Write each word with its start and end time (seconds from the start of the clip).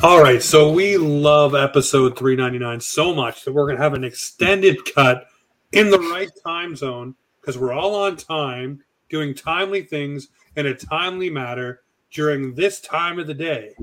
All 0.00 0.22
right, 0.22 0.40
so 0.40 0.70
we 0.70 0.96
love 0.96 1.56
episode 1.56 2.16
399 2.16 2.80
so 2.80 3.12
much 3.12 3.44
that 3.44 3.52
we're 3.52 3.64
going 3.64 3.78
to 3.78 3.82
have 3.82 3.94
an 3.94 4.04
extended 4.04 4.78
cut 4.94 5.26
in 5.72 5.90
the 5.90 5.98
right 5.98 6.30
time 6.46 6.76
zone 6.76 7.16
because 7.40 7.58
we're 7.58 7.72
all 7.72 7.96
on 7.96 8.14
time 8.14 8.80
doing 9.08 9.34
timely 9.34 9.82
things 9.82 10.28
in 10.54 10.66
a 10.66 10.74
timely 10.74 11.30
manner 11.30 11.80
during 12.12 12.54
this 12.54 12.80
time 12.80 13.18
of 13.18 13.26
the 13.26 13.34
day 13.34 13.74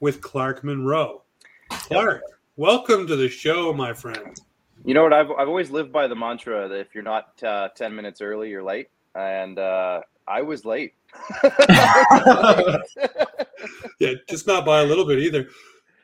with 0.00 0.22
Clark 0.22 0.64
Monroe. 0.64 1.24
Clark, 1.68 2.22
welcome 2.56 3.06
to 3.06 3.14
the 3.14 3.28
show, 3.28 3.70
my 3.74 3.92
friend. 3.92 4.40
You 4.82 4.94
know 4.94 5.02
what? 5.02 5.12
I've, 5.12 5.30
I've 5.32 5.48
always 5.48 5.70
lived 5.70 5.92
by 5.92 6.06
the 6.06 6.16
mantra 6.16 6.68
that 6.68 6.80
if 6.80 6.94
you're 6.94 7.04
not 7.04 7.42
uh, 7.42 7.68
10 7.76 7.94
minutes 7.94 8.22
early, 8.22 8.48
you're 8.48 8.62
late. 8.62 8.88
And 9.14 9.58
uh, 9.58 10.00
I 10.26 10.40
was 10.40 10.64
late. 10.64 10.94
yeah, 14.00 14.12
just 14.28 14.46
not 14.46 14.64
by 14.64 14.80
a 14.80 14.84
little 14.84 15.04
bit 15.04 15.18
either. 15.18 15.48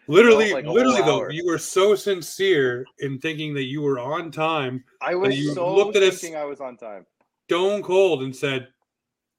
Literally, 0.07 0.53
like 0.53 0.67
literally 0.67 1.03
though, 1.03 1.29
you 1.29 1.47
were 1.47 1.59
so 1.59 1.95
sincere 1.95 2.85
in 2.99 3.19
thinking 3.21 3.55
that 3.55 3.65
you 3.65 3.81
were 3.81 4.01
on 4.01 4.31
time. 4.33 4.83
I 5.01 5.15
was 5.15 5.39
you 5.39 5.55
so 5.55 5.73
looked 5.75 5.97
at 5.97 6.03
us- 6.03 6.21
thinking 6.21 6.37
I 6.37 6.45
was 6.45 6.61
on 6.61 6.77
time. 6.77 7.07
Stone 7.49 7.83
cold 7.83 8.23
and 8.23 8.35
said, 8.35 8.69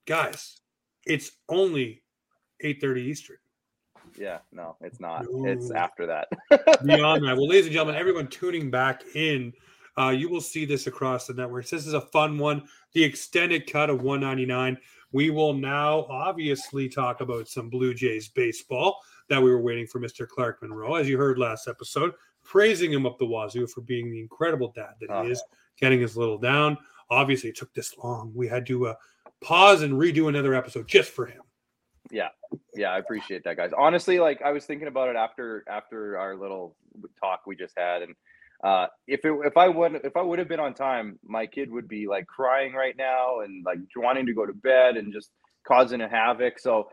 "Guys, 0.06 0.62
it's 1.06 1.32
only 1.50 2.04
8:30 2.64 3.02
Eastern." 3.02 3.38
Yeah, 4.18 4.40
no, 4.52 4.76
it's 4.82 5.00
not. 5.00 5.26
It's 5.30 5.72
after 5.72 6.06
that. 6.06 6.28
Beyond 6.86 7.26
that, 7.26 7.38
well, 7.38 7.48
ladies 7.48 7.66
and 7.66 7.74
gentlemen, 7.74 7.96
everyone 8.00 8.28
tuning 8.28 8.70
back 8.70 9.04
in, 9.16 9.54
uh, 9.98 10.10
you 10.10 10.30
will 10.30 10.42
see 10.42 10.66
this 10.66 10.88
across 10.88 11.28
the 11.28 11.34
networks. 11.34 11.70
This 11.70 11.88
is 11.88 11.94
a 11.94 12.02
fun 12.02 12.38
one. 12.38 12.64
The 12.94 13.04
extended 13.04 13.72
cut 13.72 13.90
of 13.90 14.02
199. 14.02 14.78
We 15.12 15.30
will 15.30 15.54
now 15.54 16.06
obviously 16.10 16.88
talk 16.88 17.22
about 17.22 17.48
some 17.48 17.70
Blue 17.70 17.94
Jays 17.94 18.30
baseball 18.30 19.00
that 19.30 19.42
we 19.42 19.50
were 19.52 19.62
waiting 19.62 19.88
for 19.88 20.00
Mr. 20.00 20.28
Clark 20.28 20.62
Monroe, 20.62 20.96
as 20.96 21.08
you 21.08 21.18
heard 21.18 21.38
last 21.38 21.68
episode, 21.68 22.14
praising 22.44 22.92
him 22.92 23.06
up 23.06 23.18
the 23.18 23.26
wazoo 23.26 23.68
for 23.68 23.82
being 23.82 24.10
the 24.12 24.20
incredible 24.20 24.72
dad 24.76 24.94
that 25.00 25.10
Oh. 25.10 25.24
he 25.24 25.32
is, 25.32 25.44
getting 25.80 26.00
his 26.02 26.16
little 26.18 26.38
down. 26.38 26.78
Obviously, 27.10 27.50
it 27.50 27.56
took 27.58 27.74
this 27.74 27.98
long. 27.98 28.32
We 28.34 28.48
had 28.48 28.66
to 28.68 28.88
uh, 28.88 28.96
pause 29.42 29.82
and 29.82 29.94
redo 29.94 30.30
another 30.30 30.54
episode 30.54 30.88
just 30.88 31.12
for 31.12 31.26
him. 31.26 31.42
Yeah, 32.10 32.30
yeah, 32.76 32.92
I 32.92 32.98
appreciate 32.98 33.44
that, 33.46 33.58
guys. 33.58 33.72
Honestly, 33.78 34.20
like 34.20 34.42
I 34.42 34.52
was 34.52 34.66
thinking 34.66 34.88
about 34.88 35.10
it 35.10 35.16
after 35.16 35.64
after 35.68 36.18
our 36.18 36.36
little 36.36 36.76
talk 37.22 37.42
we 37.46 37.56
just 37.56 37.78
had, 37.78 38.02
and 38.02 38.16
uh, 38.64 38.88
if 39.08 39.26
it, 39.26 39.34
if 39.44 39.58
I 39.58 39.68
would 39.68 39.96
if 40.04 40.16
I 40.16 40.22
would 40.22 40.40
have 40.40 40.48
been 40.48 40.60
on 40.60 40.74
time, 40.74 41.20
my 41.26 41.46
kid 41.48 41.72
would 41.72 41.88
be 41.88 42.08
like 42.08 42.28
crying 42.28 42.74
right 42.74 42.96
now 42.96 43.40
and 43.40 43.66
like 43.66 43.80
wanting 43.96 44.26
to 44.28 44.34
go 44.34 44.46
to 44.46 44.54
bed 44.54 44.98
and 44.98 45.12
just 45.12 45.32
causing 45.68 46.02
a 46.02 46.08
havoc. 46.08 46.60
So 46.60 46.88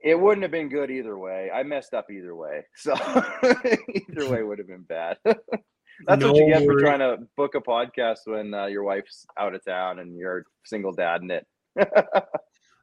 it 0.00 0.18
wouldn't 0.18 0.42
have 0.42 0.50
been 0.50 0.68
good 0.68 0.90
either 0.90 1.18
way. 1.18 1.50
I 1.52 1.62
messed 1.62 1.94
up 1.94 2.10
either 2.10 2.36
way. 2.36 2.64
So 2.76 2.94
either 2.94 4.30
way 4.30 4.42
would 4.42 4.58
have 4.58 4.68
been 4.68 4.82
bad. 4.82 5.16
That's 6.06 6.24
what 6.24 6.36
you 6.36 6.48
No 6.48 6.58
get 6.58 6.66
for 6.66 6.78
trying 6.78 6.98
to 6.98 7.18
book 7.36 7.54
a 7.54 7.60
podcast 7.60 8.18
when 8.26 8.52
uh, 8.52 8.66
your 8.66 8.82
wife's 8.82 9.24
out 9.38 9.54
of 9.54 9.64
town 9.64 10.00
and 10.00 10.16
you're 10.16 10.44
single 10.64 10.92
dad 10.92 11.22
in 11.22 11.30
it. 11.30 11.46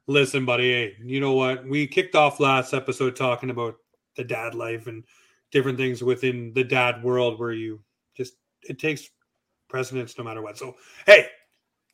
Listen, 0.06 0.44
buddy, 0.44 0.72
hey, 0.72 0.96
you 1.04 1.20
know 1.20 1.32
what? 1.32 1.64
We 1.66 1.86
kicked 1.86 2.16
off 2.16 2.40
last 2.40 2.74
episode 2.74 3.14
talking 3.14 3.50
about 3.50 3.76
the 4.16 4.24
dad 4.24 4.54
life 4.54 4.86
and 4.86 5.04
different 5.52 5.78
things 5.78 6.02
within 6.02 6.52
the 6.54 6.64
dad 6.64 7.04
world 7.04 7.38
where 7.38 7.52
you 7.52 7.80
it 8.68 8.78
takes 8.78 9.10
precedence 9.68 10.16
no 10.18 10.24
matter 10.24 10.42
what. 10.42 10.58
So, 10.58 10.76
hey, 11.06 11.28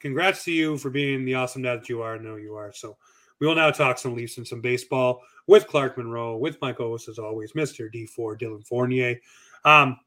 congrats 0.01 0.45
to 0.45 0.53
you 0.53 0.79
for 0.79 0.91
being 0.91 1.25
the 1.25 1.35
awesome 1.35 1.63
dad 1.63 1.81
that 1.81 1.89
you 1.89 2.03
are. 2.03 2.17
I 2.17 2.19
know 2.19 2.37
you 2.37 2.55
are. 2.55 2.73
So, 2.73 2.97
we 3.41 3.47
will 3.47 3.55
now 3.55 3.71
talk 3.71 3.99
some 3.99 4.17
Leafs 4.17 4.39
and 4.39 4.47
some 4.47 4.61
baseball 4.61 5.23
with 5.47 5.67
Clark 5.67 5.97
Monroe, 5.97 6.37
with 6.37 6.61
my 6.61 6.73
co-host 6.73 7.09
as 7.09 7.19
always, 7.19 7.53
Mr. 7.53 7.89
D4 7.93 8.39
Dylan 8.41 8.67
Fournier. 8.67 9.17
Um, 9.65 9.99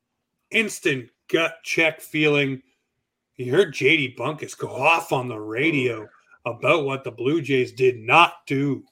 instant 0.51 1.09
gut 1.31 1.55
check 1.63 2.01
feeling. 2.01 2.61
You 3.37 3.51
heard 3.51 3.73
JD 3.73 4.17
Bunkis 4.17 4.57
go 4.57 4.67
off 4.67 5.11
on 5.11 5.27
the 5.27 5.39
radio 5.39 6.07
about 6.45 6.85
what 6.85 7.03
the 7.03 7.11
Blue 7.11 7.41
Jays 7.41 7.71
did 7.71 7.97
not 7.97 8.45
do. 8.45 8.83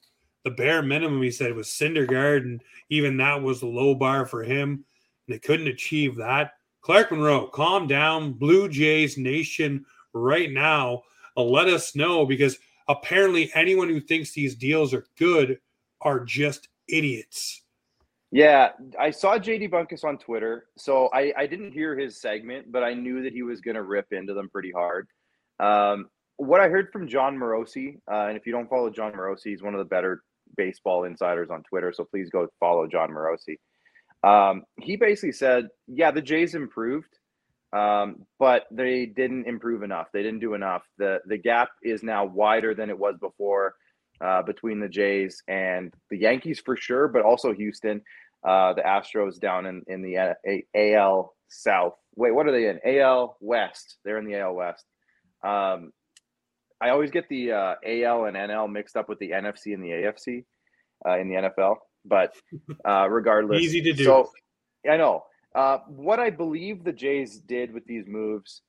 The 0.44 0.50
bare 0.50 0.82
minimum, 0.82 1.22
he 1.22 1.30
said, 1.30 1.54
was 1.54 1.68
Syndergaard, 1.68 2.42
and 2.42 2.62
even 2.88 3.18
that 3.18 3.42
was 3.42 3.60
the 3.60 3.66
low 3.66 3.94
bar 3.94 4.24
for 4.24 4.42
him. 4.42 4.84
And 5.26 5.34
They 5.34 5.38
couldn't 5.38 5.68
achieve 5.68 6.16
that. 6.16 6.52
Clark 6.82 7.12
Monroe, 7.12 7.46
calm 7.46 7.86
down. 7.86 8.32
Blue 8.32 8.68
Jays 8.68 9.18
Nation 9.18 9.84
right 10.12 10.50
now. 10.50 11.02
Uh, 11.36 11.42
let 11.42 11.68
us 11.68 11.94
know 11.94 12.26
because 12.26 12.58
apparently 12.88 13.50
anyone 13.54 13.88
who 13.88 14.00
thinks 14.00 14.32
these 14.32 14.54
deals 14.54 14.94
are 14.94 15.06
good 15.18 15.58
are 16.00 16.20
just 16.20 16.68
idiots. 16.88 17.62
Yeah, 18.32 18.70
I 18.98 19.10
saw 19.10 19.38
JD 19.38 19.70
Bunkis 19.70 20.04
on 20.04 20.16
Twitter, 20.16 20.66
so 20.76 21.08
I, 21.12 21.32
I 21.36 21.46
didn't 21.46 21.72
hear 21.72 21.98
his 21.98 22.20
segment, 22.20 22.70
but 22.70 22.84
I 22.84 22.94
knew 22.94 23.22
that 23.24 23.32
he 23.32 23.42
was 23.42 23.60
going 23.60 23.74
to 23.74 23.82
rip 23.82 24.12
into 24.12 24.34
them 24.34 24.48
pretty 24.48 24.70
hard. 24.70 25.08
Um, 25.58 26.08
what 26.36 26.60
I 26.60 26.68
heard 26.68 26.90
from 26.92 27.08
Jon 27.08 27.36
Morosi, 27.36 27.96
uh, 28.10 28.28
and 28.28 28.36
if 28.36 28.46
you 28.46 28.52
don't 28.52 28.70
follow 28.70 28.88
Jon 28.88 29.12
Morosi, 29.12 29.46
he's 29.46 29.62
one 29.62 29.74
of 29.74 29.78
the 29.78 29.84
better 29.84 30.22
baseball 30.56 31.04
insiders 31.04 31.50
on 31.50 31.64
Twitter, 31.64 31.92
so 31.92 32.04
please 32.04 32.30
go 32.30 32.46
follow 32.60 32.86
Jon 32.86 33.10
Morosi. 33.10 33.56
Um, 34.22 34.64
he 34.78 34.96
basically 34.96 35.32
said, 35.32 35.68
yeah, 35.86 36.10
the 36.10 36.20
Jays 36.22 36.54
improved, 36.54 37.08
um, 37.72 38.26
but 38.38 38.64
they 38.70 39.06
didn't 39.06 39.46
improve 39.46 39.82
enough. 39.82 40.08
They 40.12 40.22
didn't 40.22 40.40
do 40.40 40.54
enough. 40.54 40.82
the 40.98 41.20
The 41.26 41.38
gap 41.38 41.70
is 41.82 42.02
now 42.02 42.26
wider 42.26 42.74
than 42.74 42.90
it 42.90 42.98
was 42.98 43.16
before 43.20 43.74
uh, 44.20 44.42
between 44.42 44.80
the 44.80 44.88
Jays 44.88 45.42
and 45.48 45.92
the 46.10 46.18
Yankees 46.18 46.60
for 46.60 46.76
sure, 46.76 47.08
but 47.08 47.22
also 47.22 47.54
Houston, 47.54 48.02
uh, 48.46 48.74
the 48.74 48.82
Astros 48.82 49.38
down 49.40 49.66
in 49.66 49.82
in 49.86 50.02
the 50.02 50.16
A- 50.16 50.36
A- 50.46 50.94
AL 50.94 51.34
South. 51.48 51.94
Wait, 52.16 52.34
what 52.34 52.46
are 52.46 52.52
they 52.52 52.68
in? 52.68 52.80
AL 52.84 53.36
West. 53.40 53.96
They're 54.04 54.18
in 54.18 54.26
the 54.26 54.38
AL 54.38 54.54
West. 54.54 54.84
Um, 55.42 55.92
I 56.82 56.90
always 56.90 57.10
get 57.10 57.28
the 57.28 57.52
uh, 57.52 57.74
AL 57.86 58.24
and 58.24 58.36
NL 58.36 58.70
mixed 58.70 58.96
up 58.96 59.08
with 59.08 59.18
the 59.18 59.30
NFC 59.30 59.74
and 59.74 59.82
the 59.82 59.90
AFC 59.90 60.44
uh, 61.06 61.18
in 61.18 61.28
the 61.28 61.36
NFL, 61.36 61.76
but 62.04 62.34
uh, 62.84 63.08
regardless, 63.08 63.62
Easy 63.62 63.82
to 63.82 63.92
do. 63.92 64.04
So 64.04 64.30
I 64.90 64.96
know 64.96 65.24
uh, 65.54 65.78
what 65.88 66.20
I 66.20 66.30
believe 66.30 66.84
the 66.84 66.92
Jays 66.92 67.38
did 67.38 67.72
with 67.72 67.84
these 67.86 68.06
moves, 68.06 68.62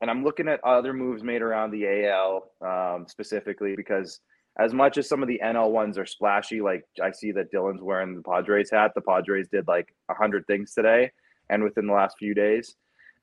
and 0.00 0.10
I'm 0.10 0.24
looking 0.24 0.48
at 0.48 0.62
other 0.64 0.92
moves 0.92 1.22
made 1.22 1.42
around 1.42 1.70
the 1.70 2.06
AL 2.06 2.50
um, 2.60 3.06
specifically 3.08 3.74
because 3.76 4.20
as 4.58 4.72
much 4.72 4.96
as 4.96 5.08
some 5.08 5.22
of 5.22 5.28
the 5.28 5.40
NL 5.42 5.70
ones 5.70 5.98
are 5.98 6.06
splashy, 6.06 6.60
like 6.60 6.84
I 7.02 7.10
see 7.10 7.32
that 7.32 7.52
Dylan's 7.52 7.82
wearing 7.82 8.14
the 8.14 8.22
Padres 8.22 8.70
hat. 8.70 8.92
The 8.94 9.02
Padres 9.02 9.48
did 9.48 9.68
like 9.68 9.94
a 10.10 10.14
hundred 10.14 10.46
things 10.46 10.72
today, 10.72 11.10
and 11.50 11.62
within 11.62 11.86
the 11.86 11.92
last 11.92 12.16
few 12.18 12.34
days, 12.34 12.74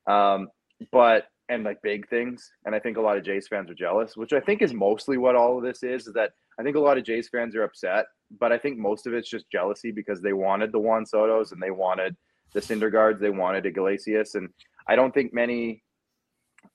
um, 0.06 0.48
but 0.92 1.26
and 1.48 1.64
like 1.64 1.82
big 1.82 2.08
things. 2.08 2.50
And 2.64 2.74
I 2.74 2.78
think 2.78 2.96
a 2.96 3.00
lot 3.00 3.16
of 3.16 3.24
Jays 3.24 3.48
fans 3.48 3.70
are 3.70 3.74
jealous, 3.74 4.16
which 4.16 4.32
I 4.32 4.40
think 4.40 4.62
is 4.62 4.72
mostly 4.72 5.18
what 5.18 5.36
all 5.36 5.58
of 5.58 5.64
this 5.64 5.82
is. 5.82 6.06
Is 6.06 6.14
that 6.14 6.32
I 6.58 6.62
think 6.62 6.76
a 6.76 6.80
lot 6.80 6.98
of 6.98 7.04
Jays 7.04 7.28
fans 7.28 7.56
are 7.56 7.64
upset, 7.64 8.06
but 8.38 8.52
I 8.52 8.58
think 8.58 8.78
most 8.78 9.06
of 9.06 9.14
it's 9.14 9.28
just 9.28 9.50
jealousy 9.50 9.90
because 9.90 10.20
they 10.20 10.32
wanted 10.32 10.72
the 10.72 10.78
Juan 10.78 11.06
Soto's 11.06 11.52
and 11.52 11.62
they 11.62 11.70
wanted 11.70 12.16
the 12.52 12.60
Syndergaards, 12.60 13.20
they 13.20 13.30
wanted 13.30 13.66
Iglesias, 13.66 14.34
and 14.34 14.48
I 14.86 14.96
don't 14.96 15.12
think 15.12 15.34
many 15.34 15.82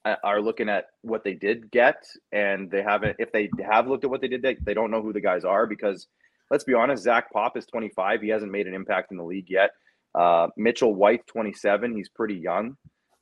uh, 0.06 0.16
are 0.24 0.42
looking 0.42 0.70
at 0.70 0.86
what 1.02 1.24
they 1.24 1.34
did 1.34 1.72
get, 1.72 2.03
and 2.31 2.70
they 2.70 2.84
haven't. 2.84 3.16
If 3.20 3.31
they 3.31 3.50
have 3.66 3.88
looked 3.88 4.03
at 4.03 4.09
what 4.09 4.22
they 4.22 4.28
did, 4.28 4.42
they, 4.42 4.58
they 4.62 4.74
don't 4.74 4.92
know 4.92 5.02
who 5.02 5.14
the 5.14 5.22
guys 5.22 5.46
are 5.46 5.66
because 5.66 6.08
let's 6.52 6.64
be 6.64 6.74
honest, 6.74 7.03
Zach 7.03 7.31
Pop 7.31 7.58
is 7.58 7.66
25. 7.66 8.22
He 8.22 8.30
hasn't 8.30 8.52
made 8.52 8.68
an 8.68 8.74
impact 8.74 9.12
in 9.12 9.18
the 9.18 9.24
league 9.24 9.50
yet. 9.50 9.72
Uh, 10.16 10.47
Mitchell 10.58 10.96
White, 10.96 11.26
27. 11.28 11.96
He's 11.96 12.09
pretty 12.09 12.36
young. 12.36 12.76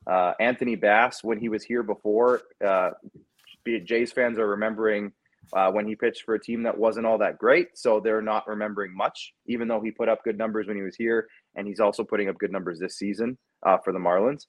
Uh, 0.06 0.34
Anthony 0.40 0.76
Bass, 0.76 1.24
when 1.24 1.40
he 1.40 1.50
was 1.50 1.64
here 1.64 1.84
before, 1.84 2.42
uh, 2.66 2.92
Jays 3.84 4.14
fans 4.14 4.40
are 4.40 4.48
remembering 4.48 5.12
uh, 5.54 5.72
when 5.72 5.88
he 5.88 5.96
pitched 5.96 6.24
for 6.24 6.36
a 6.36 6.40
team 6.40 6.64
that 6.64 6.78
wasn't 6.78 7.06
all 7.06 7.18
that 7.18 7.38
great. 7.38 7.70
So 7.76 8.00
they're 8.00 8.22
not 8.22 8.48
remembering 8.48 8.96
much, 8.96 9.34
even 9.48 9.68
though 9.68 9.82
he 9.82 9.92
put 9.92 10.10
up 10.10 10.24
good 10.24 10.38
numbers 10.38 10.68
when 10.68 10.78
he 10.78 10.84
was 10.84 10.96
here. 10.96 11.28
And 11.56 11.68
he's 11.68 11.80
also 11.80 12.04
putting 12.04 12.30
up 12.30 12.38
good 12.38 12.52
numbers 12.52 12.80
this 12.80 12.98
season 12.98 13.38
uh, 13.66 13.78
for 13.84 13.94
the 13.94 14.00
Marlins. 14.00 14.46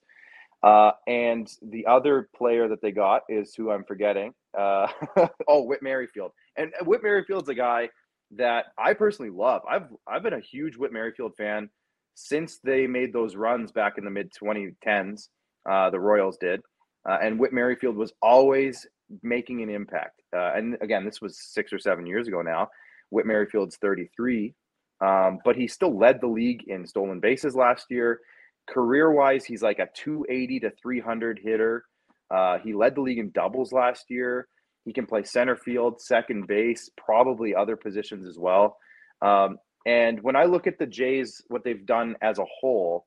Uh, 0.62 0.90
and 1.06 1.48
the 1.70 1.86
other 1.86 2.28
player 2.36 2.68
that 2.68 2.82
they 2.82 2.90
got 2.90 3.22
is 3.28 3.54
who 3.54 3.70
I'm 3.70 3.84
forgetting. 3.84 4.32
Uh, 4.58 4.88
oh, 5.48 5.62
Whit 5.62 5.82
Merrifield. 5.82 6.32
And 6.56 6.72
Whit 6.82 7.02
Merrifield's 7.02 7.48
a 7.48 7.54
guy 7.54 7.90
that 8.36 8.66
I 8.76 8.94
personally 8.94 9.30
love. 9.30 9.62
I've 9.68 9.86
I've 10.06 10.22
been 10.22 10.34
a 10.34 10.40
huge 10.40 10.76
Whit 10.76 10.92
Merrifield 10.92 11.34
fan 11.36 11.70
since 12.14 12.58
they 12.62 12.86
made 12.86 13.12
those 13.12 13.36
runs 13.36 13.72
back 13.72 13.98
in 13.98 14.04
the 14.04 14.10
mid 14.10 14.32
2010s. 14.32 15.28
Uh, 15.68 15.90
the 15.90 16.00
Royals 16.00 16.38
did, 16.38 16.60
uh, 17.08 17.18
and 17.22 17.38
Whit 17.38 17.52
Merrifield 17.52 17.96
was 17.96 18.12
always 18.20 18.86
making 19.22 19.62
an 19.62 19.70
impact. 19.70 20.22
Uh, 20.37 20.52
and 20.55 20.76
again, 20.81 21.05
this 21.05 21.20
was 21.20 21.38
six 21.38 21.72
or 21.72 21.78
seven 21.78 22.06
years 22.06 22.28
ago 22.28 22.43
now. 22.43 22.69
Whit 23.10 23.26
Merrifield's 23.26 23.76
33, 23.76 24.55
um, 25.00 25.38
but 25.44 25.56
he 25.56 25.66
still 25.66 25.96
led 25.96 26.20
the 26.20 26.26
league 26.26 26.64
in 26.69 26.87
stolen 26.87 27.20
bases 27.20 27.55
last 27.55 27.87
year. 27.90 28.20
Career 28.69 29.10
wise, 29.10 29.46
he's 29.46 29.62
like 29.62 29.78
a 29.78 29.88
280 29.94 30.60
to 30.60 30.70
300 30.82 31.40
hitter. 31.43 31.84
Uh, 32.31 32.58
he 32.58 32.75
led 32.75 32.94
the 32.94 33.00
league 33.00 33.19
in 33.19 33.31
doubles 33.31 33.72
last 33.72 34.10
year. 34.10 34.46
He 34.84 34.93
can 34.93 35.06
play 35.06 35.22
center 35.22 35.56
field, 35.56 36.00
second 36.02 36.46
base, 36.46 36.90
probably 36.96 37.55
other 37.55 37.76
positions 37.76 38.26
as 38.26 38.38
well. 38.38 38.76
Um, 39.22 39.58
And 39.87 40.22
when 40.22 40.37
I 40.37 40.44
look 40.44 40.66
at 40.66 40.78
the 40.78 40.87
Jays, 40.87 41.40
what 41.49 41.64
they've 41.64 41.87
done 41.87 42.16
as 42.20 42.38
a 42.38 42.44
whole, 42.60 43.06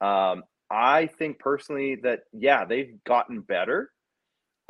um, 0.00 0.44
I 0.70 1.06
think 1.18 1.38
personally 1.38 1.96
that 2.04 2.20
yeah, 2.32 2.64
they've 2.64 2.96
gotten 3.04 3.40
better. 3.42 3.90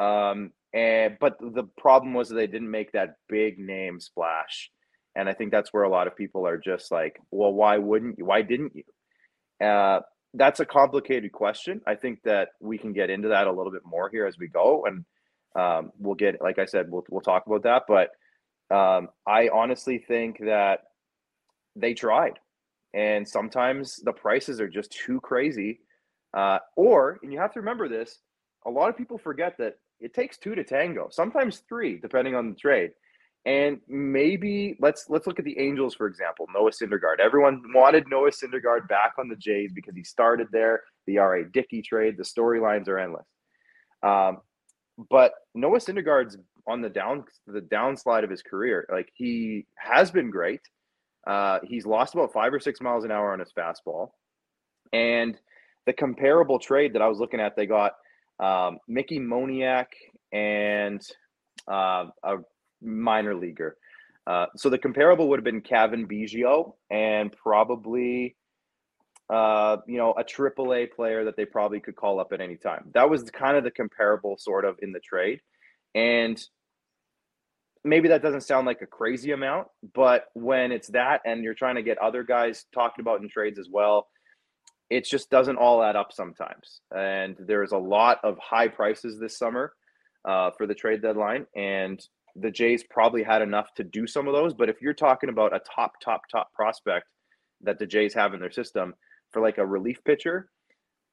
Um, 0.00 0.52
and 0.74 1.16
but 1.20 1.36
the 1.40 1.64
problem 1.78 2.14
was 2.14 2.28
they 2.28 2.46
didn't 2.46 2.70
make 2.70 2.92
that 2.92 3.16
big 3.28 3.58
name 3.58 4.00
splash. 4.00 4.70
And 5.14 5.28
I 5.28 5.34
think 5.34 5.50
that's 5.50 5.72
where 5.72 5.82
a 5.82 5.90
lot 5.90 6.06
of 6.06 6.16
people 6.16 6.46
are 6.46 6.56
just 6.56 6.90
like, 6.90 7.20
well, 7.30 7.52
why 7.52 7.76
wouldn't 7.76 8.18
you? 8.18 8.24
Why 8.24 8.42
didn't 8.42 8.72
you? 8.74 9.66
Uh, 9.66 10.00
that's 10.34 10.60
a 10.60 10.64
complicated 10.64 11.32
question. 11.32 11.82
I 11.86 11.94
think 11.94 12.22
that 12.24 12.50
we 12.60 12.78
can 12.78 12.94
get 12.94 13.10
into 13.10 13.28
that 13.28 13.46
a 13.46 13.52
little 13.52 13.72
bit 13.72 13.82
more 13.84 14.08
here 14.10 14.26
as 14.26 14.38
we 14.38 14.48
go, 14.48 14.86
and 14.86 15.04
um, 15.54 15.92
we'll 15.98 16.14
get, 16.14 16.40
like 16.40 16.58
I 16.58 16.64
said, 16.64 16.90
we'll 16.90 17.04
we'll 17.10 17.20
talk 17.20 17.46
about 17.46 17.64
that. 17.64 17.82
But 17.86 18.74
um, 18.74 19.08
I 19.26 19.50
honestly 19.52 19.98
think 19.98 20.38
that 20.38 20.84
they 21.76 21.92
tried, 21.92 22.38
and 22.94 23.28
sometimes 23.28 23.96
the 23.96 24.12
prices 24.12 24.60
are 24.60 24.68
just 24.68 24.92
too 24.92 25.20
crazy. 25.20 25.80
Uh, 26.32 26.60
or, 26.76 27.18
and 27.22 27.30
you 27.30 27.38
have 27.38 27.52
to 27.52 27.60
remember 27.60 27.86
this: 27.86 28.18
a 28.64 28.70
lot 28.70 28.88
of 28.88 28.96
people 28.96 29.18
forget 29.18 29.58
that 29.58 29.74
it 30.02 30.14
takes 30.14 30.36
two 30.36 30.54
to 30.54 30.64
tango, 30.64 31.08
sometimes 31.10 31.62
three, 31.68 31.98
depending 31.98 32.34
on 32.34 32.50
the 32.50 32.56
trade. 32.56 32.90
And 33.44 33.80
maybe 33.88 34.76
let's 34.80 35.06
let's 35.08 35.26
look 35.26 35.38
at 35.38 35.44
the 35.44 35.58
Angels 35.58 35.94
for 35.94 36.06
example. 36.06 36.46
Noah 36.54 36.70
Syndergaard. 36.70 37.18
Everyone 37.18 37.60
wanted 37.74 38.04
Noah 38.08 38.30
Syndergaard 38.30 38.88
back 38.88 39.14
on 39.18 39.28
the 39.28 39.36
Jays 39.36 39.72
because 39.74 39.96
he 39.96 40.04
started 40.04 40.46
there. 40.52 40.82
The 41.06 41.18
R.A. 41.18 41.50
Dickey 41.50 41.82
trade. 41.82 42.16
The 42.16 42.22
storylines 42.22 42.86
are 42.86 42.98
endless. 42.98 43.26
Um, 44.02 44.38
but 45.10 45.32
Noah 45.54 45.78
Syndergaard's 45.78 46.36
on 46.68 46.82
the 46.82 46.88
down 46.88 47.24
the 47.48 47.60
downslide 47.60 48.22
of 48.22 48.30
his 48.30 48.42
career. 48.42 48.86
Like 48.90 49.08
he 49.14 49.66
has 49.76 50.12
been 50.12 50.30
great. 50.30 50.60
Uh, 51.26 51.58
he's 51.64 51.86
lost 51.86 52.14
about 52.14 52.32
five 52.32 52.52
or 52.52 52.60
six 52.60 52.80
miles 52.80 53.04
an 53.04 53.10
hour 53.10 53.32
on 53.32 53.40
his 53.40 53.52
fastball. 53.56 54.10
And 54.92 55.36
the 55.86 55.92
comparable 55.92 56.58
trade 56.60 56.92
that 56.92 57.02
I 57.02 57.08
was 57.08 57.18
looking 57.18 57.40
at, 57.40 57.56
they 57.56 57.66
got 57.66 57.92
um, 58.40 58.78
Mickey 58.88 59.18
Moniak 59.18 59.86
and 60.32 61.00
uh, 61.70 62.06
a 62.22 62.36
minor 62.80 63.34
leaguer. 63.34 63.76
Uh, 64.26 64.46
so 64.56 64.70
the 64.70 64.78
comparable 64.78 65.28
would 65.28 65.38
have 65.38 65.44
been 65.44 65.60
Cavan 65.60 66.06
Biggio 66.06 66.74
and 66.90 67.32
probably, 67.32 68.36
uh, 69.28 69.78
you 69.86 69.98
know, 69.98 70.14
a 70.16 70.24
triple 70.24 70.74
A 70.74 70.86
player 70.86 71.24
that 71.24 71.36
they 71.36 71.44
probably 71.44 71.80
could 71.80 71.96
call 71.96 72.20
up 72.20 72.32
at 72.32 72.40
any 72.40 72.56
time. 72.56 72.90
That 72.94 73.10
was 73.10 73.22
kind 73.30 73.56
of 73.56 73.64
the 73.64 73.70
comparable 73.70 74.36
sort 74.38 74.64
of 74.64 74.76
in 74.80 74.92
the 74.92 75.00
trade. 75.00 75.40
And 75.94 76.40
maybe 77.84 78.08
that 78.08 78.22
doesn't 78.22 78.42
sound 78.42 78.66
like 78.66 78.80
a 78.80 78.86
crazy 78.86 79.32
amount, 79.32 79.68
but 79.94 80.26
when 80.34 80.70
it's 80.70 80.88
that 80.88 81.20
and 81.24 81.42
you're 81.42 81.54
trying 81.54 81.74
to 81.74 81.82
get 81.82 81.98
other 81.98 82.22
guys 82.22 82.64
talked 82.72 83.00
about 83.00 83.20
in 83.22 83.28
trades 83.28 83.58
as 83.58 83.68
well, 83.70 84.06
it 84.92 85.04
just 85.06 85.30
doesn't 85.30 85.56
all 85.56 85.82
add 85.82 85.96
up 85.96 86.12
sometimes. 86.12 86.80
And 86.94 87.36
there's 87.38 87.72
a 87.72 87.78
lot 87.78 88.18
of 88.22 88.38
high 88.38 88.68
prices 88.68 89.18
this 89.18 89.38
summer 89.38 89.72
uh, 90.26 90.50
for 90.56 90.66
the 90.66 90.74
trade 90.74 91.00
deadline. 91.00 91.46
And 91.56 92.00
the 92.36 92.50
Jays 92.50 92.84
probably 92.84 93.22
had 93.22 93.42
enough 93.42 93.72
to 93.74 93.84
do 93.84 94.06
some 94.06 94.28
of 94.28 94.34
those. 94.34 94.54
But 94.54 94.68
if 94.68 94.82
you're 94.82 94.94
talking 94.94 95.30
about 95.30 95.54
a 95.54 95.60
top, 95.60 95.92
top, 96.02 96.22
top 96.30 96.52
prospect 96.52 97.06
that 97.62 97.78
the 97.78 97.86
Jays 97.86 98.14
have 98.14 98.34
in 98.34 98.40
their 98.40 98.50
system 98.50 98.94
for 99.30 99.40
like 99.40 99.58
a 99.58 99.66
relief 99.66 100.02
pitcher, 100.04 100.50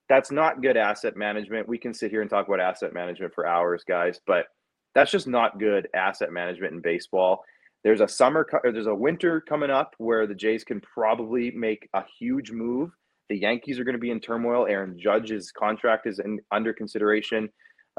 that's 0.10 0.32
not 0.32 0.62
good 0.62 0.76
asset 0.76 1.16
management. 1.16 1.68
We 1.68 1.78
can 1.78 1.94
sit 1.94 2.12
here 2.12 2.22
and 2.22 2.30
talk 2.30 2.48
about 2.48 2.60
asset 2.60 2.94
management 2.94 3.34
for 3.34 3.48
hours, 3.48 3.84
guys, 3.88 4.20
but 4.28 4.48
that's 4.96 5.12
just 5.12 5.28
not 5.28 5.60
good 5.60 5.88
asset 5.94 6.32
management 6.32 6.74
in 6.74 6.82
baseball. 6.82 7.44
There's 7.84 8.02
a 8.02 8.08
summer 8.08 8.46
there's 8.64 8.88
a 8.88 8.96
winter 8.96 9.40
coming 9.40 9.70
up 9.70 9.96
where 10.00 10.28
the 10.28 10.36
Jays 10.36 10.66
can 10.66 10.82
probably 10.82 11.52
make 11.52 11.88
a 11.94 12.04
huge 12.20 12.52
move. 12.52 12.92
The 13.30 13.38
Yankees 13.38 13.80
are 13.80 13.84
going 13.84 13.94
to 13.94 14.00
be 14.00 14.12
in 14.12 14.20
turmoil. 14.20 14.68
Aaron 14.68 15.00
Judge's 15.00 15.52
contract 15.52 16.08
is 16.08 16.20
in, 16.20 16.40
under 16.52 16.74
consideration. 16.74 17.50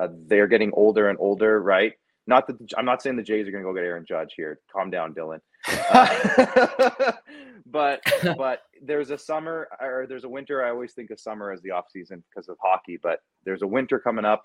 Uh, 0.00 0.08
they're 0.26 0.48
getting 0.48 0.72
older 0.74 1.08
and 1.08 1.18
older, 1.20 1.62
right? 1.62 1.92
Not 2.26 2.46
that 2.46 2.56
I'm 2.76 2.84
not 2.84 3.02
saying 3.02 3.16
the 3.16 3.22
Jays 3.22 3.48
are 3.48 3.50
going 3.50 3.64
to 3.64 3.68
go 3.68 3.74
get 3.74 3.84
Aaron 3.84 4.04
Judge 4.06 4.34
here. 4.36 4.60
Calm 4.72 4.90
down, 4.90 5.14
Dylan. 5.14 5.40
Uh, 5.92 7.12
but 7.66 8.00
but 8.38 8.62
there's 8.82 9.10
a 9.10 9.18
summer 9.18 9.68
or 9.80 10.06
there's 10.08 10.24
a 10.24 10.28
winter. 10.28 10.64
I 10.64 10.70
always 10.70 10.92
think 10.92 11.10
of 11.10 11.20
summer 11.20 11.52
as 11.52 11.60
the 11.62 11.70
off 11.72 11.86
season 11.90 12.22
because 12.30 12.48
of 12.48 12.56
hockey. 12.62 12.98
But 13.02 13.20
there's 13.44 13.62
a 13.62 13.66
winter 13.66 13.98
coming 13.98 14.24
up 14.24 14.42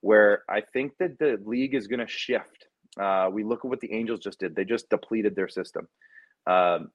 where 0.00 0.42
I 0.48 0.62
think 0.72 0.92
that 0.98 1.18
the 1.18 1.38
league 1.44 1.74
is 1.74 1.86
going 1.86 2.00
to 2.00 2.08
shift. 2.08 2.66
Uh, 2.98 3.28
we 3.30 3.44
look 3.44 3.64
at 3.64 3.68
what 3.68 3.80
the 3.80 3.92
Angels 3.92 4.20
just 4.20 4.40
did. 4.40 4.56
They 4.56 4.64
just 4.64 4.88
depleted 4.88 5.36
their 5.36 5.48
system. 5.48 5.88
Um, 6.46 6.90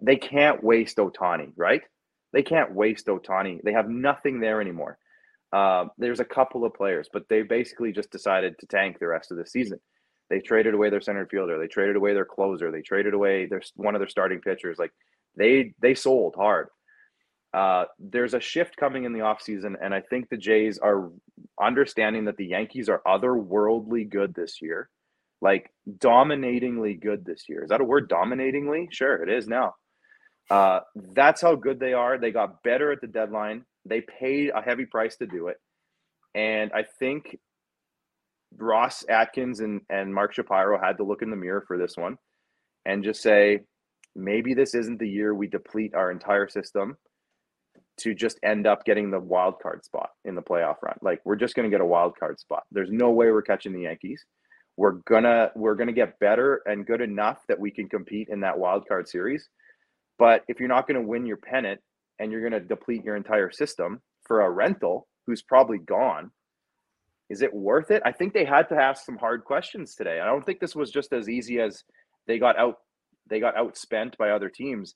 they 0.00 0.16
can't 0.16 0.62
waste 0.62 0.98
Ohtani, 0.98 1.52
right? 1.56 1.82
They 2.34 2.42
can't 2.42 2.74
waste 2.74 3.06
Ohtani. 3.06 3.62
They 3.62 3.72
have 3.72 3.88
nothing 3.88 4.40
there 4.40 4.60
anymore. 4.60 4.98
Um, 5.52 5.92
there's 5.98 6.18
a 6.18 6.24
couple 6.24 6.64
of 6.64 6.74
players, 6.74 7.08
but 7.12 7.28
they 7.28 7.42
basically 7.42 7.92
just 7.92 8.10
decided 8.10 8.58
to 8.58 8.66
tank 8.66 8.98
the 8.98 9.06
rest 9.06 9.30
of 9.30 9.38
the 9.38 9.46
season. 9.46 9.78
They 10.28 10.40
traded 10.40 10.74
away 10.74 10.90
their 10.90 11.00
center 11.00 11.26
fielder. 11.26 11.58
They 11.58 11.68
traded 11.68 11.94
away 11.94 12.12
their 12.12 12.24
closer. 12.24 12.72
They 12.72 12.82
traded 12.82 13.14
away 13.14 13.46
their 13.46 13.62
one 13.76 13.94
of 13.94 14.00
their 14.00 14.08
starting 14.08 14.40
pitchers. 14.40 14.78
Like 14.78 14.90
they 15.36 15.74
they 15.80 15.94
sold 15.94 16.34
hard. 16.36 16.68
Uh, 17.52 17.84
there's 18.00 18.34
a 18.34 18.40
shift 18.40 18.76
coming 18.76 19.04
in 19.04 19.12
the 19.12 19.20
offseason, 19.20 19.76
and 19.80 19.94
I 19.94 20.00
think 20.00 20.28
the 20.28 20.36
Jays 20.36 20.78
are 20.78 21.12
understanding 21.62 22.24
that 22.24 22.36
the 22.36 22.46
Yankees 22.46 22.88
are 22.88 23.00
otherworldly 23.06 24.10
good 24.10 24.34
this 24.34 24.60
year, 24.60 24.88
like 25.40 25.70
dominatingly 25.98 26.94
good 26.94 27.24
this 27.24 27.44
year. 27.48 27.62
Is 27.62 27.68
that 27.68 27.80
a 27.80 27.84
word? 27.84 28.08
Dominatingly? 28.08 28.88
Sure, 28.90 29.22
it 29.22 29.28
is 29.28 29.46
now. 29.46 29.74
Uh, 30.50 30.80
that's 31.14 31.40
how 31.40 31.54
good 31.54 31.80
they 31.80 31.92
are. 31.92 32.18
They 32.18 32.30
got 32.30 32.62
better 32.62 32.92
at 32.92 33.00
the 33.00 33.06
deadline. 33.06 33.64
They 33.86 34.00
paid 34.02 34.50
a 34.54 34.62
heavy 34.62 34.86
price 34.86 35.16
to 35.16 35.26
do 35.26 35.48
it. 35.48 35.56
And 36.34 36.72
I 36.72 36.84
think 36.98 37.38
Ross 38.56 39.04
Atkins 39.08 39.60
and, 39.60 39.80
and 39.90 40.14
Mark 40.14 40.34
Shapiro 40.34 40.80
had 40.80 40.96
to 40.98 41.04
look 41.04 41.22
in 41.22 41.30
the 41.30 41.36
mirror 41.36 41.64
for 41.66 41.78
this 41.78 41.96
one 41.96 42.18
and 42.84 43.04
just 43.04 43.22
say, 43.22 43.60
maybe 44.14 44.54
this 44.54 44.74
isn't 44.74 44.98
the 44.98 45.08
year 45.08 45.34
we 45.34 45.46
deplete 45.46 45.94
our 45.94 46.10
entire 46.10 46.48
system 46.48 46.96
to 47.96 48.14
just 48.14 48.38
end 48.42 48.66
up 48.66 48.84
getting 48.84 49.10
the 49.10 49.20
wild 49.20 49.60
card 49.62 49.84
spot 49.84 50.10
in 50.24 50.34
the 50.34 50.42
playoff 50.42 50.76
run. 50.82 50.96
Like 51.02 51.20
we're 51.24 51.36
just 51.36 51.54
going 51.54 51.68
to 51.68 51.74
get 51.74 51.80
a 51.80 51.86
wild 51.86 52.18
card 52.18 52.38
spot. 52.40 52.64
There's 52.72 52.90
no 52.90 53.10
way 53.10 53.30
we're 53.30 53.42
catching 53.42 53.72
the 53.72 53.82
Yankees. 53.82 54.24
We're 54.76 54.98
gonna 55.06 55.52
we're 55.54 55.76
gonna 55.76 55.92
get 55.92 56.18
better 56.18 56.60
and 56.66 56.84
good 56.84 57.00
enough 57.00 57.38
that 57.46 57.60
we 57.60 57.70
can 57.70 57.88
compete 57.88 58.28
in 58.28 58.40
that 58.40 58.58
wild 58.58 58.88
card 58.88 59.08
series. 59.08 59.48
But 60.18 60.44
if 60.48 60.60
you're 60.60 60.68
not 60.68 60.86
going 60.86 61.00
to 61.00 61.06
win 61.06 61.26
your 61.26 61.36
pennant 61.36 61.80
and 62.18 62.30
you're 62.30 62.48
going 62.48 62.60
to 62.60 62.66
deplete 62.66 63.04
your 63.04 63.16
entire 63.16 63.50
system 63.50 64.00
for 64.26 64.42
a 64.42 64.50
rental 64.50 65.08
who's 65.26 65.42
probably 65.42 65.78
gone, 65.78 66.30
is 67.30 67.42
it 67.42 67.52
worth 67.52 67.90
it? 67.90 68.02
I 68.04 68.12
think 68.12 68.32
they 68.32 68.44
had 68.44 68.68
to 68.68 68.76
ask 68.76 69.04
some 69.04 69.16
hard 69.16 69.44
questions 69.44 69.94
today. 69.94 70.20
I 70.20 70.26
don't 70.26 70.44
think 70.44 70.60
this 70.60 70.76
was 70.76 70.90
just 70.90 71.12
as 71.12 71.28
easy 71.28 71.58
as 71.60 71.82
they 72.26 72.38
got 72.38 72.58
out 72.58 72.76
they 73.28 73.40
got 73.40 73.56
outspent 73.56 74.18
by 74.18 74.30
other 74.30 74.50
teams. 74.50 74.94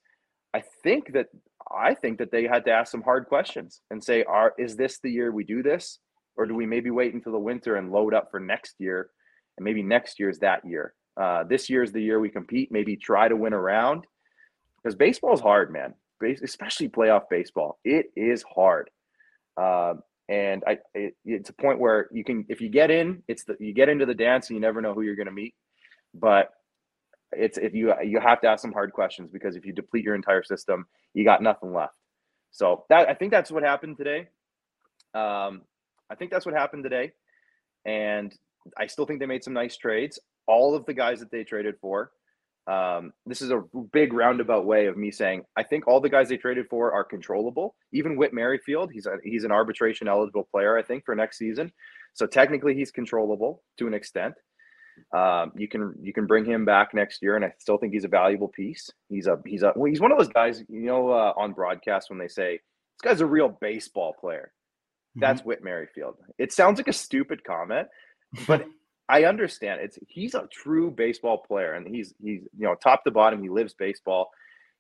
I 0.53 0.63
think 0.83 1.13
that 1.15 1.29
I 1.75 1.95
think 1.95 2.19
that 2.19 2.31
they 2.31 2.45
had 2.45 2.65
to 2.67 2.71
ask 2.71 2.91
some 2.91 3.03
hard 3.03 3.27
questions 3.27 3.81
and 3.91 4.03
say, 4.03 4.23
"Are 4.25 4.55
is 4.59 4.77
this 4.77 4.99
the 5.01 5.11
year 5.11 5.33
we 5.33 5.45
do 5.45 5.63
this, 5.63 5.99
or 6.37 6.47
do 6.47 6.55
we 6.55 6.67
maybe 6.67 6.91
wait 6.91 7.15
until 7.15 7.33
the 7.33 7.39
winter 7.39 7.77
and 7.77 7.91
load 7.91 8.15
up 8.15 8.31
for 8.31 8.39
next 8.39 8.75
year, 8.79 9.11
and 9.57 9.65
maybe 9.65 9.83
next 9.83 10.19
year 10.19 10.29
is 10.29 10.39
that 10.41 10.65
year? 10.67 10.95
Uh, 11.17 11.45
this 11.45 11.69
year 11.69 11.83
is 11.83 11.93
the 11.93 12.03
year 12.03 12.21
we 12.21 12.29
compete. 12.29 12.71
Maybe 12.71 12.97
try 12.97 13.29
to 13.29 13.37
win 13.37 13.55
around 13.55 14.07
because 14.83 14.97
baseball 14.97 15.35
is 15.35 15.41
hard, 15.41 15.73
man 15.73 15.95
especially 16.43 16.89
playoff 16.89 17.25
baseball. 17.31 17.79
It 17.85 18.07
is 18.17 18.43
hard. 18.43 18.91
Uh, 19.57 19.95
and 20.29 20.63
I, 20.67 20.79
it, 20.95 21.15
it's 21.25 21.51
a 21.51 21.55
point 21.55 21.79
where 21.79 22.09
you 22.13 22.25
can, 22.25 22.45
if 22.49 22.61
you 22.61 22.69
get 22.69 22.91
in, 22.91 23.23
it's 23.29 23.45
the, 23.45 23.57
you 23.59 23.73
get 23.73 23.89
into 23.89 24.07
the 24.07 24.15
dance 24.15 24.49
and 24.49 24.57
you 24.57 24.61
never 24.61 24.81
know 24.81 24.95
who 24.95 25.03
you're 25.03 25.17
going 25.17 25.27
to 25.27 25.33
meet. 25.33 25.55
But 26.15 26.51
it's, 27.33 27.59
if 27.59 27.75
you, 27.75 27.95
you 28.05 28.21
have 28.21 28.41
to 28.43 28.49
ask 28.49 28.63
some 28.63 28.73
hard 28.73 28.93
questions 28.93 29.31
because 29.31 29.57
if 29.57 29.65
you 29.65 29.73
deplete 29.73 30.05
your 30.05 30.15
entire 30.15 30.43
system, 30.43 30.87
you 31.15 31.25
got 31.25 31.43
nothing 31.43 31.73
left. 31.73 31.95
So 32.51 32.85
that, 32.89 33.09
I 33.09 33.15
think 33.15 33.31
that's 33.31 33.51
what 33.51 33.63
happened 33.63 33.97
today. 33.97 34.29
Um, 35.15 35.63
I 36.11 36.15
think 36.19 36.31
that's 36.31 36.47
what 36.47 36.55
happened 36.55 36.85
today. 36.85 37.13
And 37.85 38.35
I 38.77 38.87
still 38.87 39.07
think 39.07 39.21
they 39.21 39.27
made 39.27 39.45
some 39.45 39.53
nice 39.53 39.77
trades. 39.77 40.19
All 40.47 40.75
of 40.75 40.85
the 40.87 40.95
guys 40.95 41.21
that 41.21 41.31
they 41.31 41.45
traded 41.45 41.77
for, 41.81 42.11
um, 42.69 43.13
this 43.25 43.41
is 43.41 43.51
a 43.51 43.63
big 43.93 44.13
roundabout 44.13 44.67
way 44.67 44.87
of 44.87 44.97
me 44.97 45.11
saying 45.11 45.43
I 45.57 45.63
think 45.63 45.89
all 45.89 46.01
the 46.01 46.11
guys 46.11 46.29
they 46.29 46.37
traded 46.37 46.67
for 46.69 46.93
are 46.93 47.05
controllable. 47.05 47.75
Even 47.93 48.17
Whit 48.17 48.35
Merrifield, 48.35 48.93
he's 48.93 49.07
a, 49.07 49.17
he's 49.25 49.45
an 49.45 49.53
arbitration 49.53 50.07
eligible 50.07 50.47
player, 50.51 50.77
I 50.77 50.83
think, 50.83 51.05
for 51.07 51.15
next 51.15 51.39
season. 51.39 51.73
So 52.13 52.27
technically, 52.27 52.75
he's 52.75 52.91
controllable 52.91 53.63
to 53.79 53.87
an 53.87 53.95
extent. 53.95 54.35
Um, 55.17 55.53
you 55.57 55.69
can 55.69 55.95
you 56.03 56.13
can 56.13 56.27
bring 56.27 56.45
him 56.45 56.67
back 56.67 56.93
next 56.93 57.23
year, 57.23 57.37
and 57.37 57.45
I 57.45 57.55
still 57.59 57.79
think 57.79 57.95
he's 57.95 58.05
a 58.05 58.09
valuable 58.09 58.49
piece. 58.49 58.91
He's 59.09 59.29
a 59.29 59.39
he's 59.47 59.63
a 59.63 59.73
well, 59.75 59.91
he's 59.91 60.01
one 60.01 60.13
of 60.13 60.19
those 60.19 60.29
guys 60.29 60.63
you 60.69 60.87
know 60.87 61.11
uh, 61.11 61.33
on 61.37 61.53
broadcast 61.53 62.11
when 62.11 62.19
they 62.19 62.29
say 62.29 62.61
this 63.01 63.11
guy's 63.11 63.21
a 63.23 63.27
real 63.27 63.57
baseball 63.61 64.15
player. 64.21 64.53
Mm-hmm. 65.17 65.21
That's 65.21 65.43
Whit 65.43 65.65
Merrifield. 65.65 66.17
It 66.37 66.53
sounds 66.53 66.79
like 66.79 66.89
a 66.89 66.93
stupid 66.93 67.45
comment, 67.45 67.89
but 68.47 68.67
I 69.09 69.25
understand 69.25 69.81
it's 69.81 69.99
he's 70.07 70.35
a 70.35 70.49
true 70.53 70.91
baseball 70.91 71.39
player 71.39 71.75
and 71.75 71.87
he's 71.87 72.15
he's 72.23 72.43
you 72.57 72.67
know 72.67 72.75
top 72.75 73.05
to 73.05 73.11
bottom 73.11 73.43
he 73.43 73.49
lives 73.49 73.75
baseball. 73.75 74.31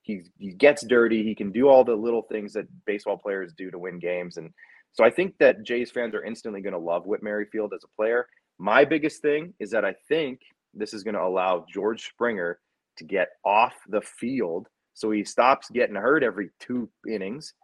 He, 0.02 0.23
he 0.38 0.52
gets 0.52 0.87
dirty. 0.87 1.23
He 1.23 1.35
can 1.35 1.52
do 1.52 1.68
all 1.68 1.85
the 1.85 1.94
little 1.94 2.23
things 2.23 2.54
that 2.54 2.66
baseball 2.87 3.18
players 3.18 3.52
do 3.52 3.70
to 3.70 3.78
win 3.78 3.99
games. 3.99 4.38
And 4.38 4.50
so 4.92 5.04
I 5.04 5.11
think 5.11 5.37
that 5.38 5.64
Jays 5.64 5.90
fans 5.90 6.14
are 6.14 6.25
instantly 6.25 6.62
going 6.62 6.73
to 6.73 6.78
love 6.78 7.04
Whit 7.04 7.23
Merrifield 7.23 7.75
as 7.75 7.85
a 7.85 7.94
player. 7.94 8.26
My 8.58 8.85
biggest 8.87 9.20
thing 9.20 9.52
is 9.61 9.70
that 9.73 9.85
I 9.85 9.94
think 10.08 10.40
this 10.73 10.94
is 10.94 11.02
going 11.02 11.14
to 11.14 11.23
allow 11.23 11.66
George 11.70 12.06
Springer 12.06 12.58
to 12.97 13.04
get 13.04 13.28
off 13.44 13.75
the 13.88 14.00
field 14.00 14.68
so 14.94 15.11
he 15.11 15.25
stops 15.25 15.68
getting 15.70 15.94
hurt 15.94 16.23
every 16.23 16.50
two 16.58 16.88
innings 17.08 17.54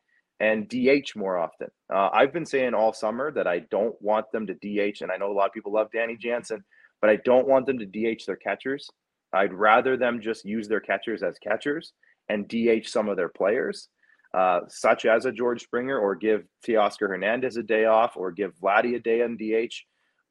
and 0.41 0.69
DH 0.69 1.17
more 1.17 1.39
often. 1.39 1.69
Uh, 1.93 2.11
I've 2.13 2.33
been 2.33 2.47
saying 2.47 2.75
all 2.75 2.93
summer 2.93 3.31
that 3.33 3.47
I 3.47 3.61
don't 3.71 4.01
want 4.01 4.31
them 4.33 4.47
to 4.47 4.55
DH, 4.55 5.01
and 5.01 5.11
I 5.11 5.17
know 5.17 5.31
a 5.31 5.35
lot 5.35 5.47
of 5.47 5.53
people 5.53 5.73
love 5.73 5.89
Danny 5.93 6.17
Jansen, 6.17 6.65
but 7.01 7.11
I 7.11 7.17
don't 7.17 7.47
want 7.47 7.67
them 7.67 7.79
to 7.79 7.87
DH 7.87 8.23
their 8.27 8.37
catchers. 8.37 8.89
I'd 9.33 9.53
rather 9.53 9.97
them 9.97 10.21
just 10.21 10.45
use 10.45 10.69
their 10.69 10.81
catchers 10.81 11.23
as 11.23 11.39
catchers 11.39 11.93
and 12.29 12.49
DH 12.49 12.89
some 12.89 13.09
of 13.09 13.17
their 13.17 13.29
players, 13.29 13.89
uh, 14.33 14.61
such 14.69 15.05
as 15.05 15.25
a 15.25 15.33
George 15.33 15.63
Springer, 15.63 15.99
or 15.99 16.15
give 16.15 16.45
Teoscar 16.67 17.09
Hernandez 17.09 17.57
a 17.57 17.63
day 17.63 17.85
off, 17.85 18.17
or 18.17 18.33
give 18.33 18.55
Vladdy 18.57 18.95
a 18.97 19.01
day 19.01 19.23
on 19.23 19.37
DH, 19.37 19.75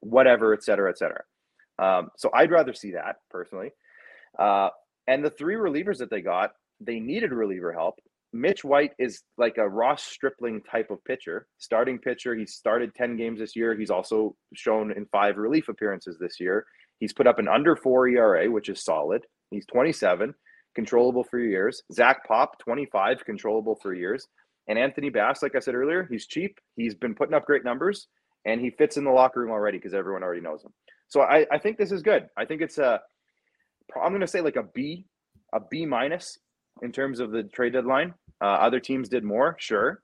whatever, 0.00 0.52
et 0.52 0.64
cetera, 0.64 0.90
et 0.90 0.98
cetera. 0.98 1.22
Um, 1.78 2.10
so 2.16 2.30
I'd 2.32 2.50
rather 2.50 2.74
see 2.74 2.92
that 2.92 3.16
personally. 3.30 3.70
Uh, 4.38 4.70
and 5.06 5.24
the 5.24 5.30
three 5.30 5.54
relievers 5.54 5.98
that 5.98 6.10
they 6.10 6.20
got, 6.20 6.52
they 6.80 6.98
needed 6.98 7.32
reliever 7.32 7.72
help. 7.72 8.00
Mitch 8.34 8.64
White 8.64 8.90
is 8.98 9.22
like 9.38 9.58
a 9.58 9.68
Ross 9.68 10.02
Stripling 10.02 10.60
type 10.68 10.90
of 10.90 11.02
pitcher, 11.04 11.46
starting 11.58 12.00
pitcher. 12.00 12.34
He's 12.34 12.54
started 12.54 12.92
10 12.96 13.16
games 13.16 13.38
this 13.38 13.54
year. 13.54 13.76
He's 13.76 13.90
also 13.90 14.34
shown 14.54 14.90
in 14.90 15.06
five 15.06 15.36
relief 15.36 15.68
appearances 15.68 16.18
this 16.18 16.40
year. 16.40 16.66
He's 16.98 17.12
put 17.12 17.28
up 17.28 17.38
an 17.38 17.46
under 17.46 17.76
four 17.76 18.08
ERA, 18.08 18.50
which 18.50 18.68
is 18.68 18.82
solid. 18.82 19.24
He's 19.50 19.64
27, 19.66 20.34
controllable 20.74 21.22
for 21.22 21.38
years. 21.38 21.82
Zach 21.92 22.26
Pop, 22.26 22.58
25, 22.58 23.24
controllable 23.24 23.78
for 23.80 23.94
years. 23.94 24.26
And 24.66 24.80
Anthony 24.80 25.10
Bass, 25.10 25.40
like 25.40 25.54
I 25.54 25.60
said 25.60 25.76
earlier, 25.76 26.08
he's 26.10 26.26
cheap. 26.26 26.58
He's 26.74 26.96
been 26.96 27.14
putting 27.14 27.34
up 27.34 27.46
great 27.46 27.64
numbers 27.64 28.08
and 28.44 28.60
he 28.60 28.70
fits 28.70 28.96
in 28.96 29.04
the 29.04 29.10
locker 29.10 29.40
room 29.40 29.50
already 29.50 29.78
because 29.78 29.94
everyone 29.94 30.24
already 30.24 30.40
knows 30.40 30.64
him. 30.64 30.72
So 31.06 31.20
I, 31.20 31.46
I 31.52 31.58
think 31.58 31.78
this 31.78 31.92
is 31.92 32.02
good. 32.02 32.26
I 32.36 32.46
think 32.46 32.62
it's 32.62 32.78
a, 32.78 33.00
I'm 33.94 34.10
going 34.10 34.22
to 34.22 34.26
say 34.26 34.40
like 34.40 34.56
a 34.56 34.64
B, 34.64 35.06
a 35.52 35.60
B 35.60 35.86
minus 35.86 36.38
in 36.82 36.92
terms 36.92 37.20
of 37.20 37.30
the 37.30 37.44
trade 37.44 37.72
deadline. 37.72 38.14
Uh, 38.40 38.44
other 38.44 38.80
teams 38.80 39.08
did 39.08 39.24
more, 39.24 39.56
sure, 39.58 40.02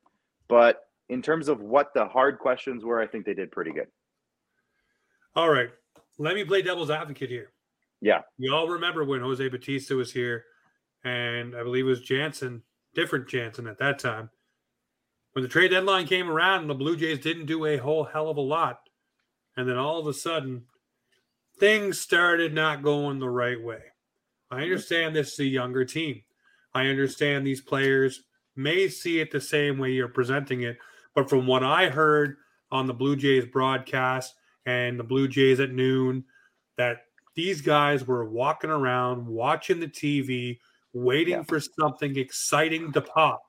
but 0.49 0.83
in 1.09 1.21
terms 1.21 1.49
of 1.49 1.61
what 1.61 1.93
the 1.95 2.07
hard 2.07 2.39
questions 2.39 2.85
were, 2.85 3.01
I 3.01 3.07
think 3.07 3.27
they 3.27 3.35
did 3.35 3.51
pretty 3.51 3.73
good. 3.73 3.89
All 5.35 5.51
right, 5.51 5.71
let 6.19 6.35
me 6.35 6.45
play 6.45 6.63
devil's 6.63 6.91
advocate 6.91 7.31
here. 7.31 7.53
Yeah, 8.01 8.23
you 8.39 8.55
all 8.55 8.69
remember 8.69 9.05
when 9.05 9.21
Jose 9.21 9.47
Bautista 9.49 9.95
was 9.95 10.13
here, 10.13 10.45
and 11.05 11.55
I 11.55 11.63
believe 11.63 11.87
it 11.87 11.89
was 11.89 12.03
Jansen, 12.03 12.63
different 12.95 13.29
Jansen 13.29 13.67
at 13.67 13.79
that 13.79 13.99
time. 13.99 14.31
When 15.33 15.43
the 15.43 15.49
trade 15.49 15.71
deadline 15.71 16.07
came 16.07 16.31
around, 16.31 16.67
the 16.67 16.75
Blue 16.75 16.97
Jays 16.97 17.21
didn't 17.21 17.47
do 17.47 17.65
a 17.65 17.77
whole 17.77 18.05
hell 18.05 18.29
of 18.29 18.37
a 18.37 18.41
lot, 18.41 18.81
and 19.57 19.69
then 19.69 19.77
all 19.77 19.99
of 19.99 20.07
a 20.07 20.15
sudden, 20.15 20.65
things 21.59 22.01
started 22.01 22.55
not 22.55 22.83
going 22.83 23.19
the 23.19 23.29
right 23.29 23.63
way. 23.63 23.83
I 24.51 24.63
understand 24.63 25.15
this 25.15 25.35
is 25.35 25.41
a 25.41 25.45
younger 25.45 25.85
team. 25.85 26.23
I 26.75 26.87
understand 26.87 27.47
these 27.47 27.61
players 27.61 28.23
may 28.57 28.89
see 28.89 29.21
it 29.21 29.31
the 29.31 29.41
same 29.41 29.79
way 29.79 29.91
you're 29.91 30.09
presenting 30.09 30.63
it, 30.63 30.79
but 31.15 31.29
from 31.29 31.47
what 31.47 31.63
I 31.63 31.89
heard 31.89 32.37
on 32.71 32.87
the 32.87 32.95
Blue 32.95 33.17
Jays 33.17 33.47
broadcast 33.47 34.35
and 34.67 34.99
the 34.99 35.05
Blue 35.05 35.29
Jays 35.29 35.61
at 35.61 35.73
noon, 35.73 36.25
that 36.77 36.99
these 37.35 37.61
guys 37.61 38.07
were 38.07 38.29
walking 38.29 38.71
around 38.71 39.27
watching 39.27 39.81
the 39.81 39.89
TV, 39.89 40.59
waiting 40.93 41.35
yeah. 41.35 41.43
for 41.43 41.61
something 41.61 42.17
exciting 42.17 42.93
to 42.93 43.01
pop. 43.01 43.43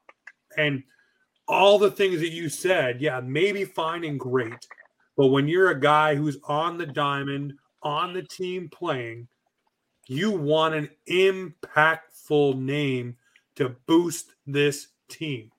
And 0.57 0.83
all 1.47 1.77
the 1.77 1.91
things 1.91 2.19
that 2.19 2.31
you 2.31 2.49
said, 2.49 3.01
yeah, 3.01 3.19
maybe 3.19 3.65
fine 3.65 4.03
and 4.03 4.19
great. 4.19 4.67
But 5.17 5.27
when 5.27 5.47
you're 5.47 5.71
a 5.71 5.79
guy 5.79 6.15
who's 6.15 6.37
on 6.45 6.77
the 6.77 6.85
diamond, 6.85 7.53
on 7.83 8.13
the 8.13 8.23
team 8.23 8.69
playing, 8.69 9.27
you 10.08 10.31
want 10.31 10.75
an 10.75 10.89
impactful 11.10 12.58
name 12.58 13.15
to 13.55 13.75
boost 13.86 14.34
this 14.46 14.88
team. 15.10 15.51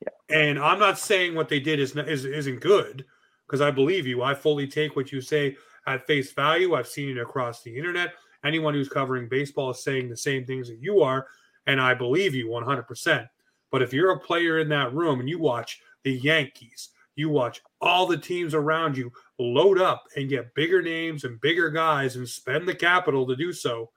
Yeah. 0.00 0.36
And 0.36 0.58
I'm 0.58 0.78
not 0.78 0.98
saying 0.98 1.34
what 1.34 1.48
they 1.48 1.60
did 1.60 1.80
is, 1.80 1.96
is 1.96 2.24
isn't 2.24 2.60
good 2.60 3.04
because 3.46 3.60
I 3.60 3.70
believe 3.70 4.06
you. 4.06 4.22
I 4.22 4.34
fully 4.34 4.66
take 4.66 4.96
what 4.96 5.12
you 5.12 5.20
say 5.20 5.56
at 5.86 6.06
face 6.06 6.32
value. 6.32 6.74
I've 6.74 6.88
seen 6.88 7.10
it 7.10 7.20
across 7.20 7.62
the 7.62 7.76
internet. 7.76 8.14
Anyone 8.44 8.74
who's 8.74 8.88
covering 8.88 9.28
baseball 9.28 9.70
is 9.70 9.84
saying 9.84 10.08
the 10.08 10.16
same 10.16 10.44
things 10.44 10.68
that 10.68 10.80
you 10.80 11.00
are, 11.00 11.26
and 11.66 11.80
I 11.80 11.94
believe 11.94 12.34
you 12.34 12.48
100%. 12.48 13.28
But 13.70 13.82
if 13.82 13.92
you're 13.92 14.12
a 14.12 14.18
player 14.18 14.58
in 14.58 14.68
that 14.70 14.92
room 14.92 15.20
and 15.20 15.28
you 15.28 15.38
watch 15.38 15.80
the 16.02 16.12
Yankees, 16.12 16.90
you 17.14 17.28
watch 17.28 17.60
all 17.80 18.06
the 18.06 18.16
teams 18.16 18.54
around 18.54 18.96
you 18.96 19.12
load 19.38 19.80
up 19.80 20.04
and 20.16 20.28
get 20.28 20.54
bigger 20.54 20.82
names 20.82 21.24
and 21.24 21.40
bigger 21.40 21.70
guys 21.70 22.16
and 22.16 22.28
spend 22.28 22.66
the 22.66 22.74
capital 22.74 23.26
to 23.26 23.36
do 23.36 23.52
so, 23.52 23.90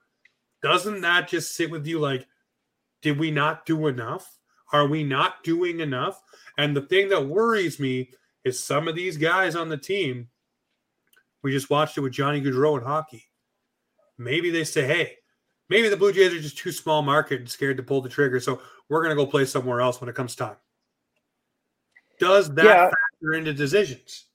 doesn't 0.62 1.00
that 1.00 1.28
just 1.28 1.54
sit 1.54 1.70
with 1.70 1.86
you 1.86 1.98
like, 1.98 2.26
did 3.02 3.18
we 3.18 3.30
not 3.30 3.66
do 3.66 3.86
enough? 3.86 4.38
Are 4.72 4.86
we 4.86 5.04
not 5.04 5.44
doing 5.44 5.80
enough? 5.80 6.20
And 6.58 6.76
the 6.76 6.82
thing 6.82 7.08
that 7.10 7.26
worries 7.26 7.78
me 7.78 8.10
is 8.44 8.62
some 8.62 8.88
of 8.88 8.94
these 8.94 9.16
guys 9.16 9.54
on 9.54 9.68
the 9.68 9.76
team. 9.76 10.28
We 11.42 11.52
just 11.52 11.70
watched 11.70 11.96
it 11.96 12.00
with 12.00 12.12
Johnny 12.12 12.40
Gaudreau 12.40 12.78
in 12.78 12.84
hockey. 12.84 13.24
Maybe 14.18 14.50
they 14.50 14.64
say, 14.64 14.86
hey, 14.86 15.16
maybe 15.68 15.88
the 15.88 15.96
Blue 15.96 16.12
Jays 16.12 16.32
are 16.32 16.40
just 16.40 16.58
too 16.58 16.72
small 16.72 17.02
market 17.02 17.40
and 17.40 17.48
scared 17.48 17.76
to 17.76 17.82
pull 17.82 18.00
the 18.00 18.08
trigger. 18.08 18.40
So 18.40 18.60
we're 18.88 19.02
going 19.02 19.16
to 19.16 19.22
go 19.22 19.30
play 19.30 19.44
somewhere 19.44 19.80
else 19.80 20.00
when 20.00 20.08
it 20.08 20.16
comes 20.16 20.34
time. 20.34 20.56
Does 22.18 22.52
that 22.54 22.64
yeah. 22.64 22.90
Factor 23.26 23.38
into 23.38 23.52
decisions? 23.52 24.26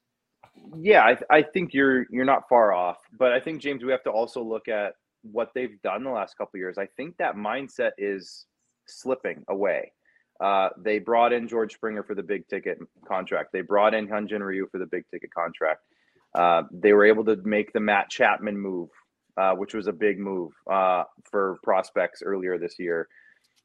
Yeah, 0.78 1.02
I, 1.04 1.38
I 1.38 1.42
think 1.42 1.74
you're 1.74 2.06
you're 2.12 2.26
not 2.26 2.48
far 2.50 2.74
off, 2.74 2.98
but 3.18 3.32
I 3.32 3.40
think 3.40 3.62
James, 3.62 3.84
we 3.84 3.92
have 3.92 4.04
to 4.04 4.12
also 4.12 4.44
look 4.44 4.68
at 4.68 4.94
what 5.24 5.52
they've 5.54 5.82
done 5.82 6.04
the 6.04 6.10
last 6.10 6.38
couple 6.38 6.60
years. 6.60 6.78
I 6.78 6.88
think 6.98 7.18
that 7.18 7.36
mindset 7.36 7.92
is 7.98 8.46
slipping 8.88 9.44
away. 9.50 9.92
Uh, 10.44 10.70
they 10.84 10.98
brought 10.98 11.34
in 11.34 11.48
George 11.48 11.74
Springer 11.74 12.04
for 12.04 12.16
the 12.16 12.24
big 12.24 12.48
ticket 12.48 12.80
contract. 13.08 13.50
They 13.54 13.62
brought 13.62 13.94
in 13.94 14.08
Hyun-Jin 14.08 14.42
Ryu 14.42 14.68
for 14.72 14.80
the 14.80 14.88
big 14.88 15.04
ticket 15.12 15.30
contract. 15.34 15.82
Uh, 16.34 16.64
they 16.72 16.94
were 16.94 17.06
able 17.06 17.24
to 17.26 17.36
make 17.44 17.72
the 17.74 17.80
Matt 17.80 18.10
Chapman 18.10 18.58
move, 18.58 18.90
uh, 19.38 19.54
which 19.54 19.76
was 19.76 19.86
a 19.86 19.94
big 19.94 20.18
move 20.18 20.52
uh, 20.70 21.04
for 21.30 21.60
prospects 21.64 22.24
earlier 22.26 22.58
this 22.58 22.76
year. 22.80 23.08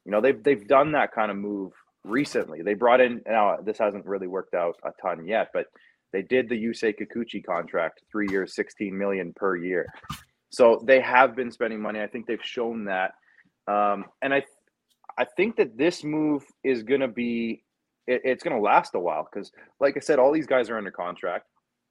You 0.05 0.11
know, 0.11 0.21
they've 0.21 0.41
they've 0.41 0.67
done 0.67 0.91
that 0.91 1.11
kind 1.11 1.31
of 1.31 1.37
move 1.37 1.73
recently. 2.07 2.61
They 2.61 2.73
brought 2.73 3.01
in 3.01 3.21
now 3.27 3.57
this 3.63 3.77
hasn't 3.77 4.05
really 4.05 4.27
worked 4.27 4.53
out 4.53 4.75
a 4.83 4.91
ton 5.01 5.25
yet, 5.25 5.49
but 5.53 5.65
they 6.13 6.21
did 6.21 6.49
the 6.49 6.55
Yusei 6.55 6.93
Kikuchi 6.97 7.43
contract, 7.45 8.01
three 8.11 8.27
years, 8.29 8.55
16 8.55 8.97
million 8.97 9.33
per 9.35 9.57
year. 9.57 9.85
So 10.49 10.81
they 10.85 11.01
have 11.01 11.35
been 11.35 11.51
spending 11.51 11.81
money. 11.81 12.01
I 12.01 12.07
think 12.07 12.25
they've 12.25 12.39
shown 12.43 12.85
that. 12.85 13.11
Um, 13.67 14.05
and 14.21 14.33
I 14.33 14.43
I 15.17 15.25
think 15.25 15.57
that 15.57 15.77
this 15.77 16.03
move 16.03 16.43
is 16.63 16.83
going 16.83 17.01
to 17.01 17.07
be 17.07 17.63
it, 18.05 18.21
it's 18.23 18.43
going 18.43 18.55
to 18.55 18.61
last 18.61 18.95
a 18.95 18.99
while 18.99 19.27
because, 19.31 19.51
like 19.79 19.97
I 19.97 19.99
said, 19.99 20.19
all 20.19 20.31
these 20.31 20.47
guys 20.47 20.69
are 20.69 20.77
under 20.77 20.91
contract 20.91 21.45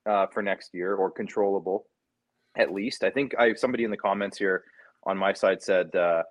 uh, 0.08 0.26
for 0.32 0.42
next 0.42 0.70
year 0.72 0.94
or 0.94 1.10
controllable, 1.10 1.86
at 2.56 2.72
least. 2.72 3.04
I 3.04 3.10
think 3.10 3.34
I 3.38 3.54
somebody 3.54 3.84
in 3.84 3.90
the 3.90 3.96
comments 3.96 4.38
here 4.38 4.64
on 5.04 5.18
my 5.18 5.32
side 5.32 5.62
said 5.62 5.94
uh, 5.94 6.22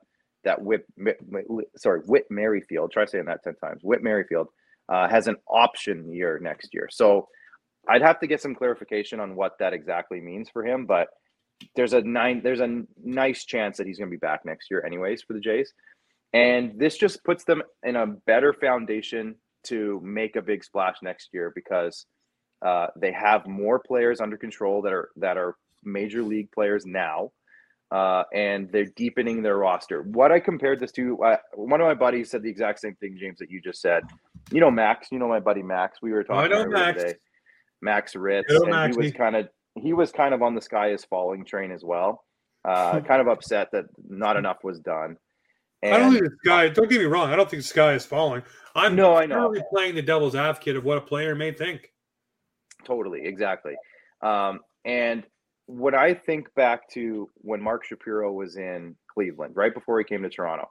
that 0.46 0.62
Whit, 0.62 0.86
sorry, 1.75 2.00
Whit 2.06 2.25
Merrifield. 2.30 2.92
Try 2.92 3.06
saying 3.06 3.25
that 3.25 3.44
ten 3.44 3.56
times. 3.56 3.82
Whit 3.84 4.02
Merrifield 4.02 4.48
uh, 4.88 5.08
has 5.10 5.28
an 5.28 5.36
option 5.48 6.12
year 6.12 6.40
next 6.42 6.74
year, 6.74 6.88
so 6.90 7.28
I'd 7.90 8.02
have 8.02 8.20
to 8.22 8.28
get 8.28 8.42
some 8.42 8.56
clarification 8.56 9.20
on 9.20 9.36
what 9.36 9.58
that 9.60 9.74
exactly 9.74 10.22
means 10.22 10.50
for 10.50 10.66
him, 10.66 10.86
but. 10.86 11.10
There's 11.78 11.94
a 11.94 12.02
nine. 12.02 12.42
There's 12.44 12.60
a 12.60 12.84
nice 13.02 13.46
chance 13.46 13.78
that 13.78 13.88
he's 13.88 13.98
going 13.98 14.10
to 14.10 14.14
be 14.14 14.20
back 14.20 14.42
next 14.44 14.70
year, 14.70 14.84
anyways, 14.86 15.22
for 15.22 15.32
the 15.32 15.40
Jays. 15.40 15.72
And 16.34 16.78
this 16.78 16.98
just 16.98 17.24
puts 17.24 17.46
them 17.46 17.64
in 17.82 17.96
a 17.96 18.08
better 18.08 18.52
foundation 18.52 19.36
to 19.68 20.02
make 20.04 20.36
a 20.36 20.42
big 20.42 20.66
splash 20.66 20.98
next 21.02 21.30
year 21.32 21.54
because 21.56 22.08
uh, 22.62 22.88
they 23.00 23.14
have 23.14 23.48
more 23.48 23.80
players 23.80 24.20
under 24.20 24.36
control 24.36 24.82
that 24.82 24.92
are 24.92 25.12
that 25.16 25.38
are 25.38 25.56
major 25.82 26.24
league 26.24 26.52
players 26.52 26.86
now, 26.86 27.32
uh, 27.96 28.25
and 28.34 28.70
they're 28.74 28.92
deepening 28.98 29.42
their 29.42 29.56
roster. 29.56 30.02
What 30.02 30.30
I 30.30 30.42
compared 30.42 30.82
this 30.82 30.92
to, 30.94 31.18
uh, 31.24 31.38
one 31.54 31.80
of 31.80 31.88
my 31.88 31.94
buddies 31.94 32.30
said 32.30 32.44
the 32.44 32.50
exact 32.50 32.82
same 32.82 32.96
thing, 32.96 33.16
James, 33.18 33.40
that 33.40 33.50
you 33.50 33.62
just 33.62 33.82
said. 33.82 34.04
You 34.52 34.60
know 34.60 34.70
Max, 34.70 35.08
you 35.14 35.18
know 35.18 35.30
my 35.30 35.40
buddy 35.40 35.64
Max. 35.64 36.00
We 36.02 36.12
were 36.12 36.25
talking 36.25 36.52
I 36.52 36.54
know 36.54 36.68
Max. 36.68 37.02
today. 37.02 37.16
Max 37.82 38.14
Ritz, 38.14 38.52
and 38.52 38.94
he 38.94 38.98
was 38.98 39.14
kind 39.14 39.38
of 39.38 39.48
he 39.75 39.94
was 39.94 40.12
kind 40.12 40.34
of 40.34 40.42
on 40.42 40.56
the 40.56 40.62
sky 40.62 40.92
is 40.92 41.06
falling 41.06 41.46
train 41.46 41.72
as 41.72 41.86
well. 41.86 42.25
Uh, 42.66 43.00
kind 43.08 43.22
of 43.22 43.30
upset 43.30 43.70
that 43.72 43.86
not 44.10 44.36
enough 44.36 44.58
was 44.62 44.82
done. 44.82 45.16
And 45.82 45.94
I 45.94 45.98
don't 46.00 46.12
think 46.12 46.25
the 46.25 46.38
sky. 46.44 46.68
Don't 46.68 46.90
get 46.90 47.00
me 47.00 47.06
wrong. 47.06 47.32
I 47.32 47.38
don't 47.38 47.50
think 47.50 47.64
the 47.64 47.68
sky 47.68 47.94
is 47.94 48.06
falling. 48.06 48.44
I'm 48.75 48.98
no, 48.98 49.16
I 49.16 49.25
know. 49.25 49.54
playing 49.74 49.96
the 49.96 50.02
devil's 50.02 50.36
advocate 50.36 50.75
of 50.75 50.84
what 50.84 50.98
a 50.98 51.02
player 51.02 51.34
may 51.34 51.54
think. 51.54 51.94
Totally, 52.84 53.25
exactly. 53.25 53.75
Um, 54.22 54.60
and 54.84 55.24
when 55.68 55.96
I 55.96 56.14
think 56.14 56.54
back 56.56 56.90
to 56.92 57.30
when 57.38 57.62
Mark 57.62 57.86
Shapiro 57.86 58.32
was 58.32 58.58
in 58.58 58.96
Cleveland, 59.14 59.56
right 59.56 59.74
before 59.74 60.00
he 60.00 60.06
came 60.06 60.24
to 60.24 60.30
Toronto, 60.30 60.70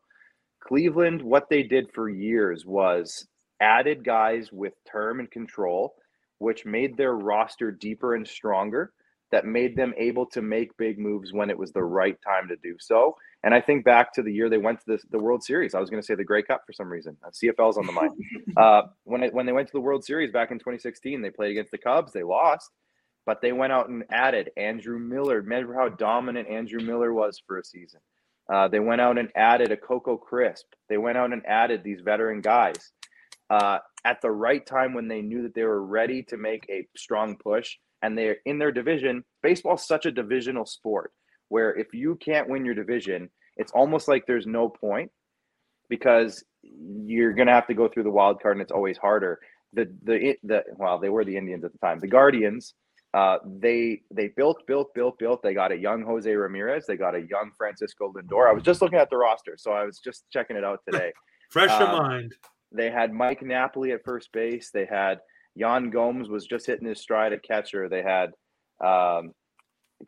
Cleveland, 0.60 1.22
what 1.22 1.48
they 1.50 1.62
did 1.62 1.90
for 1.92 2.08
years 2.08 2.64
was 2.64 3.26
added 3.60 4.04
guys 4.04 4.50
with 4.52 4.72
term 4.90 5.20
and 5.20 5.30
control, 5.30 5.94
which 6.38 6.64
made 6.64 6.96
their 6.96 7.14
roster 7.14 7.70
deeper 7.70 8.14
and 8.14 8.26
stronger, 8.26 8.92
that 9.30 9.44
made 9.44 9.76
them 9.76 9.92
able 9.96 10.26
to 10.26 10.40
make 10.40 10.76
big 10.76 10.98
moves 10.98 11.32
when 11.32 11.50
it 11.50 11.58
was 11.58 11.72
the 11.72 11.82
right 11.82 12.16
time 12.22 12.46
to 12.48 12.56
do 12.62 12.76
so. 12.78 13.16
And 13.42 13.52
I 13.52 13.60
think 13.60 13.84
back 13.84 14.12
to 14.14 14.22
the 14.22 14.32
year 14.32 14.48
they 14.48 14.58
went 14.58 14.78
to 14.80 14.84
the, 14.86 14.98
the 15.10 15.18
World 15.18 15.42
Series. 15.42 15.74
I 15.74 15.80
was 15.80 15.90
going 15.90 16.00
to 16.00 16.06
say 16.06 16.14
the 16.14 16.24
Grey 16.24 16.42
Cup 16.42 16.62
for 16.64 16.72
some 16.72 16.88
reason. 16.88 17.16
Uh, 17.22 17.30
CFL's 17.30 17.76
on 17.76 17.86
the 17.86 17.92
mind. 17.92 18.12
uh, 18.56 18.82
when 19.02 19.24
it, 19.24 19.34
when 19.34 19.44
they 19.44 19.52
went 19.52 19.66
to 19.68 19.72
the 19.72 19.80
World 19.80 20.04
Series 20.04 20.30
back 20.30 20.50
in 20.50 20.58
2016, 20.58 21.20
they 21.20 21.30
played 21.30 21.50
against 21.50 21.72
the 21.72 21.78
Cubs. 21.78 22.12
They 22.12 22.22
lost, 22.22 22.70
but 23.26 23.40
they 23.40 23.52
went 23.52 23.72
out 23.72 23.88
and 23.88 24.04
added 24.10 24.50
Andrew 24.56 24.98
Miller. 24.98 25.40
Remember 25.40 25.74
how 25.74 25.88
dominant 25.88 26.48
Andrew 26.48 26.80
Miller 26.80 27.12
was 27.12 27.42
for 27.46 27.58
a 27.58 27.64
season. 27.64 28.00
Uh, 28.52 28.68
they 28.68 28.80
went 28.80 29.00
out 29.00 29.18
and 29.18 29.30
added 29.34 29.72
a 29.72 29.76
Coco 29.76 30.16
Crisp. 30.16 30.66
They 30.88 30.98
went 30.98 31.16
out 31.16 31.32
and 31.32 31.44
added 31.46 31.82
these 31.82 32.00
veteran 32.02 32.42
guys 32.42 32.92
uh, 33.48 33.78
at 34.04 34.20
the 34.20 34.30
right 34.30 34.64
time 34.64 34.92
when 34.92 35.08
they 35.08 35.22
knew 35.22 35.42
that 35.42 35.54
they 35.54 35.62
were 35.62 35.82
ready 35.82 36.22
to 36.24 36.36
make 36.36 36.66
a 36.68 36.86
strong 36.96 37.36
push. 37.36 37.76
And 38.02 38.18
they're 38.18 38.36
in 38.44 38.58
their 38.58 38.72
division. 38.72 39.24
Baseball's 39.42 39.86
such 39.86 40.04
a 40.04 40.12
divisional 40.12 40.66
sport 40.66 41.12
where 41.48 41.74
if 41.74 41.94
you 41.94 42.16
can't 42.16 42.50
win 42.50 42.66
your 42.66 42.74
division, 42.74 43.30
it's 43.56 43.72
almost 43.72 44.08
like 44.08 44.26
there's 44.26 44.46
no 44.46 44.68
point 44.68 45.10
because 45.88 46.44
you're 46.62 47.32
going 47.32 47.46
to 47.46 47.54
have 47.54 47.66
to 47.68 47.74
go 47.74 47.88
through 47.88 48.02
the 48.02 48.10
wild 48.10 48.42
card 48.42 48.56
and 48.56 48.62
it's 48.62 48.72
always 48.72 48.98
harder. 48.98 49.40
The, 49.72 49.90
the, 50.02 50.34
the, 50.42 50.64
well, 50.76 50.98
they 50.98 51.08
were 51.08 51.24
the 51.24 51.36
Indians 51.36 51.64
at 51.64 51.72
the 51.72 51.78
time. 51.78 51.98
The 52.00 52.08
Guardians 52.08 52.74
uh, 53.14 53.38
they 53.60 54.02
they 54.10 54.28
built, 54.36 54.66
built, 54.66 54.92
built, 54.92 55.18
built. 55.20 55.40
They 55.42 55.54
got 55.54 55.70
a 55.70 55.76
young 55.76 56.02
Jose 56.02 56.30
Ramirez. 56.34 56.84
They 56.84 56.96
got 56.96 57.14
a 57.14 57.20
young 57.20 57.52
Francisco 57.56 58.12
Lindor. 58.12 58.48
I 58.48 58.52
was 58.52 58.64
just 58.64 58.82
looking 58.82 58.98
at 58.98 59.08
the 59.08 59.16
roster, 59.16 59.54
so 59.56 59.70
I 59.70 59.84
was 59.84 60.00
just 60.00 60.24
checking 60.32 60.56
it 60.56 60.64
out 60.64 60.80
today. 60.90 61.12
Fresh 61.50 61.70
um, 61.70 61.82
in 61.82 61.88
mind. 61.96 62.34
They 62.72 62.90
had 62.90 63.12
Mike 63.12 63.40
Napoli 63.40 63.92
at 63.92 64.04
first 64.04 64.32
base. 64.32 64.70
They 64.74 64.84
had 64.84 65.20
Yan 65.54 65.90
Gomes 65.90 66.28
was 66.28 66.44
just 66.46 66.66
hitting 66.66 66.88
his 66.88 67.00
stride 67.00 67.32
at 67.32 67.44
catcher. 67.44 67.88
They 67.88 68.02
had 68.02 68.30
um, 68.84 69.32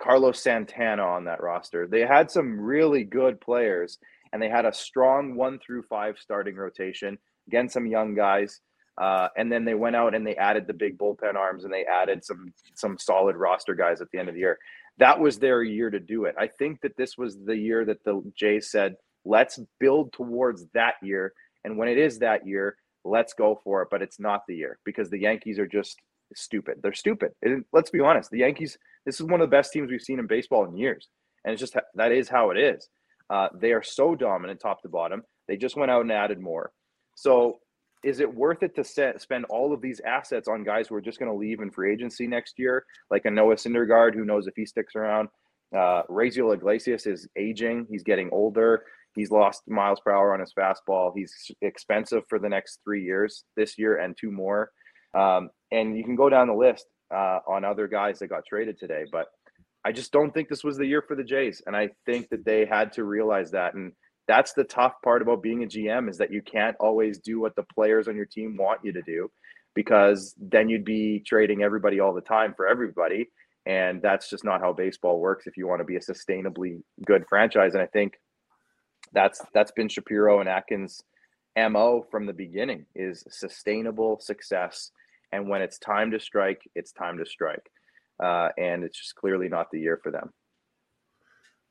Carlos 0.02 0.42
Santana 0.42 1.04
on 1.04 1.26
that 1.26 1.40
roster. 1.40 1.86
They 1.86 2.00
had 2.00 2.28
some 2.28 2.58
really 2.60 3.04
good 3.04 3.40
players, 3.40 3.98
and 4.32 4.42
they 4.42 4.48
had 4.48 4.64
a 4.64 4.75
strong 4.75 5.36
one 5.36 5.60
through 5.64 5.84
five 5.84 6.16
starting 6.18 6.56
rotation. 6.56 7.18
Again, 7.46 7.68
some 7.68 7.86
young 7.86 8.16
guys. 8.16 8.60
Uh, 8.98 9.28
and 9.36 9.52
then 9.52 9.64
they 9.64 9.74
went 9.74 9.96
out 9.96 10.14
and 10.14 10.26
they 10.26 10.36
added 10.36 10.66
the 10.66 10.72
big 10.72 10.96
bullpen 10.96 11.34
arms 11.34 11.64
and 11.64 11.72
they 11.72 11.84
added 11.84 12.24
some 12.24 12.52
some 12.74 12.96
solid 12.98 13.36
roster 13.36 13.74
guys 13.74 14.00
at 14.00 14.10
the 14.10 14.18
end 14.18 14.28
of 14.28 14.34
the 14.34 14.40
year. 14.40 14.58
That 14.98 15.20
was 15.20 15.38
their 15.38 15.62
year 15.62 15.90
to 15.90 16.00
do 16.00 16.24
it. 16.24 16.34
I 16.38 16.46
think 16.46 16.80
that 16.80 16.96
this 16.96 17.18
was 17.18 17.36
the 17.44 17.56
year 17.56 17.84
that 17.84 18.02
the 18.04 18.22
Jays 18.34 18.70
said, 18.70 18.96
"Let's 19.24 19.60
build 19.78 20.12
towards 20.12 20.66
that 20.72 20.94
year." 21.02 21.34
And 21.64 21.76
when 21.76 21.88
it 21.88 21.98
is 21.98 22.20
that 22.20 22.46
year, 22.46 22.76
let's 23.04 23.34
go 23.34 23.60
for 23.62 23.82
it. 23.82 23.88
But 23.90 24.00
it's 24.00 24.18
not 24.18 24.42
the 24.48 24.56
year 24.56 24.78
because 24.84 25.10
the 25.10 25.20
Yankees 25.20 25.58
are 25.58 25.66
just 25.66 26.00
stupid. 26.34 26.78
They're 26.82 26.94
stupid. 26.94 27.32
Let's 27.72 27.90
be 27.90 28.00
honest. 28.00 28.30
The 28.30 28.38
Yankees. 28.38 28.78
This 29.04 29.20
is 29.20 29.26
one 29.26 29.40
of 29.40 29.48
the 29.48 29.56
best 29.56 29.72
teams 29.72 29.90
we've 29.90 30.00
seen 30.00 30.18
in 30.18 30.26
baseball 30.26 30.64
in 30.64 30.76
years, 30.76 31.08
and 31.44 31.52
it's 31.52 31.60
just 31.60 31.76
that 31.94 32.12
is 32.12 32.30
how 32.30 32.50
it 32.50 32.56
is. 32.56 32.88
Uh, 33.28 33.48
they 33.54 33.72
are 33.72 33.82
so 33.82 34.14
dominant, 34.14 34.60
top 34.60 34.80
to 34.82 34.88
bottom. 34.88 35.22
They 35.48 35.56
just 35.56 35.76
went 35.76 35.90
out 35.90 36.02
and 36.02 36.12
added 36.12 36.40
more. 36.40 36.72
So 37.14 37.58
is 38.06 38.20
it 38.20 38.32
worth 38.32 38.62
it 38.62 38.76
to 38.76 38.84
set, 38.84 39.20
spend 39.20 39.44
all 39.46 39.75
of 39.75 39.80
these 39.80 40.00
assets 40.06 40.46
on 40.46 40.62
guys 40.62 40.86
who 40.86 40.94
are 40.94 41.00
just 41.00 41.18
going 41.18 41.30
to 41.30 41.36
leave 41.36 41.60
in 41.60 41.72
free 41.72 41.92
agency 41.92 42.28
next 42.28 42.56
year, 42.56 42.84
like 43.10 43.25
a 43.25 43.30
Noah 43.30 43.56
Syndergaard, 43.56 44.14
who 44.14 44.25
knows 44.25 44.46
if 44.46 44.54
he 44.54 44.64
sticks 44.64 44.94
around? 44.94 45.28
Uh, 45.76 46.02
Raisel 46.08 46.54
Iglesias 46.54 47.06
is 47.06 47.28
aging; 47.37 47.88
he's 47.90 48.04
getting 48.04 48.31
older. 48.31 48.85
He's 49.16 49.33
lost 49.33 49.62
miles 49.66 49.98
per 49.98 50.12
hour 50.12 50.33
on 50.33 50.40
his 50.40 50.52
fastball. 50.57 51.12
He's 51.16 51.35
expensive 51.62 52.22
for 52.28 52.38
the 52.38 52.48
next 52.48 52.78
three 52.85 53.02
years, 53.02 53.42
this 53.57 53.76
year 53.76 53.96
and 53.96 54.16
two 54.16 54.31
more. 54.31 54.70
Um, 55.12 55.50
and 55.72 55.96
you 55.96 56.04
can 56.04 56.14
go 56.14 56.28
down 56.28 56.46
the 56.46 56.54
list 56.54 56.87
uh, 57.12 57.40
on 57.48 57.64
other 57.64 57.88
guys 57.88 58.20
that 58.20 58.28
got 58.28 58.44
traded 58.48 58.78
today, 58.78 59.04
but 59.11 59.26
I 59.85 59.90
just 59.90 60.12
don't 60.12 60.33
think 60.33 60.48
this 60.48 60.62
was 60.62 60.76
the 60.76 60.87
year 60.87 61.02
for 61.02 61.16
the 61.16 61.24
Jays, 61.24 61.61
and 61.66 61.76
I 61.76 61.88
think 62.04 62.28
that 62.28 62.44
they 62.44 62.66
had 62.66 62.92
to 62.92 63.04
realize 63.04 63.50
that 63.50 63.74
and 63.74 63.92
that's 64.26 64.52
the 64.52 64.64
tough 64.64 64.94
part 65.02 65.22
about 65.22 65.42
being 65.42 65.62
a 65.62 65.66
GM 65.66 66.10
is 66.10 66.18
that 66.18 66.32
you 66.32 66.42
can't 66.42 66.76
always 66.80 67.18
do 67.18 67.40
what 67.40 67.54
the 67.56 67.62
players 67.62 68.08
on 68.08 68.16
your 68.16 68.26
team 68.26 68.56
want 68.56 68.80
you 68.84 68.92
to 68.92 69.02
do 69.02 69.30
because 69.74 70.34
then 70.38 70.68
you'd 70.68 70.84
be 70.84 71.22
trading 71.24 71.62
everybody 71.62 72.00
all 72.00 72.14
the 72.14 72.20
time 72.20 72.54
for 72.56 72.66
everybody. 72.66 73.30
And 73.66 74.00
that's 74.00 74.30
just 74.30 74.44
not 74.44 74.60
how 74.60 74.72
baseball 74.72 75.20
works 75.20 75.46
if 75.46 75.56
you 75.56 75.66
want 75.66 75.80
to 75.80 75.84
be 75.84 75.96
a 75.96 76.00
sustainably 76.00 76.82
good 77.04 77.24
franchise. 77.28 77.74
And 77.74 77.82
I 77.82 77.86
think 77.86 78.14
that's 79.12 79.40
that's 79.54 79.72
been 79.72 79.88
Shapiro 79.88 80.40
and 80.40 80.48
Atkins 80.48 81.02
MO 81.56 82.06
from 82.10 82.26
the 82.26 82.32
beginning 82.32 82.86
is 82.94 83.24
sustainable 83.28 84.18
success. 84.20 84.90
And 85.32 85.48
when 85.48 85.62
it's 85.62 85.78
time 85.78 86.10
to 86.12 86.20
strike 86.20 86.62
it's 86.74 86.92
time 86.92 87.18
to 87.18 87.26
strike. 87.26 87.70
Uh, 88.22 88.48
and 88.56 88.82
it's 88.82 88.98
just 88.98 89.14
clearly 89.14 89.48
not 89.48 89.70
the 89.70 89.78
year 89.78 90.00
for 90.02 90.10
them 90.10 90.32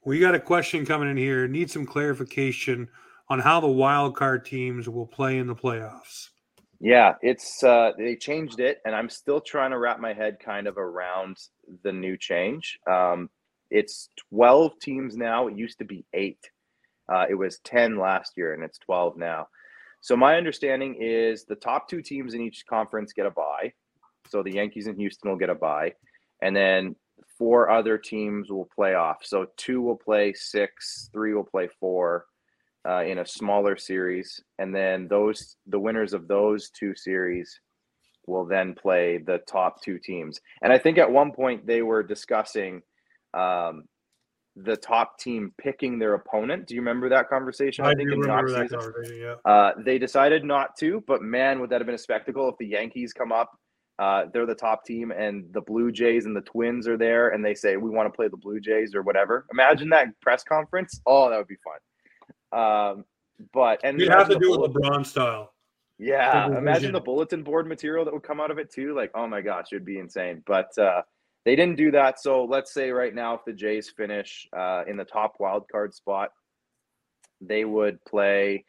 we 0.06 0.20
got 0.20 0.36
a 0.36 0.40
question 0.40 0.86
coming 0.86 1.10
in 1.10 1.18
here. 1.18 1.48
Need 1.48 1.70
some 1.72 1.86
clarification 1.86 2.88
on 3.28 3.40
how 3.40 3.60
the 3.60 3.68
wild 3.68 4.16
card 4.16 4.46
teams 4.46 4.88
will 4.88 5.08
play 5.08 5.38
in 5.40 5.48
the 5.48 5.56
playoffs. 5.56 6.30
Yeah, 6.80 7.16
it's 7.22 7.64
uh, 7.64 7.92
they 7.98 8.16
changed 8.16 8.60
it, 8.60 8.82
and 8.86 8.94
I'm 8.94 9.10
still 9.10 9.42
trying 9.42 9.72
to 9.72 9.80
wrap 9.80 10.00
my 10.00 10.14
head 10.14 10.38
kind 10.40 10.68
of 10.68 10.78
around 10.78 11.38
the 11.84 11.92
new 11.92 12.18
change. 12.18 12.80
Um, 12.88 13.30
it's 13.72 14.10
12 14.30 14.80
teams 14.80 15.18
now. 15.18 15.48
It 15.48 15.58
used 15.58 15.80
to 15.80 15.86
be 15.86 16.06
eight. 16.14 16.52
Uh, 17.12 17.26
it 17.30 17.36
was 17.36 17.60
10 17.64 17.98
last 17.98 18.34
year, 18.38 18.54
and 18.54 18.64
it's 18.64 18.78
12 18.80 19.18
now. 19.18 19.48
So 20.02 20.16
my 20.16 20.36
understanding 20.36 20.98
is 21.00 21.46
the 21.46 21.56
top 21.56 21.90
two 21.90 22.02
teams 22.02 22.36
in 22.36 22.42
each 22.42 22.66
conference 22.68 23.14
get 23.14 23.26
a 23.26 23.32
bye. 23.32 23.74
So 24.30 24.44
the 24.44 24.54
Yankees 24.54 24.86
and 24.86 24.98
Houston 24.98 25.32
will 25.32 25.38
get 25.38 25.50
a 25.50 25.56
bye, 25.56 25.94
and 26.42 26.56
then 26.56 26.96
four 27.38 27.70
other 27.70 27.98
teams 27.98 28.50
will 28.50 28.70
play 28.74 28.94
off. 28.94 29.18
So 29.24 29.48
two 29.58 29.82
will 29.82 29.98
play 29.98 30.34
six, 30.34 31.10
three 31.12 31.34
will 31.34 31.44
play 31.44 31.70
four 31.80 32.26
uh, 32.88 33.04
in 33.04 33.20
a 33.20 33.26
smaller 33.26 33.76
series, 33.78 34.42
and 34.60 34.74
then 34.74 35.08
those 35.08 35.58
the 35.68 35.80
winners 35.80 36.14
of 36.14 36.28
those 36.28 36.70
two 36.70 36.96
series 36.96 37.60
will 38.28 38.46
then 38.46 38.74
play 38.74 39.18
the 39.18 39.40
top 39.48 39.82
two 39.84 40.00
teams. 40.00 40.40
And 40.62 40.74
I 40.74 40.78
think 40.78 40.98
at 40.98 41.12
one 41.12 41.32
point 41.32 41.66
they 41.66 41.82
were 41.82 42.04
discussing 42.04 42.82
um, 43.34 43.84
the 44.56 44.78
top 44.78 45.20
team 45.20 45.54
picking 45.58 46.00
their 46.00 46.14
opponent. 46.14 46.68
Do 46.68 46.76
you 46.76 46.82
remember 46.82 47.10
that 47.10 47.30
conversation? 47.30 47.86
I, 47.86 47.90
I 47.92 47.96
think 47.96 48.10
do 48.10 48.20
remember 48.20 48.52
that 48.52 48.70
conversation. 48.70 49.20
Yeah. 49.20 49.52
Uh, 49.52 49.74
they 49.78 50.00
decided 50.00 50.44
not 50.44 50.78
to, 50.78 51.04
but 51.08 51.22
man, 51.22 51.60
would 51.60 51.70
that 51.70 51.82
have 51.82 51.86
been 51.86 51.96
a 51.96 52.00
spectacle 52.00 52.50
if 52.50 52.58
the 52.58 52.68
Yankees 52.68 53.14
come 53.14 53.32
up 53.32 53.60
uh, 53.98 54.26
they're 54.34 54.46
the 54.46 54.56
top 54.56 54.86
team, 54.86 55.12
and 55.12 55.46
the 55.54 55.62
Blue 55.62 55.92
Jays 55.92 56.26
and 56.26 56.36
the 56.36 56.42
Twins 56.42 56.88
are 56.88 56.98
there, 56.98 57.30
and 57.30 57.44
they 57.44 57.56
say 57.56 57.78
we 57.78 57.90
want 57.90 58.12
to 58.12 58.16
play 58.16 58.28
the 58.28 58.38
Blue 58.38 58.60
Jays 58.60 58.94
or 58.94 59.02
whatever. 59.02 59.46
Imagine 59.52 59.90
that 59.90 60.08
press 60.22 60.44
conference. 60.44 61.02
Oh, 61.06 61.30
that 61.30 61.38
would 61.38 61.48
be 61.48 61.56
fun. 61.64 62.60
Um, 62.60 63.06
but 63.54 63.80
and 63.84 64.00
you 64.00 64.10
have 64.10 64.30
to 64.30 64.40
do 64.40 64.54
it 64.54 64.74
LeBron 64.74 65.06
style. 65.06 65.54
Yeah, 65.98 66.48
imagine 66.58 66.92
the 66.92 67.00
bulletin 67.00 67.42
board 67.42 67.68
material 67.68 68.04
that 68.04 68.14
would 68.14 68.24
come 68.24 68.42
out 68.42 68.52
of 68.52 68.58
it 68.58 68.70
too. 68.70 68.94
Like, 68.94 69.12
oh 69.16 69.28
my 69.28 69.40
gosh, 69.42 69.68
it'd 69.72 69.86
be 69.86 69.98
insane. 69.98 70.44
But 70.46 70.78
uh, 70.78 71.04
they 71.46 71.56
didn't 71.56 71.78
do 71.78 71.92
that. 71.92 72.20
So 72.20 72.44
let's 72.44 72.74
say 72.74 72.92
right 72.92 73.16
now, 73.16 73.36
if 73.36 73.46
the 73.46 73.54
Jays 73.54 73.90
finish 73.90 74.48
uh, 74.56 74.84
in 74.88 74.98
the 74.98 75.06
top 75.06 75.36
wild 75.40 75.70
card 75.72 75.94
spot, 75.94 76.32
they 77.40 77.64
would 77.64 78.04
play 78.04 78.66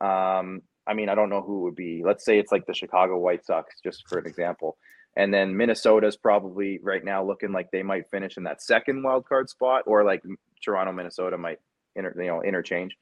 um, 0.00 0.62
I 0.86 0.94
mean, 0.94 1.08
I 1.08 1.14
don't 1.14 1.30
know 1.30 1.42
who 1.42 1.60
it 1.60 1.62
would 1.62 1.76
be. 1.76 2.02
Let's 2.04 2.24
say 2.24 2.38
it's 2.38 2.52
like 2.52 2.66
the 2.66 2.74
Chicago 2.74 3.18
White 3.18 3.44
Sox, 3.44 3.74
just 3.82 4.08
for 4.08 4.18
an 4.18 4.26
example. 4.26 4.76
And 5.16 5.32
then 5.32 5.56
Minnesota's 5.56 6.16
probably 6.16 6.78
right 6.82 7.04
now 7.04 7.22
looking 7.24 7.52
like 7.52 7.70
they 7.70 7.82
might 7.82 8.10
finish 8.10 8.36
in 8.36 8.44
that 8.44 8.62
second 8.62 9.02
wild 9.02 9.28
card 9.28 9.48
spot, 9.48 9.82
or 9.86 10.04
like 10.04 10.22
Toronto, 10.64 10.92
Minnesota 10.92 11.36
might 11.36 11.58
inter, 11.94 12.14
you 12.16 12.26
know 12.26 12.42
interchange. 12.42 12.96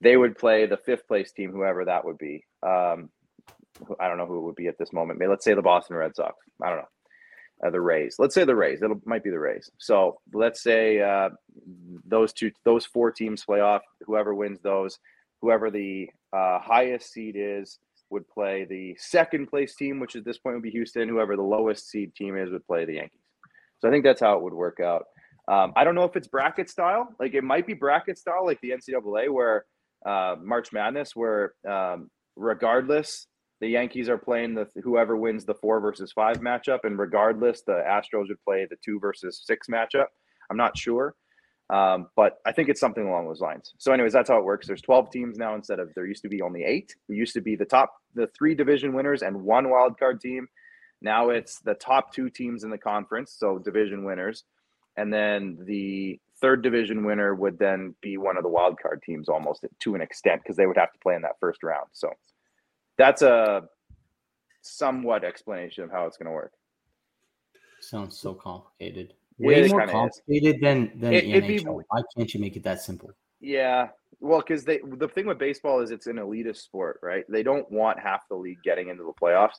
They 0.00 0.16
would 0.16 0.36
play 0.36 0.66
the 0.66 0.76
fifth 0.76 1.08
place 1.08 1.32
team, 1.32 1.50
whoever 1.50 1.84
that 1.86 2.04
would 2.04 2.18
be. 2.18 2.44
Um, 2.62 3.10
I 3.98 4.08
don't 4.08 4.18
know 4.18 4.26
who 4.26 4.38
it 4.38 4.42
would 4.42 4.56
be 4.56 4.68
at 4.68 4.78
this 4.78 4.92
moment. 4.92 5.18
Maybe 5.18 5.30
let's 5.30 5.44
say 5.44 5.54
the 5.54 5.62
Boston 5.62 5.96
Red 5.96 6.14
Sox. 6.14 6.36
I 6.62 6.68
don't 6.68 6.78
know. 6.78 6.88
Uh, 7.64 7.70
the 7.70 7.80
Rays. 7.80 8.16
Let's 8.18 8.34
say 8.34 8.44
the 8.44 8.54
Rays. 8.54 8.82
It 8.82 8.90
might 9.06 9.24
be 9.24 9.30
the 9.30 9.38
Rays. 9.38 9.70
So 9.78 10.20
let's 10.32 10.62
say 10.62 11.00
uh, 11.00 11.30
those 12.04 12.32
two, 12.32 12.50
those 12.64 12.84
four 12.84 13.10
teams 13.10 13.44
play 13.44 13.60
off. 13.60 13.82
Whoever 14.06 14.34
wins 14.34 14.60
those, 14.60 14.98
whoever 15.44 15.70
the 15.70 16.08
uh, 16.32 16.58
highest 16.58 17.12
seed 17.12 17.36
is 17.38 17.78
would 18.08 18.26
play 18.28 18.64
the 18.64 18.96
second 18.98 19.48
place 19.48 19.76
team, 19.76 20.00
which 20.00 20.16
at 20.16 20.24
this 20.24 20.38
point 20.38 20.56
would 20.56 20.62
be 20.62 20.70
Houston. 20.70 21.06
Whoever 21.06 21.36
the 21.36 21.42
lowest 21.42 21.90
seed 21.90 22.14
team 22.14 22.36
is 22.36 22.50
would 22.50 22.66
play 22.66 22.86
the 22.86 22.94
Yankees. 22.94 23.20
So 23.78 23.88
I 23.88 23.90
think 23.90 24.04
that's 24.04 24.22
how 24.22 24.38
it 24.38 24.42
would 24.42 24.54
work 24.54 24.80
out. 24.80 25.04
Um, 25.46 25.74
I 25.76 25.84
don't 25.84 25.94
know 25.94 26.04
if 26.04 26.16
it's 26.16 26.28
bracket 26.28 26.70
style. 26.70 27.08
Like 27.20 27.34
it 27.34 27.44
might 27.44 27.66
be 27.66 27.74
bracket 27.74 28.16
style, 28.16 28.46
like 28.46 28.58
the 28.62 28.70
NCAA, 28.70 29.30
where 29.30 29.66
uh, 30.06 30.36
March 30.42 30.72
Madness, 30.72 31.14
where 31.14 31.52
um, 31.68 32.10
regardless 32.36 33.26
the 33.60 33.68
Yankees 33.68 34.08
are 34.08 34.18
playing 34.18 34.54
the 34.54 34.66
whoever 34.82 35.14
wins 35.14 35.44
the 35.44 35.54
four 35.54 35.78
versus 35.80 36.10
five 36.12 36.38
matchup, 36.38 36.80
and 36.84 36.98
regardless 36.98 37.62
the 37.66 37.82
Astros 37.86 38.28
would 38.28 38.42
play 38.42 38.66
the 38.68 38.76
two 38.82 38.98
versus 38.98 39.42
six 39.44 39.66
matchup. 39.68 40.06
I'm 40.50 40.56
not 40.56 40.78
sure. 40.78 41.14
Um, 41.70 42.08
but 42.14 42.38
I 42.44 42.52
think 42.52 42.68
it's 42.68 42.80
something 42.80 43.06
along 43.06 43.26
those 43.26 43.40
lines. 43.40 43.72
So, 43.78 43.92
anyways, 43.92 44.12
that's 44.12 44.28
how 44.28 44.38
it 44.38 44.44
works. 44.44 44.66
There's 44.66 44.82
12 44.82 45.10
teams 45.10 45.38
now 45.38 45.54
instead 45.54 45.78
of 45.78 45.92
there 45.94 46.06
used 46.06 46.22
to 46.22 46.28
be 46.28 46.42
only 46.42 46.62
eight. 46.62 46.94
It 47.08 47.14
used 47.14 47.34
to 47.34 47.40
be 47.40 47.56
the 47.56 47.64
top, 47.64 47.94
the 48.14 48.28
three 48.36 48.54
division 48.54 48.92
winners 48.92 49.22
and 49.22 49.42
one 49.42 49.70
wild 49.70 49.98
card 49.98 50.20
team. 50.20 50.46
Now 51.00 51.30
it's 51.30 51.60
the 51.60 51.74
top 51.74 52.12
two 52.12 52.28
teams 52.28 52.64
in 52.64 52.70
the 52.70 52.78
conference, 52.78 53.34
so 53.38 53.58
division 53.58 54.04
winners, 54.04 54.44
and 54.96 55.12
then 55.12 55.58
the 55.64 56.20
third 56.40 56.62
division 56.62 57.04
winner 57.04 57.34
would 57.34 57.58
then 57.58 57.94
be 58.00 58.16
one 58.16 58.36
of 58.36 58.42
the 58.42 58.48
wild 58.48 58.78
card 58.80 59.02
teams 59.02 59.28
almost 59.28 59.64
to 59.80 59.94
an 59.94 60.00
extent 60.00 60.42
because 60.42 60.56
they 60.56 60.66
would 60.66 60.76
have 60.76 60.92
to 60.92 60.98
play 60.98 61.14
in 61.14 61.22
that 61.22 61.38
first 61.40 61.62
round. 61.62 61.86
So 61.92 62.10
that's 62.96 63.22
a 63.22 63.62
somewhat 64.62 65.24
explanation 65.24 65.84
of 65.84 65.90
how 65.90 66.06
it's 66.06 66.16
going 66.16 66.26
to 66.26 66.32
work. 66.32 66.52
Sounds 67.80 68.18
so 68.18 68.34
complicated. 68.34 69.14
Way 69.38 69.66
more 69.68 69.86
complicated 69.86 70.56
is. 70.56 70.60
than 70.60 70.92
than 70.98 71.12
it, 71.12 71.24
NHL. 71.24 71.46
Be, 71.46 71.58
Why 71.64 72.02
can't 72.16 72.32
you 72.32 72.40
make 72.40 72.56
it 72.56 72.62
that 72.64 72.80
simple? 72.80 73.10
Yeah, 73.40 73.88
well, 74.20 74.38
because 74.38 74.64
they 74.64 74.80
the 74.96 75.08
thing 75.08 75.26
with 75.26 75.38
baseball 75.38 75.80
is 75.80 75.90
it's 75.90 76.06
an 76.06 76.16
elitist 76.16 76.58
sport, 76.58 77.00
right? 77.02 77.24
They 77.28 77.42
don't 77.42 77.70
want 77.70 77.98
half 77.98 78.22
the 78.28 78.36
league 78.36 78.62
getting 78.64 78.88
into 78.88 79.02
the 79.02 79.12
playoffs. 79.20 79.58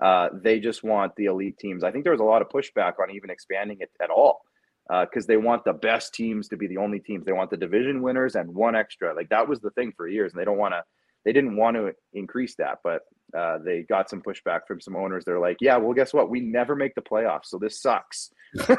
Uh, 0.00 0.28
they 0.42 0.60
just 0.60 0.84
want 0.84 1.14
the 1.16 1.24
elite 1.24 1.58
teams. 1.58 1.82
I 1.82 1.90
think 1.90 2.04
there 2.04 2.12
was 2.12 2.20
a 2.20 2.24
lot 2.24 2.40
of 2.40 2.48
pushback 2.48 2.92
on 3.02 3.10
even 3.10 3.30
expanding 3.30 3.78
it 3.80 3.90
at 4.00 4.10
all 4.10 4.40
because 4.88 5.24
uh, 5.24 5.28
they 5.28 5.36
want 5.36 5.64
the 5.64 5.72
best 5.72 6.14
teams 6.14 6.48
to 6.48 6.56
be 6.56 6.66
the 6.66 6.76
only 6.76 7.00
teams. 7.00 7.26
They 7.26 7.32
want 7.32 7.50
the 7.50 7.56
division 7.56 8.00
winners 8.02 8.36
and 8.36 8.54
one 8.54 8.76
extra. 8.76 9.14
Like 9.14 9.28
that 9.30 9.48
was 9.48 9.60
the 9.60 9.70
thing 9.70 9.92
for 9.96 10.08
years, 10.08 10.32
and 10.32 10.40
they 10.40 10.44
don't 10.44 10.58
want 10.58 10.72
to. 10.72 10.82
They 11.24 11.32
didn't 11.32 11.56
want 11.56 11.76
to 11.76 11.92
increase 12.14 12.54
that, 12.56 12.78
but 12.84 13.00
uh, 13.36 13.58
they 13.58 13.82
got 13.82 14.08
some 14.08 14.22
pushback 14.22 14.60
from 14.66 14.80
some 14.80 14.96
owners. 14.96 15.24
They're 15.24 15.38
like, 15.38 15.58
"Yeah, 15.60 15.76
well, 15.76 15.92
guess 15.92 16.14
what? 16.14 16.30
We 16.30 16.40
never 16.40 16.74
make 16.74 16.94
the 16.94 17.02
playoffs, 17.02 17.46
so 17.46 17.58
this 17.58 17.80
sucks." 17.80 18.30
so 18.54 18.76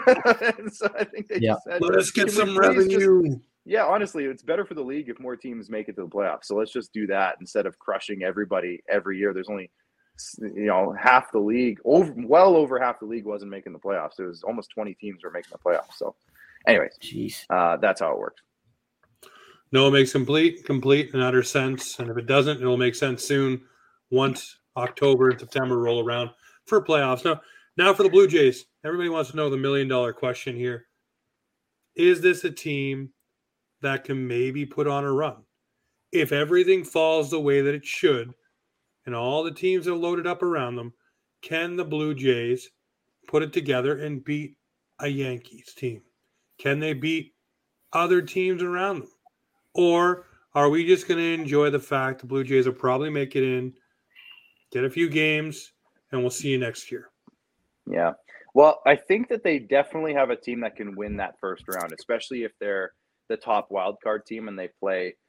I 0.97 1.03
think 1.03 1.27
they 1.27 1.39
yeah. 1.39 1.55
said, 1.63 1.81
"Let 1.81 1.95
us 1.95 2.11
get 2.11 2.31
some 2.31 2.57
revenue." 2.57 3.23
Just, 3.23 3.39
yeah, 3.65 3.85
honestly, 3.85 4.25
it's 4.25 4.41
better 4.41 4.65
for 4.65 4.73
the 4.73 4.81
league 4.81 5.09
if 5.09 5.19
more 5.19 5.35
teams 5.35 5.69
make 5.69 5.89
it 5.89 5.95
to 5.97 6.03
the 6.03 6.07
playoffs. 6.07 6.45
So 6.45 6.55
let's 6.55 6.71
just 6.71 6.91
do 6.93 7.05
that 7.07 7.35
instead 7.39 7.65
of 7.65 7.77
crushing 7.77 8.23
everybody 8.23 8.81
every 8.89 9.19
year. 9.19 9.33
There's 9.33 9.49
only 9.49 9.69
you 10.39 10.65
know 10.65 10.93
half 10.99 11.31
the 11.31 11.39
league 11.39 11.79
over 11.85 12.13
well 12.17 12.55
over 12.55 12.79
half 12.79 12.99
the 12.99 13.05
league 13.05 13.25
wasn't 13.25 13.49
making 13.49 13.73
the 13.73 13.79
playoffs 13.79 14.19
it 14.19 14.25
was 14.25 14.43
almost 14.43 14.69
20 14.71 14.93
teams 14.95 15.23
were 15.23 15.31
making 15.31 15.51
the 15.51 15.57
playoffs 15.57 15.95
so 15.95 16.15
anyways 16.67 16.97
Jeez. 17.01 17.45
Uh, 17.49 17.77
that's 17.77 18.01
how 18.01 18.11
it 18.11 18.19
works 18.19 18.41
no 19.71 19.87
it 19.87 19.91
makes 19.91 20.11
complete 20.11 20.65
complete 20.65 21.13
and 21.13 21.23
utter 21.23 21.43
sense 21.43 21.99
and 21.99 22.09
if 22.09 22.17
it 22.17 22.25
doesn't 22.25 22.59
it'll 22.59 22.77
make 22.77 22.95
sense 22.95 23.23
soon 23.23 23.61
once 24.11 24.57
october 24.77 25.29
and 25.29 25.39
september 25.39 25.77
roll 25.77 26.03
around 26.03 26.29
for 26.65 26.83
playoffs 26.83 27.25
now 27.25 27.39
now 27.77 27.93
for 27.93 28.03
the 28.03 28.09
blue 28.09 28.27
jays 28.27 28.65
everybody 28.83 29.09
wants 29.09 29.31
to 29.31 29.35
know 29.35 29.49
the 29.49 29.57
million 29.57 29.87
dollar 29.87 30.13
question 30.13 30.55
here 30.55 30.85
is 31.95 32.21
this 32.21 32.43
a 32.43 32.51
team 32.51 33.09
that 33.81 34.03
can 34.03 34.27
maybe 34.27 34.65
put 34.65 34.87
on 34.87 35.03
a 35.03 35.11
run 35.11 35.37
if 36.11 36.31
everything 36.31 36.83
falls 36.83 37.29
the 37.29 37.39
way 37.39 37.61
that 37.61 37.75
it 37.75 37.85
should 37.85 38.33
and 39.09 39.15
all 39.15 39.43
the 39.43 39.51
teams 39.51 39.87
are 39.87 39.95
loaded 39.95 40.27
up 40.27 40.43
around 40.43 40.75
them, 40.75 40.93
can 41.41 41.75
the 41.75 41.83
Blue 41.83 42.13
Jays 42.13 42.69
put 43.27 43.41
it 43.41 43.51
together 43.51 43.97
and 43.97 44.23
beat 44.23 44.55
a 44.99 45.07
Yankees 45.07 45.73
team? 45.73 46.03
Can 46.59 46.79
they 46.79 46.93
beat 46.93 47.33
other 47.91 48.21
teams 48.21 48.61
around 48.61 48.99
them? 48.99 49.09
Or 49.73 50.25
are 50.53 50.69
we 50.69 50.85
just 50.85 51.07
going 51.07 51.17
to 51.17 51.41
enjoy 51.41 51.71
the 51.71 51.79
fact 51.79 52.21
the 52.21 52.27
Blue 52.27 52.43
Jays 52.43 52.67
will 52.67 52.73
probably 52.73 53.09
make 53.09 53.35
it 53.35 53.43
in, 53.43 53.73
get 54.71 54.83
a 54.83 54.89
few 54.89 55.09
games, 55.09 55.73
and 56.11 56.21
we'll 56.21 56.29
see 56.29 56.49
you 56.49 56.57
next 56.57 56.91
year? 56.91 57.09
Yeah. 57.89 58.13
Well, 58.53 58.81
I 58.85 58.95
think 58.95 59.29
that 59.29 59.43
they 59.43 59.59
definitely 59.59 60.13
have 60.13 60.29
a 60.29 60.35
team 60.35 60.61
that 60.61 60.75
can 60.75 60.95
win 60.95 61.17
that 61.17 61.35
first 61.39 61.63
round, 61.67 61.93
especially 61.97 62.43
if 62.43 62.51
they're 62.59 62.91
the 63.29 63.37
top 63.37 63.67
wild 63.69 63.97
card 64.03 64.25
team 64.25 64.47
and 64.47 64.57
they 64.57 64.69
play– 64.79 65.15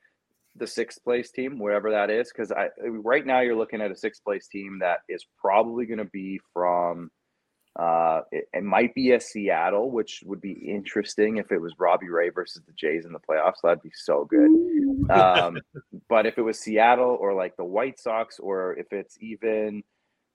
the 0.56 0.66
sixth 0.66 1.02
place 1.04 1.30
team, 1.30 1.58
wherever 1.58 1.90
that 1.90 2.10
is, 2.10 2.30
because 2.32 2.52
I 2.52 2.68
right 2.78 3.24
now 3.24 3.40
you're 3.40 3.56
looking 3.56 3.80
at 3.80 3.90
a 3.90 3.96
sixth 3.96 4.24
place 4.24 4.48
team 4.48 4.78
that 4.80 4.98
is 5.08 5.24
probably 5.40 5.86
going 5.86 5.98
to 5.98 6.04
be 6.06 6.40
from. 6.52 7.10
Uh, 7.78 8.22
it, 8.32 8.48
it, 8.52 8.64
might 8.64 8.92
be 8.96 9.12
a 9.12 9.20
Seattle, 9.20 9.92
which 9.92 10.22
would 10.26 10.40
be 10.40 10.52
interesting 10.52 11.36
if 11.36 11.52
it 11.52 11.60
was 11.60 11.72
Robbie 11.78 12.08
Ray 12.10 12.28
versus 12.28 12.62
the 12.66 12.72
Jays 12.72 13.06
in 13.06 13.12
the 13.12 13.20
playoffs. 13.20 13.62
That'd 13.62 13.82
be 13.82 13.92
so 13.94 14.24
good. 14.28 14.50
Um, 15.10 15.58
but 16.08 16.26
if 16.26 16.38
it 16.38 16.42
was 16.42 16.58
Seattle 16.58 17.16
or 17.20 17.34
like 17.34 17.56
the 17.56 17.64
White 17.64 17.98
Sox, 17.98 18.38
or 18.38 18.76
if 18.76 18.92
it's 18.92 19.16
even 19.20 19.82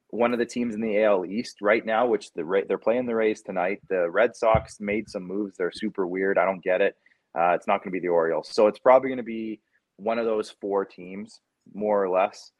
one 0.09 0.33
of 0.33 0.39
the 0.39 0.45
teams 0.45 0.75
in 0.75 0.81
the 0.81 1.03
AL 1.03 1.25
East 1.25 1.61
right 1.61 1.85
now, 1.85 2.05
which 2.05 2.31
the 2.33 2.63
they're 2.67 2.77
playing 2.77 3.05
the 3.05 3.15
Rays 3.15 3.41
tonight. 3.41 3.81
The 3.89 4.09
Red 4.09 4.35
Sox 4.35 4.79
made 4.79 5.09
some 5.09 5.23
moves. 5.23 5.57
They're 5.57 5.71
super 5.71 6.07
weird. 6.07 6.37
I 6.37 6.45
don't 6.45 6.63
get 6.63 6.81
it. 6.81 6.95
Uh, 7.37 7.53
it's 7.53 7.67
not 7.67 7.79
going 7.79 7.91
to 7.91 7.99
be 7.99 7.99
the 7.99 8.07
Orioles, 8.13 8.49
so 8.49 8.67
it's 8.67 8.79
probably 8.79 9.09
going 9.09 9.17
to 9.17 9.23
be 9.23 9.59
one 9.97 10.19
of 10.19 10.25
those 10.25 10.49
four 10.61 10.85
teams, 10.85 11.41
more 11.73 12.01
or 12.01 12.09
less. 12.09 12.51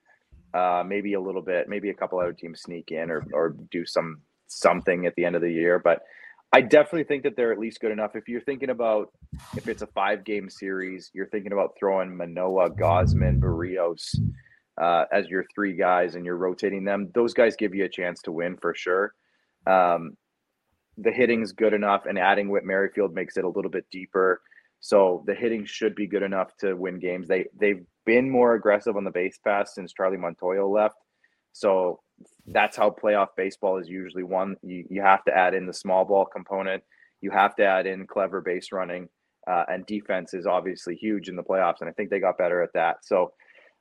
Uh, 0.54 0.84
maybe 0.86 1.14
a 1.14 1.22
little 1.22 1.42
bit, 1.42 1.68
maybe 1.68 1.90
a 1.90 1.94
couple 1.94 2.20
other 2.20 2.34
teams 2.34 2.62
sneak 2.62 2.92
in 2.92 3.10
or 3.10 3.26
or 3.34 3.56
do 3.72 3.86
some 3.86 4.22
something 4.48 5.06
at 5.06 5.16
the 5.16 5.26
end 5.26 5.36
of 5.36 5.42
the 5.42 5.52
year. 5.52 5.80
But 5.80 6.02
I 6.56 6.62
definitely 6.62 7.04
think 7.04 7.24
that 7.24 7.36
they're 7.36 7.52
at 7.52 7.60
least 7.60 7.82
good 7.82 7.92
enough. 7.92 8.16
If 8.16 8.30
you're 8.30 8.40
thinking 8.40 8.70
about 8.70 9.12
if 9.58 9.68
it's 9.68 9.82
a 9.82 9.88
five 9.88 10.24
game 10.24 10.50
series, 10.50 11.12
you're 11.14 11.28
thinking 11.28 11.52
about 11.52 11.76
throwing 11.78 12.16
Manoah, 12.16 12.70
Gausman, 12.70 13.42
Berrios 13.42 14.18
uh, 14.82 15.04
as 15.12 15.28
your 15.28 15.44
three 15.54 15.76
guys, 15.76 16.16
and 16.16 16.24
you're 16.24 16.38
rotating 16.38 16.86
them. 16.86 17.12
Those 17.14 17.34
guys 17.34 17.58
give 17.58 17.76
you 17.76 17.84
a 17.84 17.90
chance 17.90 18.22
to 18.22 18.32
win 18.32 18.56
for 18.56 18.74
sure. 18.74 19.14
Um, 19.68 20.16
the 20.98 21.12
hitting's 21.12 21.52
good 21.52 21.74
enough, 21.74 22.06
and 22.06 22.18
adding 22.18 22.48
Whit 22.48 22.64
Merrifield 22.64 23.14
makes 23.14 23.36
it 23.36 23.44
a 23.44 23.50
little 23.50 23.70
bit 23.70 23.86
deeper. 23.92 24.40
So 24.80 25.26
the 25.28 25.36
hitting 25.36 25.66
should 25.66 25.94
be 25.94 26.08
good 26.08 26.24
enough 26.24 26.56
to 26.62 26.74
win 26.76 27.00
games. 27.00 27.28
They 27.28 27.48
they've 27.60 27.84
been 28.06 28.30
more 28.30 28.56
aggressive 28.56 28.96
on 28.96 29.04
the 29.04 29.12
base 29.12 29.38
pass 29.44 29.76
since 29.76 29.92
Charlie 29.92 30.16
Montoyo 30.16 30.74
left. 30.74 30.96
So 31.52 32.00
that's 32.48 32.78
how 32.78 32.90
playoff 32.90 33.30
baseball 33.36 33.78
is 33.78 33.88
usually 33.88 34.24
won. 34.24 34.56
You, 34.62 34.86
you 34.90 35.02
have 35.02 35.24
to 35.26 35.36
add 35.36 35.54
in 35.54 35.66
the 35.66 35.74
small 35.74 36.06
ball 36.06 36.26
component. 36.26 36.84
You 37.22 37.32
have 37.32 37.56
to 37.56 37.66
add 37.66 37.88
in 37.88 38.08
clever 38.08 38.42
base 38.42 38.72
running, 38.72 39.10
uh, 39.48 39.64
and 39.68 39.86
defense 39.86 40.34
is 40.34 40.46
obviously 40.46 40.96
huge 40.96 41.28
in 41.28 41.36
the 41.36 41.44
playoffs. 41.44 41.82
And 41.82 41.90
I 41.90 41.94
think 41.94 42.10
they 42.10 42.20
got 42.20 42.38
better 42.38 42.62
at 42.62 42.74
that. 42.74 43.06
So 43.06 43.34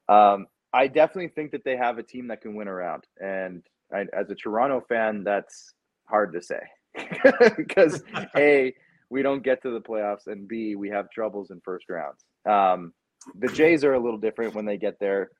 um, 0.08 0.46
I 0.72 0.86
definitely 0.86 1.28
think 1.28 1.52
that 1.52 1.64
they 1.64 1.76
have 1.76 1.98
a 1.98 2.02
team 2.02 2.28
that 2.28 2.40
can 2.40 2.54
win 2.54 2.68
around. 2.68 3.04
And 3.20 3.62
I, 3.92 4.06
as 4.12 4.30
a 4.30 4.34
Toronto 4.34 4.82
fan, 4.88 5.24
that's 5.24 5.74
hard 6.06 6.32
to 6.32 6.42
say 6.42 6.60
because 7.56 8.02
a 8.36 8.74
we 9.10 9.22
don't 9.22 9.44
get 9.44 9.62
to 9.62 9.70
the 9.70 9.80
playoffs, 9.80 10.26
and 10.26 10.48
B, 10.48 10.74
we 10.74 10.88
have 10.88 11.10
troubles 11.10 11.50
in 11.50 11.60
first 11.64 11.88
rounds. 11.88 12.24
Um, 12.48 12.92
the 13.38 13.48
Jays 13.48 13.84
are 13.84 13.94
a 13.94 14.00
little 14.00 14.18
different 14.18 14.54
when 14.54 14.64
they 14.64 14.76
get 14.76 14.98
there. 14.98 15.30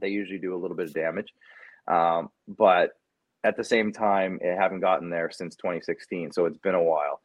They 0.00 0.08
usually 0.08 0.38
do 0.38 0.54
a 0.54 0.58
little 0.58 0.76
bit 0.76 0.88
of 0.88 0.94
damage, 0.94 1.28
um, 1.88 2.28
but 2.48 2.90
at 3.44 3.56
the 3.56 3.64
same 3.64 3.92
time, 3.92 4.38
it 4.40 4.56
haven't 4.56 4.80
gotten 4.80 5.10
there 5.10 5.30
since 5.30 5.56
2016, 5.56 6.32
so 6.32 6.46
it's 6.46 6.58
been 6.58 6.74
a 6.74 6.82
while. 6.82 7.20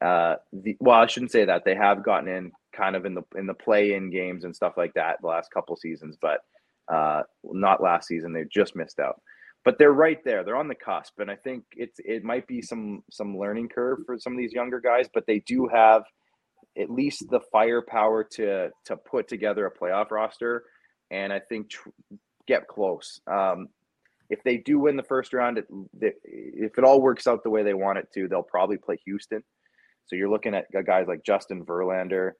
Uh, 0.00 0.36
the, 0.52 0.76
well, 0.80 1.00
I 1.00 1.06
shouldn't 1.06 1.32
say 1.32 1.44
that 1.44 1.64
they 1.64 1.74
have 1.74 2.04
gotten 2.04 2.28
in 2.28 2.52
kind 2.74 2.96
of 2.96 3.06
in 3.06 3.14
the 3.14 3.22
in 3.36 3.46
the 3.46 3.54
play-in 3.54 4.10
games 4.10 4.44
and 4.44 4.54
stuff 4.54 4.74
like 4.76 4.94
that 4.94 5.18
the 5.20 5.28
last 5.28 5.50
couple 5.52 5.76
seasons, 5.76 6.16
but 6.20 6.40
uh, 6.92 7.22
not 7.44 7.82
last 7.82 8.08
season. 8.08 8.32
They 8.32 8.44
just 8.52 8.76
missed 8.76 9.00
out 9.00 9.20
but 9.64 9.78
they're 9.78 9.92
right 9.92 10.22
there. 10.24 10.44
They're 10.44 10.56
on 10.56 10.68
the 10.68 10.74
cusp, 10.74 11.18
and 11.18 11.30
I 11.30 11.36
think 11.36 11.64
it's 11.72 11.98
it 12.04 12.22
might 12.22 12.46
be 12.46 12.60
some 12.60 13.02
some 13.10 13.36
learning 13.36 13.70
curve 13.70 14.00
for 14.06 14.18
some 14.18 14.34
of 14.34 14.38
these 14.38 14.52
younger 14.52 14.78
guys, 14.78 15.08
but 15.12 15.26
they 15.26 15.40
do 15.40 15.68
have 15.72 16.02
at 16.78 16.90
least 16.90 17.24
the 17.30 17.40
firepower 17.50 18.24
to 18.32 18.68
to 18.84 18.96
put 18.96 19.26
together 19.26 19.66
a 19.66 19.72
playoff 19.72 20.10
roster, 20.10 20.64
and 21.10 21.32
I 21.32 21.40
think 21.40 21.70
tr- 21.70 21.88
get 22.46 22.68
close. 22.68 23.20
Um, 23.26 23.68
if 24.30 24.42
they 24.42 24.58
do 24.58 24.78
win 24.78 24.96
the 24.96 25.02
first 25.02 25.32
round, 25.32 25.58
it, 25.58 25.66
if 26.24 26.78
it 26.78 26.84
all 26.84 27.00
works 27.00 27.26
out 27.26 27.42
the 27.42 27.50
way 27.50 27.62
they 27.62 27.74
want 27.74 27.98
it 27.98 28.08
to, 28.14 28.28
they'll 28.28 28.42
probably 28.42 28.76
play 28.76 28.98
Houston. 29.04 29.42
So 30.06 30.16
you're 30.16 30.30
looking 30.30 30.54
at 30.54 30.66
guys 30.86 31.06
like 31.08 31.24
Justin 31.24 31.64
Verlander, 31.64 32.32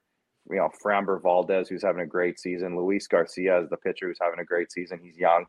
you 0.50 0.56
know, 0.56 0.68
Framber 0.84 1.20
Valdez, 1.22 1.68
who's 1.68 1.82
having 1.82 2.02
a 2.02 2.06
great 2.06 2.38
season. 2.38 2.76
Luis 2.76 3.06
Garcia 3.06 3.62
is 3.62 3.70
the 3.70 3.76
pitcher 3.78 4.08
who's 4.08 4.18
having 4.20 4.40
a 4.40 4.44
great 4.44 4.70
season. 4.70 5.00
He's 5.02 5.16
young. 5.16 5.46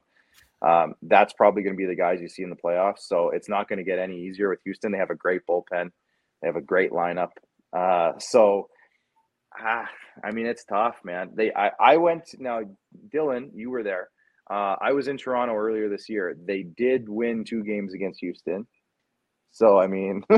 Um, 0.61 0.95
that's 1.01 1.33
probably 1.33 1.63
going 1.63 1.75
to 1.75 1.77
be 1.77 1.85
the 1.85 1.95
guys 1.95 2.21
you 2.21 2.29
see 2.29 2.43
in 2.43 2.49
the 2.49 2.55
playoffs. 2.55 2.99
So 2.99 3.29
it's 3.29 3.49
not 3.49 3.67
going 3.67 3.77
to 3.77 3.83
get 3.83 3.99
any 3.99 4.19
easier 4.21 4.49
with 4.49 4.59
Houston. 4.63 4.91
They 4.91 4.97
have 4.97 5.09
a 5.09 5.15
great 5.15 5.41
bullpen. 5.49 5.91
They 6.41 6.47
have 6.47 6.55
a 6.55 6.61
great 6.61 6.91
lineup. 6.91 7.31
Uh, 7.75 8.13
so, 8.19 8.69
ah, 9.59 9.89
I 10.23 10.31
mean, 10.31 10.45
it's 10.45 10.63
tough, 10.63 10.95
man. 11.03 11.31
They, 11.35 11.53
I, 11.53 11.71
I 11.79 11.97
went 11.97 12.23
now, 12.39 12.61
Dylan, 13.13 13.49
you 13.53 13.69
were 13.69 13.83
there. 13.83 14.09
Uh, 14.49 14.75
I 14.79 14.91
was 14.91 15.07
in 15.07 15.17
Toronto 15.17 15.55
earlier 15.55 15.89
this 15.89 16.07
year. 16.07 16.37
They 16.45 16.63
did 16.63 17.09
win 17.09 17.43
two 17.43 17.63
games 17.63 17.93
against 17.93 18.19
Houston. 18.19 18.67
So, 19.51 19.79
I 19.79 19.87
mean, 19.87 20.23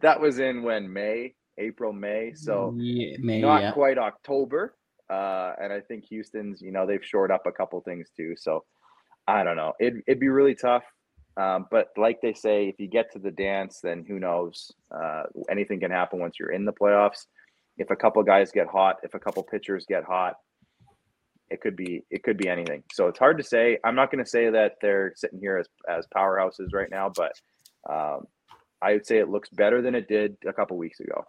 that 0.00 0.18
was 0.20 0.38
in 0.38 0.62
when 0.62 0.92
May, 0.92 1.34
April, 1.58 1.92
May. 1.92 2.32
So, 2.34 2.74
yeah, 2.76 3.16
May, 3.18 3.40
not 3.40 3.62
yeah. 3.62 3.72
quite 3.72 3.98
October. 3.98 4.76
Uh, 5.10 5.52
and 5.60 5.72
I 5.72 5.80
think 5.80 6.04
Houston's, 6.06 6.62
you 6.62 6.72
know, 6.72 6.86
they've 6.86 7.04
shored 7.04 7.30
up 7.30 7.46
a 7.46 7.52
couple 7.52 7.80
things 7.80 8.08
too. 8.16 8.34
So, 8.36 8.64
I 9.26 9.42
don't 9.42 9.56
know. 9.56 9.72
It, 9.78 9.94
it'd 10.06 10.20
be 10.20 10.28
really 10.28 10.54
tough. 10.54 10.84
Um, 11.36 11.66
but 11.70 11.88
like 11.96 12.20
they 12.22 12.32
say, 12.32 12.68
if 12.68 12.76
you 12.78 12.88
get 12.88 13.12
to 13.12 13.18
the 13.18 13.30
dance, 13.30 13.80
then 13.82 14.04
who 14.06 14.20
knows? 14.20 14.70
Uh, 14.94 15.24
anything 15.50 15.80
can 15.80 15.90
happen 15.90 16.20
once 16.20 16.36
you're 16.38 16.52
in 16.52 16.64
the 16.64 16.72
playoffs. 16.72 17.26
if 17.76 17.90
a 17.90 17.96
couple 17.96 18.22
guys 18.22 18.52
get 18.52 18.68
hot, 18.68 18.96
if 19.02 19.14
a 19.14 19.18
couple 19.18 19.42
pitchers 19.42 19.84
get 19.88 20.04
hot, 20.04 20.34
it 21.50 21.60
could 21.60 21.76
be 21.76 22.02
it 22.10 22.22
could 22.22 22.36
be 22.36 22.48
anything. 22.48 22.82
So 22.92 23.08
it's 23.08 23.18
hard 23.18 23.38
to 23.38 23.44
say. 23.44 23.78
I'm 23.84 23.94
not 23.94 24.10
going 24.10 24.24
to 24.24 24.30
say 24.30 24.50
that 24.50 24.72
they're 24.80 25.12
sitting 25.16 25.40
here 25.40 25.58
as 25.58 25.66
as 25.88 26.06
powerhouses 26.14 26.72
right 26.72 26.90
now, 26.90 27.12
but 27.14 27.32
um, 27.88 28.24
I 28.82 28.92
would 28.92 29.06
say 29.06 29.18
it 29.18 29.28
looks 29.28 29.48
better 29.50 29.82
than 29.82 29.94
it 29.94 30.08
did 30.08 30.36
a 30.46 30.52
couple 30.52 30.76
weeks 30.76 31.00
ago. 31.00 31.24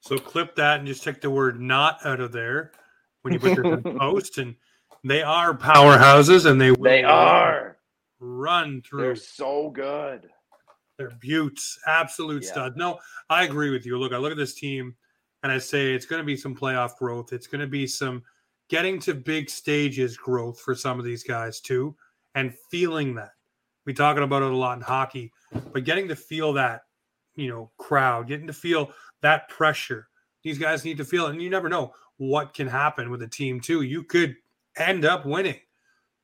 So 0.00 0.18
clip 0.18 0.56
that 0.56 0.78
and 0.78 0.86
just 0.86 1.04
take 1.04 1.20
the 1.20 1.30
word 1.30 1.60
"not" 1.60 2.04
out 2.04 2.20
of 2.20 2.32
there 2.32 2.72
when 3.22 3.32
you 3.32 3.40
put 3.40 3.56
your 3.56 3.76
post. 3.98 4.38
And 4.38 4.56
they 5.04 5.22
are 5.22 5.56
powerhouses, 5.56 6.46
and 6.46 6.60
they 6.60 6.70
they 6.70 7.04
are 7.04 7.78
run 8.18 8.82
through. 8.82 9.02
They're 9.02 9.16
so 9.16 9.70
good. 9.70 10.28
They're 10.98 11.12
buttes, 11.22 11.78
absolute 11.86 12.44
yeah. 12.44 12.50
stud. 12.50 12.76
No, 12.76 12.98
I 13.30 13.44
agree 13.44 13.70
with 13.70 13.86
you. 13.86 13.98
Look, 13.98 14.12
I 14.12 14.18
look 14.18 14.30
at 14.30 14.36
this 14.36 14.54
team, 14.54 14.94
and 15.42 15.50
I 15.50 15.58
say 15.58 15.94
it's 15.94 16.06
going 16.06 16.20
to 16.20 16.26
be 16.26 16.36
some 16.36 16.54
playoff 16.54 16.96
growth. 16.96 17.32
It's 17.32 17.46
going 17.46 17.60
to 17.60 17.66
be 17.66 17.86
some 17.86 18.22
getting 18.72 18.98
to 18.98 19.12
big 19.12 19.50
stages 19.50 20.16
growth 20.16 20.58
for 20.58 20.74
some 20.74 20.98
of 20.98 21.04
these 21.04 21.22
guys 21.22 21.60
too, 21.60 21.94
and 22.34 22.54
feeling 22.70 23.14
that. 23.14 23.32
We 23.84 23.92
talking 23.92 24.22
about 24.22 24.40
it 24.40 24.50
a 24.50 24.56
lot 24.56 24.78
in 24.78 24.82
hockey, 24.82 25.30
but 25.74 25.84
getting 25.84 26.08
to 26.08 26.16
feel 26.16 26.54
that, 26.54 26.80
you 27.34 27.50
know, 27.50 27.70
crowd, 27.76 28.28
getting 28.28 28.46
to 28.46 28.54
feel 28.54 28.90
that 29.20 29.50
pressure. 29.50 30.08
These 30.42 30.56
guys 30.56 30.86
need 30.86 30.96
to 30.96 31.04
feel 31.04 31.26
it, 31.26 31.32
and 31.32 31.42
you 31.42 31.50
never 31.50 31.68
know 31.68 31.92
what 32.16 32.54
can 32.54 32.66
happen 32.66 33.10
with 33.10 33.20
a 33.20 33.28
team 33.28 33.60
too. 33.60 33.82
You 33.82 34.04
could 34.04 34.36
end 34.78 35.04
up 35.04 35.26
winning. 35.26 35.60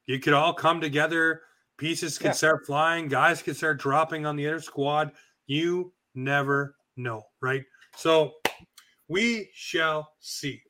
You 0.07 0.19
could 0.19 0.33
all 0.33 0.55
come 0.55 0.81
together. 0.81 1.43
Pieces 1.77 2.17
could 2.17 2.29
yeah. 2.29 2.33
start 2.33 2.65
flying. 2.65 3.09
Guys 3.09 3.43
could 3.43 3.59
start 3.59 3.79
dropping 3.79 4.25
on 4.25 4.37
the 4.37 4.47
other 4.47 4.61
squad. 4.63 5.13
You 5.47 5.93
never 6.15 6.77
know, 6.97 7.25
right? 7.43 7.65
So 7.95 8.33
we 9.07 9.51
shall 9.53 10.15
see. 10.19 10.63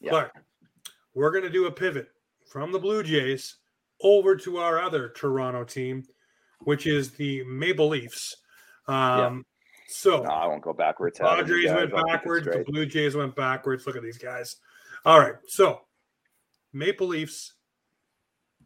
Yeah. 0.00 0.10
But 0.10 0.32
we're 1.18 1.32
going 1.32 1.42
to 1.42 1.50
do 1.50 1.66
a 1.66 1.72
pivot 1.72 2.06
from 2.46 2.70
the 2.70 2.78
Blue 2.78 3.02
Jays 3.02 3.56
over 4.00 4.36
to 4.36 4.58
our 4.58 4.80
other 4.80 5.08
Toronto 5.08 5.64
team, 5.64 6.04
which 6.60 6.86
is 6.86 7.10
the 7.10 7.42
Maple 7.42 7.88
Leafs. 7.88 8.36
Um, 8.86 9.18
yeah. 9.18 9.38
So 9.88 10.22
no, 10.22 10.30
I 10.30 10.46
won't 10.46 10.62
go 10.62 10.72
backwards. 10.72 11.18
Padres 11.18 11.72
went 11.72 11.92
backwards. 11.92 12.46
The 12.46 12.62
Blue 12.64 12.86
Jays 12.86 13.16
went 13.16 13.34
backwards. 13.34 13.84
Look 13.84 13.96
at 13.96 14.02
these 14.04 14.16
guys. 14.16 14.58
All 15.04 15.18
right. 15.18 15.34
So 15.48 15.80
Maple 16.72 17.08
Leafs 17.08 17.54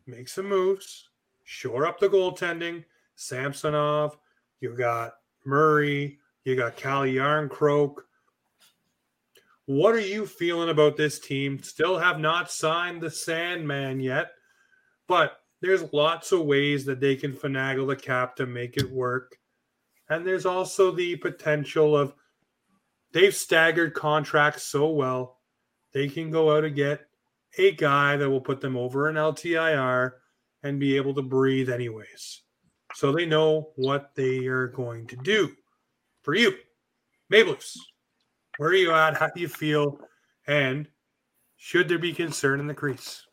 make 0.06 0.28
some 0.28 0.46
moves, 0.46 1.08
shore 1.44 1.86
up 1.86 2.00
the 2.00 2.08
goaltending. 2.08 2.84
Samsonov, 3.14 4.18
you 4.60 4.76
got 4.76 5.12
Murray, 5.46 6.18
you 6.44 6.54
got 6.56 6.76
Calle 6.76 7.06
Jarnkrok, 7.06 7.94
what 9.72 9.94
are 9.94 10.00
you 10.00 10.26
feeling 10.26 10.68
about 10.68 10.96
this 10.96 11.18
team? 11.18 11.62
Still 11.62 11.98
have 11.98 12.18
not 12.18 12.50
signed 12.50 13.00
the 13.00 13.10
Sandman 13.10 14.00
yet, 14.00 14.32
but 15.08 15.38
there's 15.60 15.92
lots 15.92 16.32
of 16.32 16.42
ways 16.42 16.84
that 16.84 17.00
they 17.00 17.16
can 17.16 17.32
finagle 17.32 17.86
the 17.86 17.96
cap 17.96 18.36
to 18.36 18.46
make 18.46 18.76
it 18.76 18.90
work. 18.90 19.36
And 20.08 20.26
there's 20.26 20.46
also 20.46 20.90
the 20.90 21.16
potential 21.16 21.96
of 21.96 22.14
they've 23.12 23.34
staggered 23.34 23.94
contracts 23.94 24.64
so 24.64 24.90
well, 24.90 25.38
they 25.92 26.08
can 26.08 26.30
go 26.30 26.56
out 26.56 26.64
and 26.64 26.74
get 26.74 27.06
a 27.58 27.72
guy 27.72 28.16
that 28.16 28.28
will 28.28 28.40
put 28.40 28.60
them 28.60 28.76
over 28.76 29.08
an 29.08 29.16
LTIR 29.16 30.12
and 30.62 30.80
be 30.80 30.96
able 30.96 31.14
to 31.14 31.22
breathe 31.22 31.70
anyways. 31.70 32.42
So 32.94 33.12
they 33.12 33.26
know 33.26 33.70
what 33.76 34.14
they 34.14 34.46
are 34.46 34.68
going 34.68 35.06
to 35.08 35.16
do. 35.16 35.52
For 36.22 36.34
you, 36.34 36.54
Leafs, 37.30 37.78
where 38.58 38.70
are 38.70 38.74
you 38.74 38.92
at? 38.92 39.16
How 39.16 39.28
do 39.28 39.40
you 39.40 39.48
feel? 39.48 39.98
And 40.46 40.88
should 41.56 41.88
there 41.88 41.98
be 41.98 42.12
concern 42.12 42.60
in 42.60 42.66
the 42.66 42.74
crease? 42.74 43.24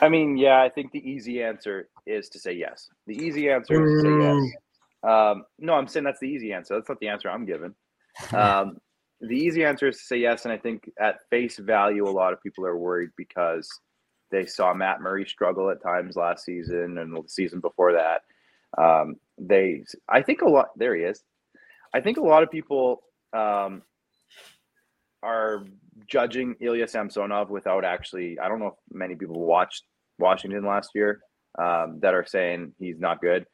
I 0.00 0.08
mean, 0.08 0.36
yeah, 0.36 0.60
I 0.62 0.68
think 0.68 0.92
the 0.92 1.08
easy 1.08 1.42
answer 1.42 1.88
is 2.06 2.28
to 2.30 2.38
say 2.38 2.52
yes. 2.52 2.88
The 3.06 3.16
easy 3.16 3.50
answer 3.50 3.84
is 3.84 4.02
to 4.02 4.08
say 4.08 4.26
yes. 4.26 4.52
Um, 5.04 5.44
no, 5.58 5.74
I'm 5.74 5.86
saying 5.86 6.04
that's 6.04 6.20
the 6.20 6.28
easy 6.28 6.52
answer. 6.52 6.74
That's 6.74 6.88
not 6.88 6.98
the 7.00 7.08
answer 7.08 7.30
I'm 7.30 7.46
giving. 7.46 7.74
Um, 8.32 8.78
the 9.20 9.36
easy 9.36 9.64
answer 9.64 9.88
is 9.88 9.96
to 9.98 10.04
say 10.04 10.16
yes, 10.18 10.44
and 10.44 10.52
I 10.52 10.58
think 10.58 10.88
at 11.00 11.28
face 11.30 11.56
value, 11.58 12.06
a 12.06 12.10
lot 12.10 12.32
of 12.32 12.42
people 12.42 12.66
are 12.66 12.76
worried 12.76 13.10
because 13.16 13.68
they 14.30 14.46
saw 14.46 14.74
Matt 14.74 15.00
Murray 15.00 15.24
struggle 15.24 15.70
at 15.70 15.82
times 15.82 16.16
last 16.16 16.44
season 16.44 16.98
and 16.98 17.14
the 17.14 17.22
season 17.26 17.60
before 17.60 17.92
that. 17.92 18.22
Um, 18.76 19.16
they, 19.38 19.84
I 20.08 20.22
think 20.22 20.42
a 20.42 20.48
lot. 20.48 20.70
There 20.76 20.94
he 20.94 21.02
is. 21.02 21.22
I 21.94 22.00
think 22.00 22.18
a 22.18 22.22
lot 22.22 22.42
of 22.42 22.50
people 22.50 23.02
um, 23.34 23.82
are 25.22 25.64
judging 26.06 26.54
Ilya 26.60 26.88
Samsonov 26.88 27.50
without 27.50 27.84
actually. 27.84 28.38
I 28.38 28.48
don't 28.48 28.60
know 28.60 28.68
if 28.68 28.74
many 28.90 29.14
people 29.14 29.40
watched 29.40 29.84
Washington 30.18 30.64
last 30.64 30.90
year 30.94 31.20
um, 31.58 31.98
that 32.00 32.14
are 32.14 32.26
saying 32.26 32.72
he's 32.78 32.98
not 32.98 33.20
good. 33.20 33.46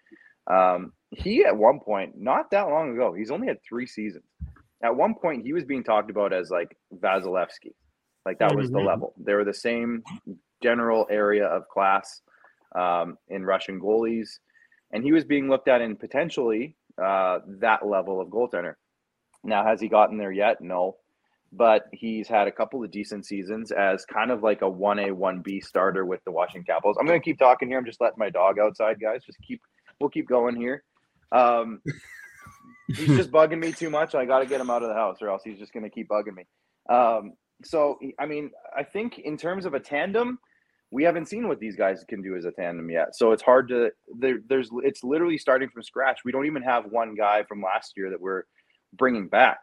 Um, 0.47 0.93
he 1.11 1.45
at 1.45 1.57
one 1.57 1.81
point, 1.81 2.15
not 2.17 2.51
that 2.51 2.69
long 2.69 2.93
ago, 2.93 3.13
he's 3.13 3.31
only 3.31 3.49
had 3.49 3.59
three 3.67 3.87
seasons. 3.87 4.25
At 4.83 4.97
one 4.97 5.15
point, 5.15 5.45
he 5.45 5.53
was 5.53 5.65
being 5.65 5.85
talked 5.85 6.11
about 6.11 6.33
as 6.33 6.51
like 6.51 6.77
Vasilevskiy, 6.95 7.75
like 8.25 8.39
that 8.39 8.55
was 8.55 8.71
the 8.71 8.79
mm-hmm. 8.79 8.87
level. 8.87 9.15
They 9.19 9.35
were 9.35 9.45
the 9.45 9.55
same 9.55 10.03
general 10.63 11.07
area 11.11 11.47
of 11.47 11.69
class 11.69 12.23
um, 12.75 13.19
in 13.29 13.45
Russian 13.45 13.81
goalies, 13.81 14.29
and 14.93 15.05
he 15.05 15.13
was 15.13 15.25
being 15.25 15.49
looked 15.49 15.69
at 15.69 15.83
in 15.83 15.97
potentially 15.97 16.77
uh, 17.03 17.41
that 17.61 17.87
level 17.87 18.21
of 18.21 18.29
goaltender. 18.29 18.75
Now, 19.43 19.65
has 19.65 19.81
he 19.81 19.89
gotten 19.89 20.19
there 20.19 20.33
yet? 20.33 20.61
No. 20.61 20.97
But 21.53 21.87
he's 21.93 22.29
had 22.29 22.47
a 22.47 22.53
couple 22.53 22.85
of 22.85 22.91
decent 22.91 23.27
seasons 23.27 23.73
as 23.73 24.05
kind 24.05 24.31
of 24.31 24.43
like 24.43 24.63
a 24.63 24.71
1A, 24.71 25.11
1B 25.11 25.65
starter 25.65 26.05
with 26.05 26.23
the 26.25 26.31
Washington 26.31 26.65
Capitals. 26.65 26.97
I'm 27.01 27.07
going 27.07 27.21
to 27.21 27.25
keep 27.25 27.39
talking 27.39 27.69
here. 27.69 27.79
I'm 27.79 27.85
just 27.85 28.01
letting 28.01 28.19
my 28.19 28.31
dog 28.31 28.59
outside, 28.59 29.01
guys. 29.01 29.25
Just 29.25 29.39
keep, 29.43 29.61
we'll 30.01 30.11
keep 30.11 30.29
going 30.29 30.55
here. 30.55 30.85
Um, 31.33 31.83
he's 32.89 33.17
just 33.17 33.33
bugging 33.33 33.59
me 33.59 33.73
too 33.73 33.91
much. 33.91 34.15
I 34.15 34.25
got 34.27 34.41
to 34.41 34.47
get 34.47 34.61
him 34.61 34.71
out 34.71 34.83
of 34.83 34.89
the 34.89 34.95
house 34.95 35.19
or 35.21 35.29
else 35.29 35.43
he's 35.45 35.59
just 35.59 35.73
going 35.73 35.85
to 35.85 35.91
keep 35.91 36.09
bugging 36.09 36.35
me. 36.37 36.45
Um, 36.89 37.33
so, 37.65 37.99
I 38.19 38.27
mean, 38.27 38.51
I 38.77 38.85
think 38.85 39.19
in 39.19 39.37
terms 39.37 39.67
of 39.67 39.75
a 39.75 39.81
tandem, 39.81 40.39
we 40.93 41.05
haven't 41.05 41.27
seen 41.27 41.47
what 41.47 41.61
these 41.61 41.77
guys 41.77 42.05
can 42.09 42.23
do 42.23 42.37
as 42.37 42.45
a 42.45 42.51
tandem 42.51 42.91
yet. 42.91 43.15
So 43.15 43.33
it's 43.33 43.43
hard 43.43 43.69
to, 43.69 43.91
there, 44.19 44.39
there's, 44.49 44.71
it's 44.83 45.05
literally 45.05 45.39
starting 45.39 45.69
from 45.69 45.83
scratch. 45.83 46.21
We 46.25 46.33
don't 46.33 46.47
even 46.47 46.63
have 46.63 46.87
one 46.87 47.15
guy 47.15 47.45
from 47.45 47.63
last 47.63 47.95
year 47.97 48.11
that 48.11 48.21
we're, 48.21 48.45
bringing 48.93 49.29
back. 49.29 49.61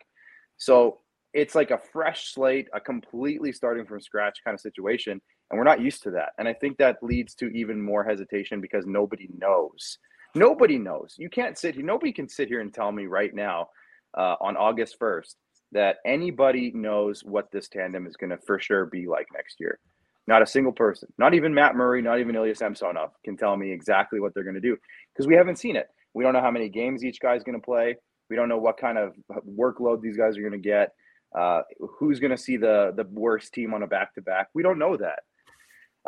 So 0.58 1.00
it's 1.34 1.56
like 1.56 1.72
a 1.72 1.78
fresh 1.78 2.34
slate, 2.34 2.68
a 2.74 2.80
completely 2.80 3.52
starting 3.52 3.86
from 3.86 4.02
scratch 4.02 4.40
kind 4.44 4.56
of 4.56 4.62
situation. 4.62 5.22
And 5.50 5.58
we're 5.58 5.64
not 5.64 5.82
used 5.82 6.04
to 6.04 6.12
that. 6.12 6.30
And 6.38 6.48
I 6.48 6.54
think 6.54 6.78
that 6.78 6.98
leads 7.02 7.36
to 7.36 7.48
even 7.48 7.82
more 7.82 8.04
hesitation 8.04 8.60
because 8.60 8.86
nobody 8.86 9.30
knows. 9.38 10.00
Nobody 10.36 10.78
knows. 10.78 11.16
You 11.18 11.30
can't 11.30 11.58
sit 11.58 11.76
here, 11.76 11.86
nobody 11.86 12.12
can 12.12 12.28
sit 12.28 12.48
here 12.48 12.62
and 12.62 12.74
tell 12.74 12.92
me 12.92 13.06
right 13.06 13.34
now 13.34 13.70
uh, 14.18 14.36
on 14.42 14.58
August 14.58 15.00
1st 15.00 15.36
that 15.72 15.98
anybody 16.06 16.72
knows 16.74 17.24
what 17.24 17.52
this 17.52 17.68
tandem 17.68 18.08
is 18.08 18.16
going 18.16 18.30
to 18.30 18.38
for 18.46 18.60
sure 18.60 18.86
be 18.86 19.08
like 19.08 19.28
next 19.34 19.60
year. 19.60 19.80
Not 20.28 20.42
a 20.42 20.48
single 20.48 20.74
person, 20.74 21.12
not 21.18 21.34
even 21.34 21.54
Matt 21.54 21.76
Murray, 21.76 22.02
not 22.02 22.20
even 22.20 22.36
Ilya 22.36 22.56
Samsonov 22.56 23.12
can 23.24 23.38
tell 23.38 23.56
me 23.56 23.72
exactly 23.72 24.20
what 24.20 24.34
they're 24.34 24.44
going 24.44 24.56
to 24.56 24.62
do 24.62 24.78
because 25.14 25.28
we 25.28 25.36
haven't 25.36 25.58
seen 25.58 25.76
it. 25.76 25.88
We 26.14 26.24
don't 26.24 26.34
know 26.34 26.42
how 26.42 26.52
many 26.52 26.68
games 26.68 27.06
each 27.06 27.20
guy's 27.22 27.44
going 27.44 27.60
to 27.60 27.66
play. 27.66 27.96
We 28.30 28.36
don't 28.36 28.50
know 28.50 28.58
what 28.58 28.78
kind 28.78 28.98
of 28.98 29.14
workload 29.48 30.02
these 30.02 30.18
guys 30.18 30.38
are 30.38 30.42
going 30.42 30.52
to 30.54 30.58
get. 30.58 30.94
Uh, 31.38 31.62
who's 32.00 32.20
going 32.20 32.32
to 32.32 32.38
see 32.38 32.58
the 32.58 32.94
the 32.96 33.06
worst 33.12 33.54
team 33.54 33.74
on 33.74 33.84
a 33.84 33.88
back 33.88 34.14
to 34.16 34.22
back? 34.22 34.48
We 34.54 34.64
don't 34.64 34.80
know 34.80 34.98
that. 34.98 35.20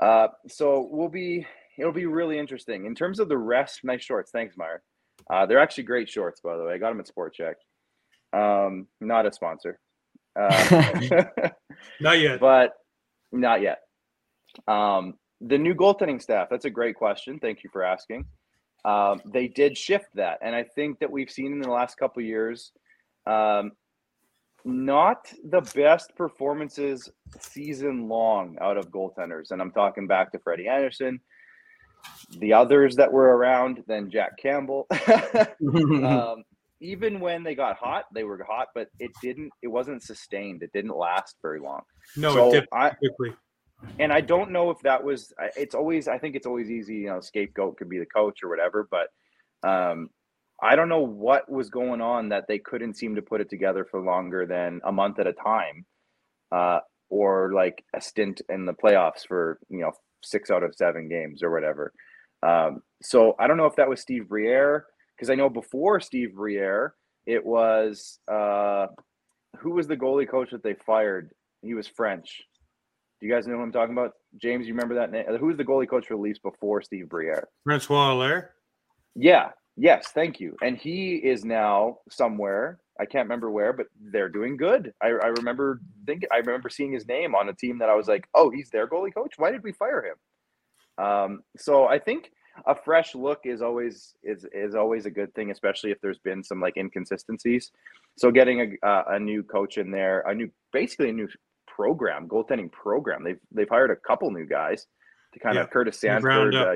Uh, 0.02 0.28
so 0.48 0.88
we'll 0.92 1.10
be 1.10 1.46
it'll 1.78 1.92
be 1.92 2.06
really 2.06 2.40
interesting 2.40 2.86
in 2.86 2.96
terms 2.96 3.20
of 3.20 3.30
the 3.30 3.38
rest. 3.38 3.82
Nice 3.84 4.04
shorts, 4.04 4.32
thanks, 4.32 4.58
Meyer. 4.58 4.82
Uh, 5.30 5.46
they're 5.46 5.60
actually 5.60 5.84
great 5.84 6.10
shorts, 6.10 6.42
by 6.42 6.58
the 6.58 6.64
way. 6.64 6.74
I 6.74 6.78
got 6.78 6.90
them 6.90 7.00
at 7.00 7.08
Sport 7.08 7.36
Chek. 7.38 7.56
Um, 8.32 8.88
not 9.02 9.26
a 9.26 9.34
sponsor. 9.34 9.80
Uh, 10.40 10.94
not 12.00 12.20
yet, 12.20 12.40
but 12.40 12.74
not 13.32 13.62
yet. 13.62 13.80
Um, 14.68 15.16
the 15.42 15.58
new 15.58 15.76
goaltending 15.76 16.22
staff. 16.22 16.48
That's 16.50 16.66
a 16.66 16.70
great 16.70 16.96
question. 16.96 17.40
Thank 17.40 17.64
you 17.64 17.70
for 17.72 17.84
asking 17.84 18.26
um, 18.86 19.22
they 19.26 19.48
did 19.48 19.78
shift 19.78 20.10
that, 20.16 20.40
and 20.42 20.56
I 20.56 20.64
think 20.64 21.00
that 21.00 21.12
we've 21.12 21.30
seen 21.30 21.54
in 21.54 21.62
the 21.62 21.70
last 21.70 21.96
couple 21.96 22.22
years, 22.24 22.72
um, 23.26 23.72
not 24.66 25.32
the 25.44 25.62
best 25.76 26.16
performances 26.16 27.10
season 27.40 28.08
long 28.08 28.58
out 28.62 28.78
of 28.78 28.90
goaltenders, 28.90 29.52
and 29.52 29.62
I'm 29.62 29.72
talking 29.72 30.08
back 30.08 30.32
to 30.32 30.40
Freddie 30.40 30.68
Andersen, 30.68 31.20
the 32.38 32.54
others 32.54 32.96
that 32.96 33.12
were 33.12 33.38
around, 33.38 33.84
then 33.88 34.10
Jack 34.10 34.38
Campbell. 34.38 34.88
um, 35.74 36.44
even 36.82 37.20
when 37.20 37.44
they 37.44 37.56
got 37.56 37.76
hot, 37.78 38.06
they 38.14 38.24
were 38.24 38.42
hot, 38.44 38.68
but 38.74 38.88
it 39.00 39.12
didn't. 39.22 39.52
It 39.62 39.68
wasn't 39.68 40.02
sustained. 40.02 40.64
It 40.64 40.72
didn't 40.72 40.96
last 40.96 41.36
very 41.42 41.60
long. 41.60 41.82
No, 42.16 42.34
so 42.34 42.54
it 42.54 42.70
I, 42.72 42.92
quickly 42.92 43.34
and 44.00 44.12
I 44.12 44.22
don't 44.22 44.52
know 44.52 44.70
if 44.70 44.80
that 44.82 45.04
was. 45.04 45.34
It's 45.56 45.76
always. 45.76 46.08
I 46.08 46.18
think 46.18 46.36
it's 46.36 46.48
always 46.48 46.70
easy. 46.70 46.96
You 46.96 47.08
know, 47.08 47.20
scapegoat 47.20 47.78
could 47.78 47.90
be 47.90 48.00
the 48.00 48.06
coach 48.06 48.44
or 48.44 48.50
whatever. 48.50 48.88
But 48.90 49.10
um, 49.68 50.10
I 50.62 50.76
don't 50.76 50.90
know 50.90 51.02
what 51.02 51.50
was 51.50 51.70
going 51.70 52.02
on 52.02 52.30
that 52.30 52.46
they 52.48 52.60
couldn't 52.60 52.98
seem 52.98 53.16
to 53.16 53.22
put 53.22 53.42
it 53.42 53.50
together 53.50 53.86
for 53.90 54.02
longer 54.02 54.46
than 54.46 54.82
a 54.86 54.92
month 54.92 55.20
at 55.20 55.28
a 55.28 55.34
time, 55.34 55.86
uh, 56.52 56.80
or 57.10 57.52
like 57.54 57.84
a 57.96 58.02
stint 58.02 58.42
in 58.50 58.66
the 58.66 58.74
playoffs 58.74 59.26
for 59.28 59.60
you 59.70 59.80
know 59.80 59.92
six 60.24 60.50
out 60.50 60.64
of 60.64 60.76
seven 60.76 61.08
games 61.08 61.44
or 61.44 61.52
whatever. 61.52 61.94
Um, 62.44 62.82
so 63.02 63.36
I 63.40 63.48
don't 63.48 63.58
know 63.58 63.66
if 63.66 63.76
that 63.76 63.90
was 63.90 64.02
Steve 64.02 64.30
Briere 64.30 64.86
because 65.16 65.30
I 65.30 65.36
know 65.36 65.50
before 65.50 66.00
Steve 66.00 66.36
Briere 66.36 66.94
it 67.26 67.46
was 67.46 68.20
uh, 68.32 68.88
who 69.58 69.72
was 69.72 69.88
the 69.88 69.98
goalie 69.98 70.30
coach 70.30 70.52
that 70.52 70.64
they 70.64 70.74
fired? 70.74 71.32
He 71.62 71.74
was 71.74 71.88
French. 71.88 72.42
Do 73.20 73.28
you 73.28 73.34
guys 73.34 73.48
know 73.48 73.56
who 73.56 73.62
I'm 73.62 73.72
talking 73.72 73.94
about? 73.94 74.14
James, 74.42 74.68
you 74.68 74.74
remember 74.74 74.96
that 74.96 75.12
name? 75.12 75.26
Who 75.38 75.48
was 75.48 75.58
the 75.58 75.66
goalie 75.66 75.90
coach 75.90 76.08
for 76.08 76.16
the 76.16 76.22
Leafs 76.22 76.40
before 76.40 76.82
Steve 76.82 77.10
Briere? 77.10 77.48
Francois 77.66 78.14
Allaire. 78.14 78.52
Yeah, 79.16 79.50
Yes, 79.82 80.10
thank 80.10 80.42
you. 80.42 80.58
And 80.62 80.76
he 80.76 81.16
is 81.16 81.46
now 81.46 82.00
somewhere. 82.10 82.82
I 83.00 83.06
can't 83.06 83.24
remember 83.24 83.50
where, 83.50 83.72
but 83.72 83.86
they're 84.12 84.28
doing 84.28 84.58
good. 84.58 84.92
I, 85.02 85.08
I 85.08 85.28
remember 85.28 85.80
think 86.06 86.24
I 86.34 86.38
remember 86.38 86.70
seeing 86.70 86.92
his 86.92 87.08
name 87.08 87.34
on 87.34 87.48
a 87.48 87.54
team 87.54 87.80
that 87.80 87.88
I 87.88 87.96
was 87.96 88.10
like, 88.10 88.28
oh, 88.34 88.50
he's 88.50 88.70
their 88.70 88.90
goalie 88.90 89.14
coach. 89.14 89.36
Why 89.38 89.52
did 89.52 89.64
we 89.64 89.72
fire 89.72 90.04
him? 90.04 91.06
Um, 91.06 91.44
so 91.56 91.88
I 91.88 91.98
think 91.98 92.30
a 92.68 92.76
fresh 92.76 93.16
look 93.16 93.40
is 93.46 93.62
always 93.62 94.16
is 94.22 94.46
is 94.52 94.76
always 94.76 95.06
a 95.06 95.12
good 95.12 95.34
thing, 95.34 95.50
especially 95.50 95.92
if 95.92 96.02
there's 96.02 96.20
been 96.20 96.44
some 96.44 96.60
like 96.60 96.76
inconsistencies. 96.76 97.72
So 98.18 98.32
getting 98.32 98.60
a 98.84 98.86
uh, 98.86 99.04
a 99.12 99.20
new 99.20 99.44
coach 99.44 99.78
in 99.78 99.92
there, 99.92 100.26
a 100.28 100.36
new 100.36 100.52
basically 100.74 101.12
a 101.12 101.14
new 101.14 101.30
program, 101.80 102.28
goaltending 102.28 102.70
program. 102.70 103.24
They've 103.24 103.40
they've 103.54 103.70
hired 103.70 103.90
a 103.90 103.96
couple 103.96 104.30
new 104.32 104.46
guys 104.46 104.86
to 105.34 105.40
kind 105.40 105.56
yeah, 105.56 105.62
of 105.62 105.70
Curtis 105.70 105.98
Sanford. 105.98 106.54
Uh, 106.54 106.74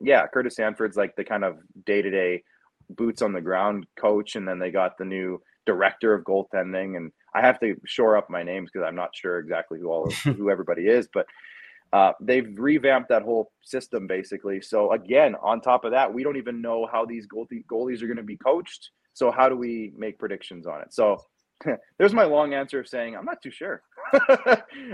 yeah, 0.00 0.24
Curtis 0.28 0.54
Sanford's 0.54 0.96
like 0.96 1.16
the 1.16 1.24
kind 1.24 1.42
of 1.42 1.58
day 1.84 2.00
to 2.00 2.10
day 2.10 2.44
boots 2.90 3.22
on 3.22 3.32
the 3.32 3.40
ground 3.40 3.86
coach, 3.98 4.36
and 4.36 4.46
then 4.46 4.60
they 4.60 4.70
got 4.70 4.98
the 4.98 5.04
new 5.04 5.42
director 5.66 6.14
of 6.14 6.22
goaltending. 6.22 6.96
And 6.96 7.10
I 7.34 7.40
have 7.40 7.58
to 7.58 7.74
shore 7.86 8.16
up 8.16 8.30
my 8.30 8.44
names 8.44 8.70
because 8.72 8.86
I'm 8.86 8.94
not 8.94 9.16
sure 9.16 9.40
exactly 9.40 9.80
who 9.80 9.88
all 9.88 10.06
of, 10.06 10.12
who 10.36 10.48
everybody 10.48 10.86
is, 10.86 11.08
but 11.12 11.26
uh, 11.92 12.12
they've 12.20 12.54
revamped 12.56 13.08
that 13.08 13.22
whole 13.22 13.50
system 13.64 14.06
basically. 14.06 14.60
So 14.60 14.92
again, 14.92 15.34
on 15.42 15.60
top 15.60 15.84
of 15.84 15.90
that, 15.90 16.12
we 16.14 16.22
don't 16.22 16.36
even 16.36 16.62
know 16.62 16.86
how 16.90 17.04
these 17.04 17.26
goalie, 17.26 17.64
goalies 17.66 18.00
are 18.00 18.06
going 18.06 18.16
to 18.16 18.22
be 18.22 18.36
coached. 18.36 18.90
So 19.12 19.32
how 19.32 19.48
do 19.48 19.56
we 19.56 19.92
make 19.96 20.20
predictions 20.20 20.68
on 20.68 20.82
it? 20.82 20.94
So 20.94 21.20
there's 21.98 22.12
my 22.12 22.24
long 22.24 22.54
answer 22.54 22.80
of 22.80 22.88
saying 22.88 23.16
I'm 23.16 23.24
not 23.24 23.42
too 23.42 23.50
sure. 23.50 23.82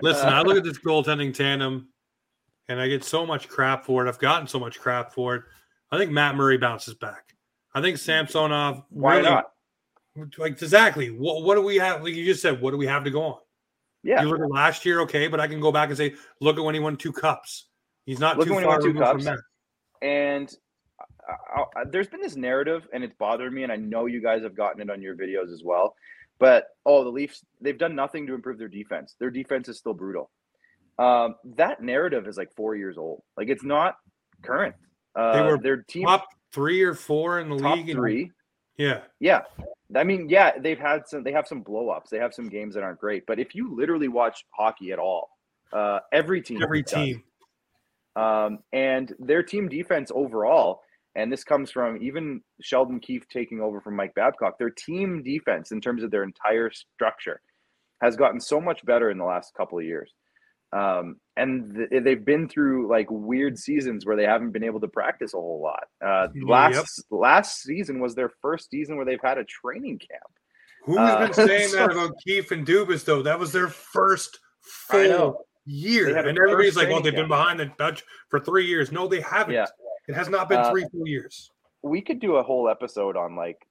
Listen, 0.03 0.29
uh, 0.29 0.33
I 0.33 0.43
look 0.43 0.57
at 0.57 0.65
this 0.65 0.79
goaltending 0.79 1.35
tandem 1.35 1.89
and 2.69 2.81
I 2.81 2.89
get 2.89 3.05
so 3.05 3.27
much 3.27 3.49
crap 3.49 3.85
for 3.85 4.05
it. 4.05 4.09
I've 4.09 4.19
gotten 4.19 4.47
so 4.47 4.59
much 4.59 4.79
crap 4.81 5.13
for 5.13 5.35
it. 5.35 5.43
I 5.91 5.99
think 5.99 6.11
Matt 6.11 6.37
Murray 6.37 6.59
bounces 6.59 6.95
back. 6.95 7.35
I 7.75 7.81
think 7.81 7.99
Samsonov. 7.99 8.85
Why 8.91 9.17
really, 9.17 9.31
not? 9.31 9.53
Like 10.39 10.61
exactly. 10.61 11.09
What 11.09 11.43
what 11.43 11.55
do 11.55 11.63
we 11.63 11.77
have? 11.77 12.03
Like 12.03 12.15
you 12.15 12.25
just 12.25 12.43
said, 12.43 12.61
what 12.61 12.71
do 12.71 12.77
we 12.77 12.87
have 12.87 13.05
to 13.05 13.11
go 13.11 13.23
on? 13.23 13.39
Yeah. 14.03 14.23
You 14.23 14.29
look 14.29 14.41
at 14.41 14.51
last 14.51 14.85
year, 14.85 15.01
okay, 15.03 15.29
but 15.29 15.41
I 15.41 15.47
can 15.47 15.61
go 15.61 15.73
back 15.73 15.89
and 15.89 15.97
say, 15.97 16.15
look 16.41 16.59
at 16.59 16.65
when 16.65 16.75
he 16.75 16.81
won 16.81 16.97
two 16.97 17.13
cups. 17.13 17.67
He's 18.05 18.19
not 18.19 18.37
look 18.37 18.49
too 18.49 18.61
far 18.61 18.81
removed 18.81 18.99
cups. 18.99 19.13
from 19.13 19.23
that. 19.25 19.39
And 20.03 20.53
I, 21.29 21.61
I, 21.77 21.85
there's 21.89 22.09
been 22.09 22.21
this 22.21 22.35
narrative, 22.35 22.89
and 22.93 23.05
it's 23.05 23.15
bothered 23.19 23.53
me, 23.53 23.63
and 23.63 23.71
I 23.71 23.77
know 23.77 24.07
you 24.07 24.21
guys 24.21 24.43
have 24.43 24.57
gotten 24.57 24.81
it 24.81 24.91
on 24.91 25.01
your 25.01 25.15
videos 25.15 25.53
as 25.53 25.63
well. 25.65 25.95
But 26.43 26.65
oh, 26.85 27.05
the 27.05 27.11
Leafs, 27.11 27.45
they've 27.61 27.79
done 27.79 27.95
nothing 27.95 28.27
to 28.27 28.35
improve 28.35 28.59
their 28.59 28.67
defense. 28.67 29.15
Their 29.21 29.31
defense 29.31 29.69
is 29.69 29.79
still 29.79 29.95
brutal. 29.95 30.29
Um, 30.99 31.37
that 31.55 31.81
narrative 31.81 32.27
is 32.27 32.37
like 32.37 32.53
four 32.57 32.75
years 32.75 32.99
old. 32.99 33.23
Like 33.37 33.49
it's 33.49 33.63
not 33.63 33.95
current. 34.43 34.75
Uh, 35.15 35.35
they 35.35 35.43
were 35.43 35.57
their 35.57 35.77
team 35.83 36.05
top 36.05 36.27
three 36.53 36.83
or 36.83 36.95
four 36.95 37.39
in 37.39 37.49
the 37.49 37.59
top 37.59 37.77
league. 37.77 37.93
Three. 37.93 38.33
yeah. 38.77 39.03
Yeah. 39.21 39.43
I 39.95 40.03
mean, 40.03 40.29
yeah, 40.29 40.59
they've 40.59 40.81
had 40.81 41.07
some. 41.07 41.23
They 41.23 41.31
have 41.31 41.47
some 41.47 41.63
blowups. 41.63 42.09
They 42.11 42.19
have 42.19 42.35
some 42.35 42.49
games 42.49 42.75
that 42.75 42.83
aren't 42.83 42.99
great. 42.99 43.25
But 43.25 43.39
if 43.39 43.55
you 43.55 43.77
literally 43.77 44.09
watch 44.09 44.45
hockey 44.51 44.91
at 44.91 44.99
all, 44.99 45.29
uh, 45.73 46.01
every 46.11 46.43
team, 46.43 46.61
every 46.61 46.83
team, 46.83 47.23
um, 48.17 48.59
and 48.73 49.15
their 49.21 49.45
team 49.45 49.69
defense 49.69 50.11
overall, 50.13 50.81
and 51.15 51.33
this 51.33 51.45
comes 51.45 51.71
from 51.71 52.03
even 52.03 52.41
Sheldon 52.61 53.01
Keefe 53.01 53.29
taking 53.29 53.61
over 53.61 53.81
from 53.81 53.97
Mike 53.97 54.15
Babcock. 54.15 54.59
Their 54.59 54.71
team 54.71 55.23
defense, 55.23 55.71
in 55.71 55.81
terms 55.81 56.03
of 56.03 56.11
their 56.11 56.23
entire 56.23 56.71
structure, 56.71 57.41
has 58.01 58.17
gotten 58.17 58.41
so 58.41 58.61
much 58.61 58.85
better 58.85 59.11
in 59.11 59.19
the 59.19 59.25
last 59.25 59.55
couple 59.55 59.79
of 59.79 59.85
years. 59.85 60.13
Um, 60.73 61.17
and 61.37 61.75
th- 61.75 62.03
they've 62.03 62.25
been 62.25 62.49
through 62.49 62.89
like 62.89 63.07
weird 63.11 63.59
seasons 63.59 64.07
where 64.07 64.17
they 64.17 64.25
haven't 64.25 64.53
been 64.53 64.65
able 64.65 64.81
to 64.81 64.89
practice 64.89 65.35
a 65.35 65.37
whole 65.37 65.61
lot. 65.61 65.85
Uh, 66.05 66.29
last 66.47 66.75
yep. 66.75 66.85
last 67.11 67.63
season 67.63 68.01
was 68.01 68.15
their 68.15 68.31
first 68.41 68.71
season 68.71 68.97
where 68.97 69.05
they've 69.05 69.21
had 69.23 69.37
a 69.37 69.45
training 69.45 69.99
camp. 69.99 70.33
Who's 70.85 70.99
uh, 70.99 71.19
been 71.19 71.35
saying 71.35 71.69
so, 71.69 71.77
that 71.77 71.93
about 71.93 72.15
Keefe 72.27 72.51
and 72.53 72.67
Dubas 72.67 73.05
though? 73.05 73.23
That 73.23 73.39
was 73.39 73.53
their 73.53 73.69
first 73.69 74.39
full 74.63 75.47
year, 75.67 76.17
and 76.17 76.39
everybody's 76.39 76.77
like, 76.77 76.89
"Well, 76.89 77.03
they've 77.03 77.13
camp. 77.13 77.25
been 77.25 77.29
behind 77.29 77.61
the 77.61 77.67
Dutch 77.77 78.03
for 78.31 78.41
three 78.41 78.67
years." 78.67 78.91
No, 78.91 79.07
they 79.07 79.21
haven't. 79.21 79.55
Yeah. 79.55 79.67
It 80.09 80.15
has 80.15 80.29
not 80.29 80.49
been 80.49 80.59
uh, 80.59 80.71
three 80.71 80.87
full 80.91 81.07
years. 81.07 81.51
We 81.83 82.01
could 82.01 82.21
do 82.21 82.37
a 82.37 82.43
whole 82.43 82.69
episode 82.69 83.17
on 83.17 83.37
like 83.37 83.67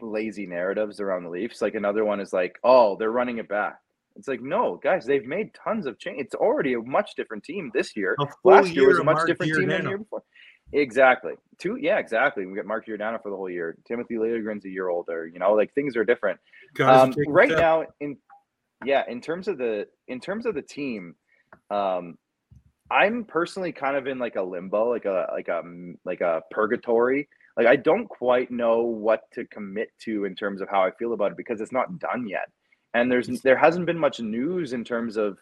lazy 0.00 0.46
narratives 0.46 1.00
around 1.00 1.24
the 1.24 1.30
Leafs. 1.30 1.62
Like 1.62 1.74
another 1.74 2.04
one 2.04 2.20
is 2.20 2.32
like, 2.32 2.58
"Oh, 2.64 2.96
they're 2.96 3.10
running 3.10 3.38
it 3.38 3.48
back." 3.48 3.80
It's 4.16 4.28
like, 4.28 4.42
no, 4.42 4.78
guys, 4.82 5.06
they've 5.06 5.24
made 5.24 5.54
tons 5.54 5.86
of 5.86 5.98
change. 5.98 6.20
It's 6.20 6.34
already 6.34 6.74
a 6.74 6.80
much 6.80 7.14
different 7.14 7.44
team 7.44 7.70
this 7.72 7.96
year. 7.96 8.16
Last 8.44 8.66
year, 8.68 8.82
year 8.82 8.88
was 8.88 8.98
a 8.98 9.04
much 9.04 9.14
Mark 9.14 9.28
different 9.28 9.52
Giordano. 9.52 9.68
team 9.68 9.76
than 9.76 9.84
the 9.84 9.88
year 9.90 9.98
before. 9.98 10.22
Exactly. 10.72 11.32
Two, 11.58 11.76
yeah, 11.80 11.98
exactly. 11.98 12.46
We 12.46 12.54
got 12.54 12.66
Mark 12.66 12.86
Giordano 12.86 13.18
for 13.18 13.30
the 13.30 13.36
whole 13.36 13.50
year. 13.50 13.76
Timothy 13.86 14.14
Liljegren's 14.14 14.64
a 14.64 14.68
year 14.68 14.88
older. 14.88 15.26
You 15.26 15.38
know, 15.38 15.52
like 15.52 15.72
things 15.74 15.96
are 15.96 16.04
different. 16.04 16.38
Um, 16.80 17.14
right 17.26 17.48
now, 17.48 17.84
in 18.00 18.16
yeah, 18.84 19.04
in 19.08 19.20
terms 19.20 19.48
of 19.48 19.58
the 19.58 19.86
in 20.08 20.20
terms 20.20 20.46
of 20.46 20.54
the 20.54 20.62
team, 20.62 21.14
um, 21.70 22.16
I'm 22.90 23.24
personally 23.24 23.72
kind 23.72 23.96
of 23.96 24.06
in 24.06 24.18
like 24.18 24.36
a 24.36 24.42
limbo, 24.42 24.90
like 24.90 25.04
a 25.04 25.28
like 25.32 25.48
a 25.48 25.62
like 26.04 26.20
a 26.20 26.42
purgatory. 26.50 27.28
Like 27.56 27.66
I 27.66 27.76
don't 27.76 28.08
quite 28.08 28.50
know 28.50 28.82
what 28.82 29.30
to 29.32 29.44
commit 29.46 29.90
to 30.00 30.24
in 30.24 30.34
terms 30.34 30.60
of 30.60 30.68
how 30.68 30.82
I 30.82 30.90
feel 30.92 31.12
about 31.12 31.32
it 31.32 31.36
because 31.36 31.60
it's 31.60 31.72
not 31.72 31.98
done 31.98 32.26
yet 32.26 32.48
and 32.94 33.10
there's 33.10 33.28
there 33.42 33.56
hasn't 33.56 33.86
been 33.86 33.98
much 33.98 34.20
news 34.20 34.72
in 34.72 34.84
terms 34.84 35.16
of 35.16 35.38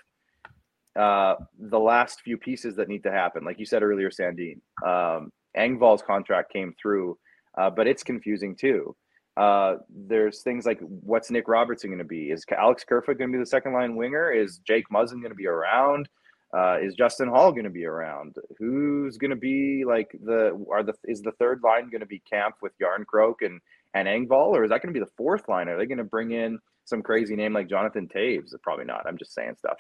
uh, 0.97 1.37
the 1.59 1.79
last 1.79 2.21
few 2.23 2.37
pieces 2.37 2.77
that 2.77 2.89
need 2.89 3.03
to 3.05 3.13
happen. 3.13 3.45
Like 3.45 3.59
you 3.59 3.67
said 3.67 3.83
earlier, 3.83 4.11
Sandin, 4.11 4.61
um, 4.85 5.31
Engvall's 5.57 6.03
contract 6.03 6.53
came 6.53 6.75
through, 6.81 7.17
uh, 7.57 7.71
but 7.71 7.87
it's 7.87 8.03
confusing 8.03 8.57
too. 8.57 8.95
Uh, 9.37 9.77
there's 9.89 10.43
things 10.43 10.67
like 10.67 10.81
what's 10.81 11.31
Nick 11.31 11.47
Robertson 11.47 11.91
going 11.91 11.99
to 11.99 12.05
be? 12.05 12.31
Is 12.31 12.45
Alex 12.57 12.85
Kerfoot 12.85 13.19
going 13.19 13.31
to 13.31 13.39
be 13.39 13.41
the 13.41 13.47
second 13.47 13.73
line 13.73 13.95
winger? 13.95 14.33
Is 14.33 14.59
Jake 14.59 14.87
Muzzin 14.93 15.21
going 15.21 15.31
to 15.31 15.35
be 15.35 15.47
around? 15.47 16.09
Uh, 16.57 16.79
is 16.81 16.95
Justin 16.95 17.29
Holl 17.29 17.53
going 17.53 17.65
to 17.65 17.71
be 17.71 17.85
around? 17.85 18.37
Who's 18.59 19.19
going 19.19 19.31
to 19.31 19.37
be 19.37 19.85
like 19.87 20.11
the 20.25 20.65
are 20.71 20.83
the 20.83 20.95
is 21.05 21.21
the 21.21 21.33
third 21.33 21.61
line 21.63 21.91
going 21.91 22.01
to 22.01 22.07
be 22.07 22.23
Kampf 22.31 22.57
with 22.63 22.73
Järnkrok 22.79 23.35
and 23.43 23.61
and 23.95 24.09
Engvall, 24.09 24.49
or 24.49 24.65
is 24.65 24.71
that 24.71 24.83
going 24.83 24.93
to 24.93 24.99
be 24.99 25.05
the 25.05 25.13
fourth 25.17 25.49
line? 25.49 25.69
Are 25.69 25.77
they 25.77 25.87
going 25.87 25.99
to 25.99 26.05
bring 26.05 26.31
in 26.31 26.59
some 26.85 27.03
crazy 27.03 27.37
name 27.37 27.53
like 27.53 27.69
Jonathan 27.69 28.09
Toews? 28.09 28.55
Probably 28.63 28.87
not. 28.87 29.07
I'm 29.07 29.19
just 29.19 29.35
saying 29.35 29.57
stuff. 29.59 29.77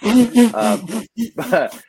um, 0.55 1.05
but 1.37 1.83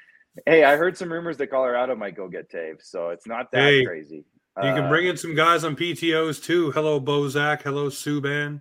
hey, 0.46 0.64
I 0.64 0.78
heard 0.78 0.98
some 0.98 1.12
rumors 1.12 1.38
that 1.38 1.48
Colorado 1.48 1.96
might 1.96 2.16
go 2.16 2.30
get 2.30 2.50
Toews, 2.50 2.84
so 2.84 3.10
it's 3.10 3.28
not 3.28 3.52
that 3.52 3.64
hey, 3.64 3.86
crazy. 3.86 4.24
You 4.62 4.74
can 4.74 4.90
bring 4.90 5.08
uh, 5.08 5.12
in 5.12 5.18
some 5.18 5.36
guys 5.36 5.64
on 5.64 5.76
PTOs 5.76 6.44
too. 6.44 6.72
Hello, 6.72 7.00
Bozak. 7.00 7.62
Hello, 7.62 7.90
Subban. 7.90 8.60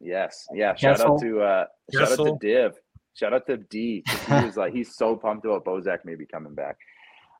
Yes, 0.00 0.46
yeah. 0.52 0.74
Shout 0.74 0.96
Kessel. 0.96 1.14
out 1.14 1.20
to 1.20 1.40
uh, 1.40 1.64
shout 1.92 2.12
out 2.12 2.24
to 2.24 2.38
Div. 2.40 2.74
Shout 3.16 3.32
out 3.32 3.46
to 3.46 3.56
D. 3.56 4.04
He 4.06 4.34
was 4.44 4.56
like 4.56 4.72
he's 4.72 4.94
so 4.94 5.16
pumped 5.16 5.46
about 5.46 5.64
Bozak 5.64 5.98
maybe 6.04 6.26
coming 6.26 6.54
back. 6.54 6.76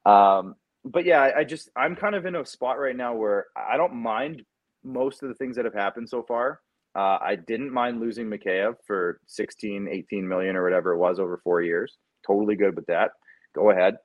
Um, 0.05 0.57
but 0.85 1.05
yeah, 1.05 1.21
I, 1.21 1.41
I 1.41 1.45
just 1.45 1.69
I'm 1.77 1.95
kind 1.97 2.15
of 2.15 2.27
in 2.27 2.35
a 2.35 2.47
spot 2.47 2.79
right 2.79 2.97
now 2.97 3.15
where 3.15 3.47
I 3.57 3.77
don't 3.77 3.95
mind 3.95 4.43
most 4.85 5.23
of 5.23 5.29
the 5.29 5.35
things 5.35 5.57
that 5.57 5.65
have 5.65 5.75
happened 5.75 6.09
so 6.09 6.23
far. 6.23 6.61
Uh, 6.95 7.19
I 7.21 7.37
didn't 7.37 7.73
mind 7.73 8.01
losing 8.01 8.27
Mikheyev 8.27 8.77
for 8.87 9.21
16, 9.27 9.87
18 9.91 10.27
million 10.27 10.57
or 10.57 10.65
whatever 10.65 10.95
it 10.95 10.99
was 10.99 11.19
over 11.19 11.39
four 11.45 11.61
years. 11.61 11.99
Totally 12.27 12.57
good 12.57 12.75
with 12.75 12.87
that. 12.87 13.11
Go 13.55 13.71
ahead. 13.71 13.97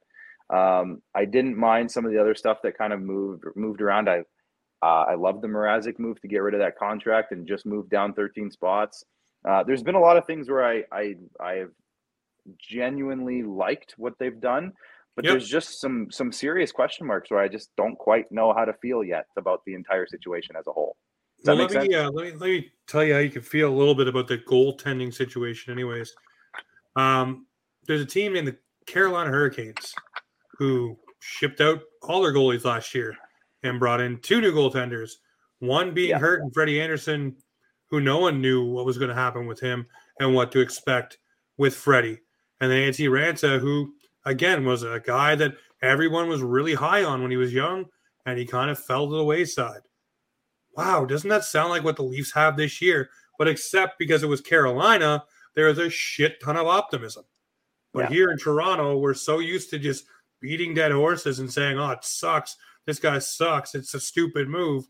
Um, 0.53 1.01
I 1.15 1.23
didn't 1.23 1.57
mind 1.57 1.89
some 1.89 2.05
of 2.05 2.11
the 2.11 2.19
other 2.19 2.35
stuff 2.35 2.57
that 2.63 2.77
kind 2.77 2.91
of 2.91 3.01
moved 3.01 3.45
moved 3.55 3.81
around. 3.81 4.09
I 4.09 4.23
uh, 4.83 5.05
I 5.09 5.15
love 5.15 5.41
the 5.41 5.47
Mrazek 5.47 5.99
move 5.99 6.19
to 6.21 6.27
get 6.27 6.39
rid 6.39 6.53
of 6.53 6.59
that 6.59 6.77
contract 6.77 7.31
and 7.31 7.47
just 7.47 7.65
move 7.65 7.89
down 7.89 8.13
13 8.13 8.51
spots. 8.51 9.05
Uh, 9.47 9.63
there's 9.63 9.83
been 9.83 9.95
a 9.95 9.99
lot 9.99 10.17
of 10.17 10.25
things 10.25 10.49
where 10.49 10.65
I 10.65 10.83
I 10.91 11.15
I 11.39 11.53
have 11.53 11.71
genuinely 12.57 13.43
liked 13.43 13.95
what 13.97 14.13
they've 14.19 14.39
done, 14.39 14.73
but 15.15 15.25
yep. 15.25 15.33
there's 15.33 15.47
just 15.47 15.79
some 15.79 16.09
some 16.11 16.31
serious 16.31 16.71
question 16.71 17.07
marks 17.07 17.31
where 17.31 17.39
I 17.39 17.47
just 17.47 17.69
don't 17.75 17.97
quite 17.97 18.31
know 18.31 18.53
how 18.53 18.65
to 18.65 18.73
feel 18.73 19.03
yet 19.03 19.25
about 19.37 19.61
the 19.65 19.73
entire 19.73 20.07
situation 20.07 20.55
as 20.55 20.67
a 20.67 20.71
whole 20.71 20.95
well, 21.45 21.55
let 21.55 21.87
me, 21.87 21.95
uh, 21.95 22.09
let 22.11 22.25
me 22.25 22.31
let 22.33 22.49
me 22.49 22.71
tell 22.87 23.03
you 23.03 23.13
how 23.13 23.19
you 23.19 23.29
can 23.29 23.41
feel 23.41 23.69
a 23.69 23.75
little 23.75 23.95
bit 23.95 24.07
about 24.07 24.27
the 24.27 24.37
goaltending 24.37 25.13
situation. 25.13 25.71
Anyways, 25.71 26.13
um, 26.95 27.47
there's 27.87 28.01
a 28.01 28.05
team 28.05 28.33
named 28.33 28.47
the 28.47 28.57
Carolina 28.85 29.31
Hurricanes 29.31 29.93
who 30.57 30.97
shipped 31.19 31.61
out 31.61 31.81
all 32.03 32.21
their 32.21 32.33
goalies 32.33 32.65
last 32.65 32.93
year 32.93 33.15
and 33.63 33.79
brought 33.79 34.01
in 34.01 34.19
two 34.19 34.41
new 34.41 34.51
goaltenders. 34.51 35.13
One 35.59 35.93
being 35.93 36.11
yeah. 36.11 36.19
hurt 36.19 36.41
and 36.41 36.53
Freddie 36.53 36.81
Andersen, 36.81 37.35
who 37.91 37.99
no 38.01 38.17
one 38.17 38.41
knew 38.41 38.63
what 38.65 38.85
was 38.85 38.97
going 38.97 39.09
to 39.09 39.15
happen 39.15 39.45
with 39.45 39.59
him 39.59 39.85
and 40.19 40.33
what 40.33 40.51
to 40.53 40.59
expect 40.59 41.19
with 41.57 41.75
Freddie. 41.75 42.19
And 42.59 42.71
then 42.71 42.89
Antti 42.89 43.09
Raanta, 43.09 43.59
who 43.59 43.93
again 44.25 44.65
was 44.65 44.83
a 44.83 45.01
guy 45.05 45.35
that 45.35 45.53
everyone 45.81 46.29
was 46.29 46.41
really 46.41 46.73
high 46.73 47.03
on 47.03 47.21
when 47.21 47.31
he 47.31 47.37
was 47.37 47.53
young, 47.53 47.85
and 48.25 48.39
he 48.39 48.45
kind 48.45 48.71
of 48.71 48.79
fell 48.79 49.09
to 49.09 49.15
the 49.15 49.23
wayside. 49.23 49.81
Wow, 50.75 51.05
doesn't 51.05 51.29
that 51.29 51.43
sound 51.43 51.69
like 51.69 51.83
what 51.83 51.97
the 51.97 52.03
Leafs 52.03 52.31
have 52.33 52.55
this 52.55 52.81
year? 52.81 53.09
But 53.37 53.47
except 53.47 53.99
because 53.99 54.23
it 54.23 54.29
was 54.29 54.41
Carolina, 54.41 55.23
there 55.55 55.67
is 55.67 55.79
a 55.79 55.89
shit 55.89 56.39
ton 56.41 56.55
of 56.55 56.67
optimism. 56.67 57.25
But 57.93 58.09
yeah. 58.09 58.15
here 58.15 58.31
in 58.31 58.37
Toronto, 58.37 58.97
we're 58.97 59.13
so 59.13 59.39
used 59.39 59.69
to 59.71 59.79
just 59.79 60.05
beating 60.39 60.73
dead 60.73 60.91
horses 60.91 61.39
and 61.39 61.51
saying, 61.51 61.77
oh, 61.77 61.89
it 61.89 62.05
sucks. 62.05 62.55
This 62.85 62.99
guy 62.99 63.19
sucks. 63.19 63.75
It's 63.75 63.93
a 63.93 63.99
stupid 63.99 64.47
move 64.47 64.85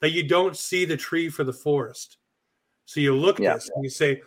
that 0.00 0.10
you 0.10 0.28
don't 0.28 0.56
see 0.56 0.84
the 0.84 0.96
tree 0.96 1.28
for 1.28 1.44
the 1.44 1.52
forest. 1.52 2.18
So 2.84 3.00
you 3.00 3.14
look 3.14 3.40
at 3.40 3.44
yeah. 3.44 3.54
this 3.54 3.70
and 3.74 3.84
you 3.84 3.90
say, 3.90 4.22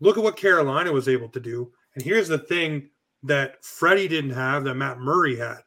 look 0.00 0.16
at 0.16 0.22
what 0.22 0.36
Carolina 0.36 0.92
was 0.92 1.08
able 1.08 1.28
to 1.30 1.40
do. 1.40 1.72
And 1.94 2.04
here's 2.04 2.28
the 2.28 2.38
thing 2.38 2.90
that 3.22 3.64
Freddie 3.64 4.08
didn't 4.08 4.30
have 4.30 4.64
that 4.64 4.74
Matt 4.74 4.98
Murray 4.98 5.36
had. 5.36 5.58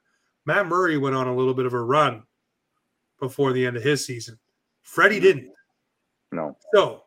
Matt 0.46 0.68
Murray 0.68 0.98
went 0.98 1.16
on 1.16 1.28
a 1.28 1.36
little 1.36 1.54
bit 1.54 1.66
of 1.66 1.74
a 1.74 1.82
run 1.82 2.24
before 3.20 3.54
the 3.54 3.66
end 3.66 3.78
of 3.78 3.84
his 3.84 4.06
season. 4.06 4.40
Freddie 4.82 5.16
mm-hmm. 5.16 5.24
didn't. 5.24 5.52
No. 6.32 6.58
So 6.74 7.04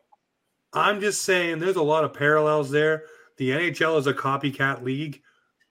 I'm 0.73 0.99
just 0.99 1.23
saying 1.23 1.59
there's 1.59 1.75
a 1.75 1.81
lot 1.81 2.03
of 2.03 2.13
parallels 2.13 2.69
there. 2.69 3.05
The 3.37 3.49
NHL 3.51 3.97
is 3.99 4.07
a 4.07 4.13
copycat 4.13 4.83
league. 4.83 5.21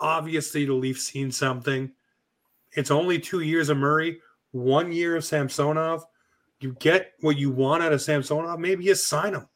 Obviously, 0.01 0.65
the 0.65 0.73
Leafs 0.73 1.05
seen 1.05 1.31
something. 1.31 1.93
It's 2.73 2.91
only 2.91 3.19
two 3.19 3.41
years 3.41 3.69
of 3.69 3.77
Murray, 3.77 4.21
one 4.51 4.93
year 4.93 5.17
of 5.17 5.25
Samsonov. 5.25 6.05
You 6.63 6.77
get 6.79 7.13
what 7.21 7.37
you 7.37 7.51
want 7.51 7.83
out 7.83 7.93
of 7.93 8.03
Samsonov. 8.03 8.59
Maybe 8.59 8.85
you 8.85 8.95
sign 8.95 9.35
him. 9.35 9.49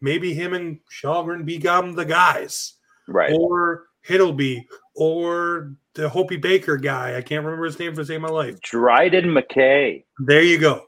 Maybe 0.00 0.34
him 0.34 0.52
and 0.52 0.80
Källgren 1.02 1.44
become 1.44 1.94
the 1.94 2.04
guys. 2.04 2.74
Right. 3.08 3.32
Or 3.32 3.84
Hiddleby 4.06 4.64
or 4.94 5.74
the 5.94 6.08
Hobey 6.08 6.36
Baker 6.36 6.76
guy. 6.76 7.16
I 7.16 7.22
can't 7.22 7.44
remember 7.44 7.66
his 7.66 7.78
name 7.78 7.94
for 7.94 8.02
the 8.02 8.06
sake 8.06 8.16
of 8.16 8.22
my 8.22 8.28
life. 8.28 8.60
Dryden 8.60 9.26
McKay. 9.26 10.04
There 10.18 10.42
you 10.42 10.58
go. 10.58 10.84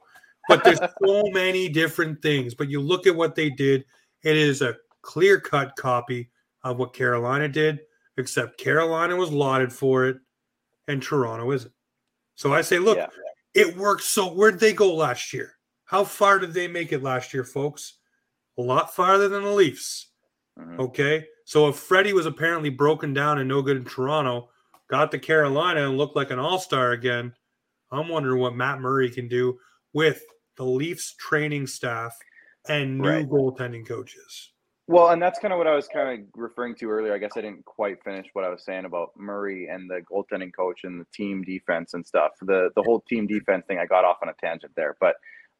But 0.48 0.64
there's 0.64 0.80
so 1.04 1.22
many 1.30 1.68
different 1.68 2.20
things. 2.22 2.54
But 2.54 2.68
you 2.68 2.80
look 2.80 3.06
at 3.06 3.14
what 3.14 3.34
they 3.34 3.50
did, 3.50 3.84
it 4.22 4.36
is 4.36 4.62
a 4.62 4.76
clear 5.02 5.40
cut 5.40 5.76
copy 5.76 6.30
of 6.62 6.78
what 6.78 6.92
Carolina 6.92 7.48
did, 7.48 7.80
except 8.16 8.58
Carolina 8.58 9.16
was 9.16 9.30
lauded 9.30 9.72
for 9.72 10.06
it 10.06 10.16
and 10.88 11.02
Toronto 11.02 11.50
isn't. 11.52 11.72
So 12.34 12.52
I 12.52 12.62
say, 12.62 12.78
look, 12.78 12.96
yeah. 12.96 13.08
It 13.54 13.76
worked. 13.76 14.02
So 14.02 14.32
where'd 14.32 14.60
they 14.60 14.72
go 14.72 14.94
last 14.94 15.32
year? 15.32 15.52
How 15.84 16.04
far 16.04 16.38
did 16.38 16.52
they 16.52 16.68
make 16.68 16.92
it 16.92 17.02
last 17.02 17.32
year, 17.32 17.44
folks? 17.44 17.98
A 18.58 18.62
lot 18.62 18.94
farther 18.94 19.28
than 19.28 19.44
the 19.44 19.50
Leafs. 19.50 20.08
Mm-hmm. 20.58 20.80
Okay. 20.80 21.26
So 21.44 21.68
if 21.68 21.76
Freddie 21.76 22.12
was 22.12 22.26
apparently 22.26 22.70
broken 22.70 23.12
down 23.12 23.38
and 23.38 23.48
no 23.48 23.62
good 23.62 23.76
in 23.76 23.84
Toronto, 23.84 24.50
got 24.88 25.10
to 25.10 25.18
Carolina 25.18 25.86
and 25.88 25.98
looked 25.98 26.16
like 26.16 26.30
an 26.30 26.38
all 26.38 26.58
star 26.58 26.92
again, 26.92 27.32
I'm 27.90 28.08
wondering 28.08 28.40
what 28.40 28.56
Matt 28.56 28.80
Murray 28.80 29.10
can 29.10 29.28
do 29.28 29.58
with 29.92 30.22
the 30.56 30.64
Leafs 30.64 31.14
training 31.14 31.66
staff 31.66 32.16
and 32.68 32.98
new 32.98 33.08
right. 33.08 33.28
goaltending 33.28 33.86
coaches. 33.86 34.52
Well, 34.86 35.08
and 35.08 35.22
that's 35.22 35.38
kind 35.38 35.52
of 35.52 35.58
what 35.58 35.66
I 35.66 35.74
was 35.74 35.88
kind 35.88 36.20
of 36.20 36.26
referring 36.36 36.74
to 36.76 36.90
earlier. 36.90 37.14
I 37.14 37.18
guess 37.18 37.32
I 37.36 37.40
didn't 37.40 37.64
quite 37.64 38.04
finish 38.04 38.26
what 38.34 38.44
I 38.44 38.50
was 38.50 38.62
saying 38.64 38.84
about 38.84 39.12
Murray 39.16 39.68
and 39.68 39.88
the 39.88 40.00
goaltending 40.02 40.54
coach 40.54 40.80
and 40.84 41.00
the 41.00 41.06
team 41.14 41.42
defense 41.42 41.94
and 41.94 42.06
stuff. 42.06 42.32
The 42.42 42.68
the 42.76 42.82
whole 42.82 43.00
team 43.08 43.26
defense 43.26 43.64
thing, 43.66 43.78
I 43.78 43.86
got 43.86 44.04
off 44.04 44.18
on 44.22 44.28
a 44.28 44.34
tangent 44.34 44.72
there, 44.76 44.96
but 45.00 45.16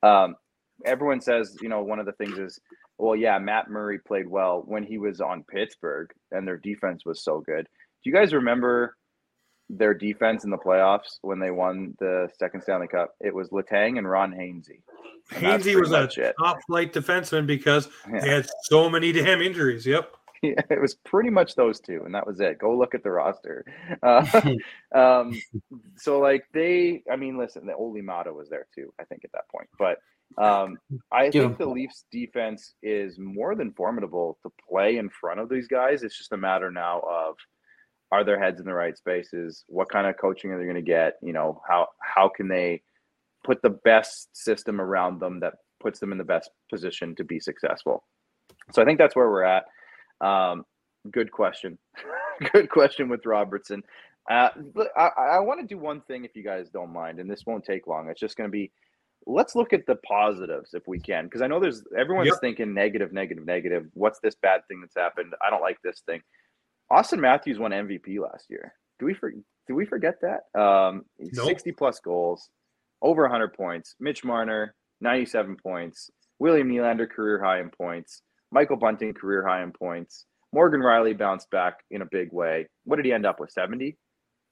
um, 0.07 0.37
everyone 0.85 1.23
says 1.23 1.57
you 1.63 1.71
know 1.71 1.83
one 1.83 1.99
of 1.99 2.07
the 2.07 2.13
things 2.13 2.37
is 2.37 2.61
well, 2.99 3.17
yeah, 3.17 3.39
Matt 3.39 3.71
Murray 3.71 3.99
played 3.99 4.29
well 4.29 4.63
when 4.67 4.85
he 4.85 4.99
was 4.99 5.21
on 5.21 5.43
Pittsburgh 5.45 6.11
and 6.31 6.47
their 6.47 6.59
defense 6.59 7.05
was 7.05 7.25
so 7.25 7.41
good. 7.41 7.67
Do 8.03 8.11
you 8.11 8.13
guys 8.13 8.35
remember 8.35 8.95
their 9.71 9.95
defense 9.95 10.45
in 10.45 10.51
the 10.51 10.59
playoffs 10.59 11.19
when 11.23 11.39
they 11.39 11.51
won 11.51 11.95
the 11.99 12.29
second 12.39 12.63
Stanley 12.63 12.89
Cup? 12.89 13.15
It 13.21 13.35
was 13.35 13.51
Letang 13.51 13.99
and 13.99 14.09
Ron 14.09 14.33
Hainsey. 14.33 14.81
Hainsey 15.33 15.79
was 15.79 15.93
a 15.93 16.05
it. 16.21 16.35
top 16.39 16.59
flight 16.67 16.93
defenseman 16.93 17.47
because 17.47 17.89
yeah. 18.13 18.21
they 18.21 18.29
had 18.29 18.47
so 18.65 18.91
many 18.91 19.13
damn 19.13 19.41
injuries. 19.41 19.87
Yep. 19.87 20.11
Yeah, 20.43 20.61
it 20.69 20.79
was 20.79 20.97
pretty 21.07 21.31
much 21.31 21.55
those 21.55 21.81
two, 21.81 22.03
and 22.05 22.15
that 22.15 22.27
was 22.27 22.39
it. 22.39 22.59
Go 22.59 22.77
look 22.77 22.95
at 22.95 23.03
the 23.03 23.11
roster. 23.11 23.65
Uh, 24.03 24.27
um, 24.95 25.41
so, 25.97 26.19
like, 26.19 26.45
they, 26.53 27.03
I 27.11 27.17
mean, 27.17 27.39
listen, 27.39 27.65
the 27.65 27.75
Olli 27.75 28.03
Maatta 28.03 28.31
was 28.31 28.51
there 28.51 28.67
too, 28.75 28.93
I 29.01 29.05
think, 29.05 29.25
at 29.25 29.33
that 29.33 29.49
point. 29.49 29.71
But 29.79 30.01
um, 30.37 30.79
I 31.13 31.31
think 31.31 31.59
the 31.59 31.67
Leafs 31.67 32.05
defense 32.11 32.75
is 32.83 33.19
more 33.19 33.55
than 33.55 33.73
formidable 33.73 34.39
to 34.43 34.53
play 34.69 34.99
in 34.99 35.09
front 35.09 35.41
of 35.41 35.49
these 35.49 35.69
guys. 35.69 36.03
It's 36.03 36.19
just 36.19 36.33
a 36.33 36.37
matter 36.37 36.71
now 36.71 37.01
of 37.01 37.37
are 38.15 38.25
their 38.25 38.39
heads 38.39 38.61
in 38.61 38.67
the 38.67 38.75
right 38.75 38.97
spaces? 38.97 39.65
What 39.67 39.89
kind 39.89 40.07
of 40.07 40.17
coaching 40.17 40.53
are 40.53 40.59
they 40.59 40.65
going 40.65 40.77
to 40.77 40.83
get? 40.83 41.15
You 41.23 41.33
know, 41.33 41.61
how 41.69 41.89
how 42.01 42.29
can 42.29 42.49
they 42.49 42.83
put 43.43 43.61
the 43.61 43.71
best 43.71 44.29
system 44.37 44.81
around 44.81 45.21
them 45.21 45.41
that 45.41 45.55
puts 45.81 45.99
them 45.99 46.13
in 46.13 46.19
the 46.19 46.25
best 46.25 46.51
position 46.71 47.15
to 47.17 47.25
be 47.25 47.41
successful? 47.41 48.05
So 48.73 48.81
I 48.81 48.85
think 48.85 48.99
that's 48.99 49.17
where 49.17 49.29
we're 49.29 49.43
at. 49.43 49.65
Um, 50.21 50.65
good 51.11 51.33
question. 51.33 51.79
good 52.53 52.71
question 52.71 53.09
with 53.09 53.27
Robertson. 53.27 53.83
Uh, 54.31 54.49
I, 54.97 55.09
I 55.19 55.39
want 55.41 55.61
to 55.61 55.67
do 55.67 55.77
one 55.77 56.01
thing 56.03 56.25
if 56.25 56.35
you 56.35 56.43
guys 56.43 56.71
don't 56.71 56.93
mind, 56.93 57.19
and 57.19 57.31
this 57.31 57.45
won't 57.45 57.65
take 57.65 57.87
long. 57.87 58.09
It's 58.09 58.21
just 58.21 58.37
going 58.37 58.49
to 58.49 58.53
be 58.53 58.71
let's 59.27 59.55
look 59.55 59.73
at 59.73 59.87
the 59.87 59.97
positives 59.97 60.75
if 60.75 60.87
we 60.87 60.99
can 60.99 61.25
because 61.25 61.41
i 61.41 61.47
know 61.47 61.59
there's 61.59 61.83
everyone's 61.97 62.29
yep. 62.29 62.41
thinking 62.41 62.75
negative 62.75 63.11
negative 63.13 63.47
negative 63.47 63.87
what's 63.95 64.21
this 64.21 64.35
bad 64.35 64.61
thing 64.69 64.81
that's 64.81 64.97
happened 64.97 65.33
i 65.41 65.49
don't 65.49 65.63
like 65.63 65.81
this 65.83 66.03
thing 66.07 66.21
auston 66.95 67.19
matthews 67.21 67.59
won 67.59 67.73
mvp 67.73 68.19
last 68.21 68.47
year. 68.49 68.75
Do 68.99 69.07
we 69.07 69.15
for, 69.15 69.33
do 69.69 69.75
we 69.75 69.85
forget 69.85 70.15
that? 70.23 70.59
Um 70.61 71.05
nope. 71.19 71.47
60 71.47 71.73
plus 71.73 72.01
goals 72.01 72.49
over 73.03 73.23
100 73.23 73.53
points. 73.55 73.95
Mitch 74.01 74.25
marner 74.25 74.75
97 75.01 75.57
points. 75.63 76.11
William 76.39 76.69
Nylander 76.69 77.09
career 77.11 77.43
high 77.43 77.61
in 77.61 77.71
points. 77.71 78.23
Michael 78.51 78.77
bunting 78.77 79.15
career 79.15 79.47
high 79.47 79.63
in 79.63 79.73
points. 79.73 80.27
Morgan 80.53 80.81
Rielly 80.81 81.17
bounced 81.17 81.51
back 81.51 81.81
in 81.91 82.03
a 82.03 82.07
big 82.11 82.33
way. 82.33 82.67
What 82.85 82.97
did 82.97 83.05
he 83.05 83.13
end 83.13 83.27
up 83.27 83.41
with? 83.41 83.51
70 83.51 83.97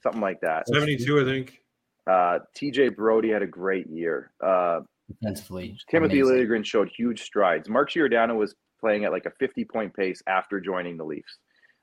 something 0.02 0.20
like 0.20 0.40
that. 0.40 0.66
72 0.68 1.20
i 1.20 1.24
think. 1.24 1.58
Uh, 2.06 2.40
TJ 2.56 2.96
Brodie 2.96 3.30
had 3.30 3.42
a 3.42 3.46
great 3.46 3.86
year. 3.88 4.32
Uh, 4.44 4.80
Defensively, 5.08 5.78
Timothy 5.90 6.20
amazing. 6.20 6.48
Liljegren 6.48 6.64
showed 6.64 6.90
huge 6.96 7.22
strides. 7.22 7.68
Mark 7.68 7.90
Giordano 7.90 8.34
was 8.34 8.54
playing 8.80 9.04
at 9.04 9.12
like 9.12 9.26
a 9.26 9.32
50 9.38 9.64
point 9.66 9.94
pace 9.94 10.22
after 10.26 10.60
joining 10.60 10.96
the 10.96 11.04
Leafs. 11.04 11.38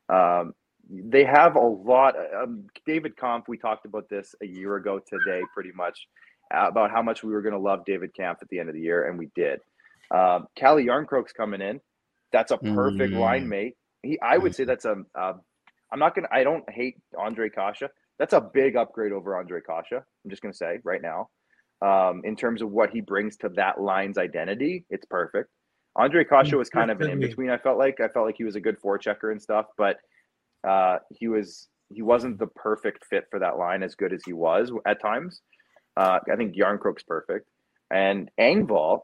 Um, 0.10 0.54
they 0.90 1.24
have 1.24 1.56
a 1.56 1.60
lot. 1.60 2.16
Um, 2.36 2.66
David 2.86 3.16
Kampf, 3.16 3.48
we 3.48 3.58
talked 3.58 3.86
about 3.86 4.10
this 4.10 4.34
a 4.42 4.46
year 4.46 4.76
ago 4.76 5.00
today, 5.00 5.42
pretty 5.54 5.72
much 5.72 6.08
about 6.52 6.90
how 6.90 7.02
much 7.02 7.24
we 7.24 7.32
were 7.32 7.42
going 7.42 7.54
to 7.54 7.60
love 7.60 7.86
David 7.86 8.14
Kampf 8.16 8.42
at 8.42 8.50
the 8.50 8.60
end 8.60 8.70
of 8.70 8.76
the 8.76 8.82
year, 8.82 9.08
and 9.08 9.20
we 9.20 9.30
did. 9.36 9.60
Um, 10.12 10.48
Calle 10.56 10.78
Jarnkrok's 10.78 11.34
coming 11.34 11.62
in. 11.62 11.80
That's 12.32 12.52
a 12.52 12.58
perfect 12.58 13.14
mm. 13.14 13.20
line 13.20 13.48
mate. 13.48 13.76
He, 14.04 14.20
I 14.22 14.38
would 14.38 14.56
say 14.56 14.64
that's 14.64 14.86
a. 14.86 14.96
a 15.16 15.34
I'm 15.92 16.00
not 16.00 16.16
gonna. 16.16 16.28
I 16.32 16.44
don't 16.44 16.68
hate 16.70 16.96
Ondrej 17.16 17.54
Kase. 17.54 17.90
That's 18.18 18.34
a 18.34 18.42
big 18.42 18.76
upgrade 18.76 19.12
over 19.12 19.32
Ondrej 19.32 19.62
Kase. 19.68 20.02
I'm 20.02 20.30
just 20.30 20.42
going 20.42 20.52
to 20.52 20.58
say 20.58 20.80
right 20.84 21.02
now. 21.02 21.30
Um, 21.82 22.22
in 22.26 22.36
terms 22.36 22.62
of 22.62 22.70
what 22.70 22.90
he 22.90 23.00
brings 23.00 23.38
to 23.38 23.50
that 23.56 23.80
line's 23.80 24.18
identity, 24.18 24.86
it's 24.90 25.06
perfect. 25.06 25.50
Ondrej 26.00 26.30
Kase 26.30 26.54
was 26.54 26.70
kind 26.70 26.90
of 26.90 27.02
an 27.02 27.10
in 27.10 27.20
between. 27.20 27.50
I 27.50 27.58
felt 27.58 27.78
like 27.78 28.00
I 28.00 28.08
felt 28.08 28.26
like 28.26 28.38
he 28.38 28.46
was 28.46 28.56
a 28.56 28.62
good 28.62 28.82
forechecker 28.82 29.32
and 29.32 29.42
stuff, 29.42 29.66
but 29.78 29.98
uh, 30.68 31.00
he 31.10 31.28
was 31.28 31.68
he 31.90 32.02
wasn't 32.02 32.40
the 32.40 32.48
perfect 32.48 33.06
fit 33.06 33.26
for 33.30 33.40
that 33.40 33.58
line 33.58 33.84
as 33.84 33.96
good 33.96 34.14
as 34.14 34.24
he 34.26 34.34
was 34.34 34.72
at 34.86 35.02
times. 35.02 35.42
Uh, 35.98 36.20
I 36.32 36.36
think 36.38 36.56
Jarnkrok's 36.56 37.04
perfect, 37.04 37.50
and 37.92 38.30
Engvall, 38.40 39.02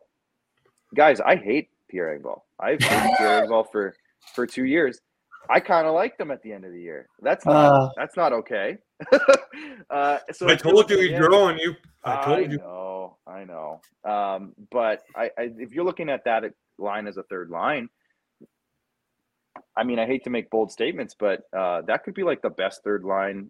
guys, 0.95 1.19
I 1.19 1.35
hate 1.35 1.69
Pierre 1.89 2.17
Engvall. 2.17 2.41
I've 2.59 2.81
hated 2.81 3.15
Pierre 3.17 3.45
Engvall 3.45 3.65
for 3.69 3.95
for 4.33 4.47
two 4.47 4.65
years. 4.65 5.01
I 5.49 5.59
kind 5.59 5.85
of 5.85 5.93
liked 5.93 6.17
them 6.17 6.31
at 6.31 6.41
the 6.41 6.53
end 6.53 6.65
of 6.65 6.71
the 6.71 6.81
year. 6.81 7.07
That's 7.21 7.45
not 7.45 7.73
uh, 7.73 7.89
that's 7.97 8.15
not 8.15 8.31
okay. 8.31 8.77
uh, 9.89 10.19
so 10.31 10.49
I 10.49 10.55
told 10.55 10.89
you 10.89 10.97
he's 10.99 11.19
growing 11.19 11.57
you. 11.57 11.75
I 12.03 12.23
told 12.23 12.37
I 12.37 12.41
you. 12.41 12.57
Know, 12.57 13.17
I 13.27 13.43
know. 13.43 13.81
Um, 14.03 14.53
but 14.71 15.03
I, 15.15 15.25
I, 15.37 15.51
if 15.57 15.73
you're 15.73 15.83
looking 15.83 16.09
at 16.09 16.23
that 16.25 16.45
line 16.77 17.07
as 17.07 17.17
a 17.17 17.23
third 17.23 17.49
line, 17.49 17.89
I 19.77 19.83
mean, 19.83 19.99
I 19.99 20.05
hate 20.05 20.23
to 20.25 20.29
make 20.29 20.49
bold 20.49 20.71
statements, 20.71 21.15
but 21.17 21.41
uh, 21.55 21.81
that 21.83 22.03
could 22.03 22.13
be 22.13 22.23
like 22.23 22.41
the 22.41 22.49
best 22.49 22.83
third 22.83 23.03
line 23.03 23.49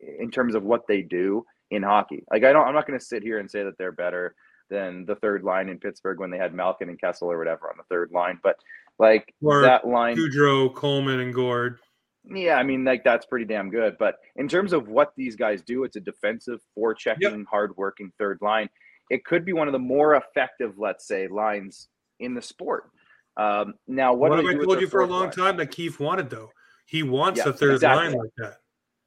in 0.00 0.30
terms 0.30 0.54
of 0.54 0.62
what 0.62 0.86
they 0.86 1.02
do 1.02 1.44
in 1.70 1.82
hockey. 1.82 2.24
Like 2.30 2.44
I 2.44 2.52
don't, 2.52 2.66
I'm 2.66 2.74
not 2.74 2.86
going 2.86 2.98
to 2.98 3.04
sit 3.04 3.22
here 3.22 3.38
and 3.38 3.50
say 3.50 3.62
that 3.62 3.78
they're 3.78 3.92
better 3.92 4.34
than 4.70 5.04
the 5.06 5.16
third 5.16 5.42
line 5.42 5.68
in 5.68 5.78
Pittsburgh 5.78 6.18
when 6.18 6.30
they 6.30 6.38
had 6.38 6.54
Malkin 6.54 6.88
and 6.88 7.00
Kessel 7.00 7.30
or 7.30 7.38
whatever 7.38 7.68
on 7.68 7.76
the 7.76 7.84
third 7.88 8.10
line. 8.12 8.38
But 8.42 8.56
like 8.98 9.34
or 9.42 9.62
that 9.62 9.86
line, 9.86 10.16
Goodrow, 10.16 10.74
Coleman, 10.74 11.20
and 11.20 11.34
Gourde. 11.34 11.78
Yeah, 12.24 12.56
I 12.56 12.62
mean, 12.64 12.84
like 12.84 13.04
that's 13.04 13.26
pretty 13.26 13.44
damn 13.44 13.70
good. 13.70 13.96
But 13.98 14.16
in 14.36 14.48
terms 14.48 14.72
of 14.72 14.88
what 14.88 15.12
these 15.16 15.36
guys 15.36 15.62
do, 15.62 15.84
it's 15.84 15.96
a 15.96 16.00
defensive, 16.00 16.60
forechecking, 16.76 17.20
yep. 17.20 17.46
hardworking 17.48 18.12
third 18.18 18.38
line. 18.40 18.68
it 19.10 19.24
could 19.24 19.44
be 19.44 19.52
one 19.52 19.68
of 19.68 19.72
the 19.72 19.78
more 19.78 20.16
effective, 20.16 20.74
let's 20.78 21.06
say, 21.06 21.28
lines 21.28 21.88
in 22.20 22.34
the 22.34 22.42
sport. 22.42 22.90
Um, 23.36 23.74
now, 23.86 24.14
what, 24.14 24.30
what 24.30 24.38
have 24.44 24.48
I 24.48 24.64
told 24.64 24.80
you 24.80 24.88
for 24.88 25.00
a 25.00 25.06
long 25.06 25.24
line? 25.24 25.32
time 25.32 25.56
that 25.58 25.70
Keefe 25.70 26.00
wanted 26.00 26.30
though? 26.30 26.50
He 26.86 27.02
wants 27.02 27.38
yeah, 27.38 27.50
a 27.50 27.52
third 27.52 27.74
exactly. 27.74 28.06
line 28.06 28.16
like 28.16 28.30
that. 28.38 28.56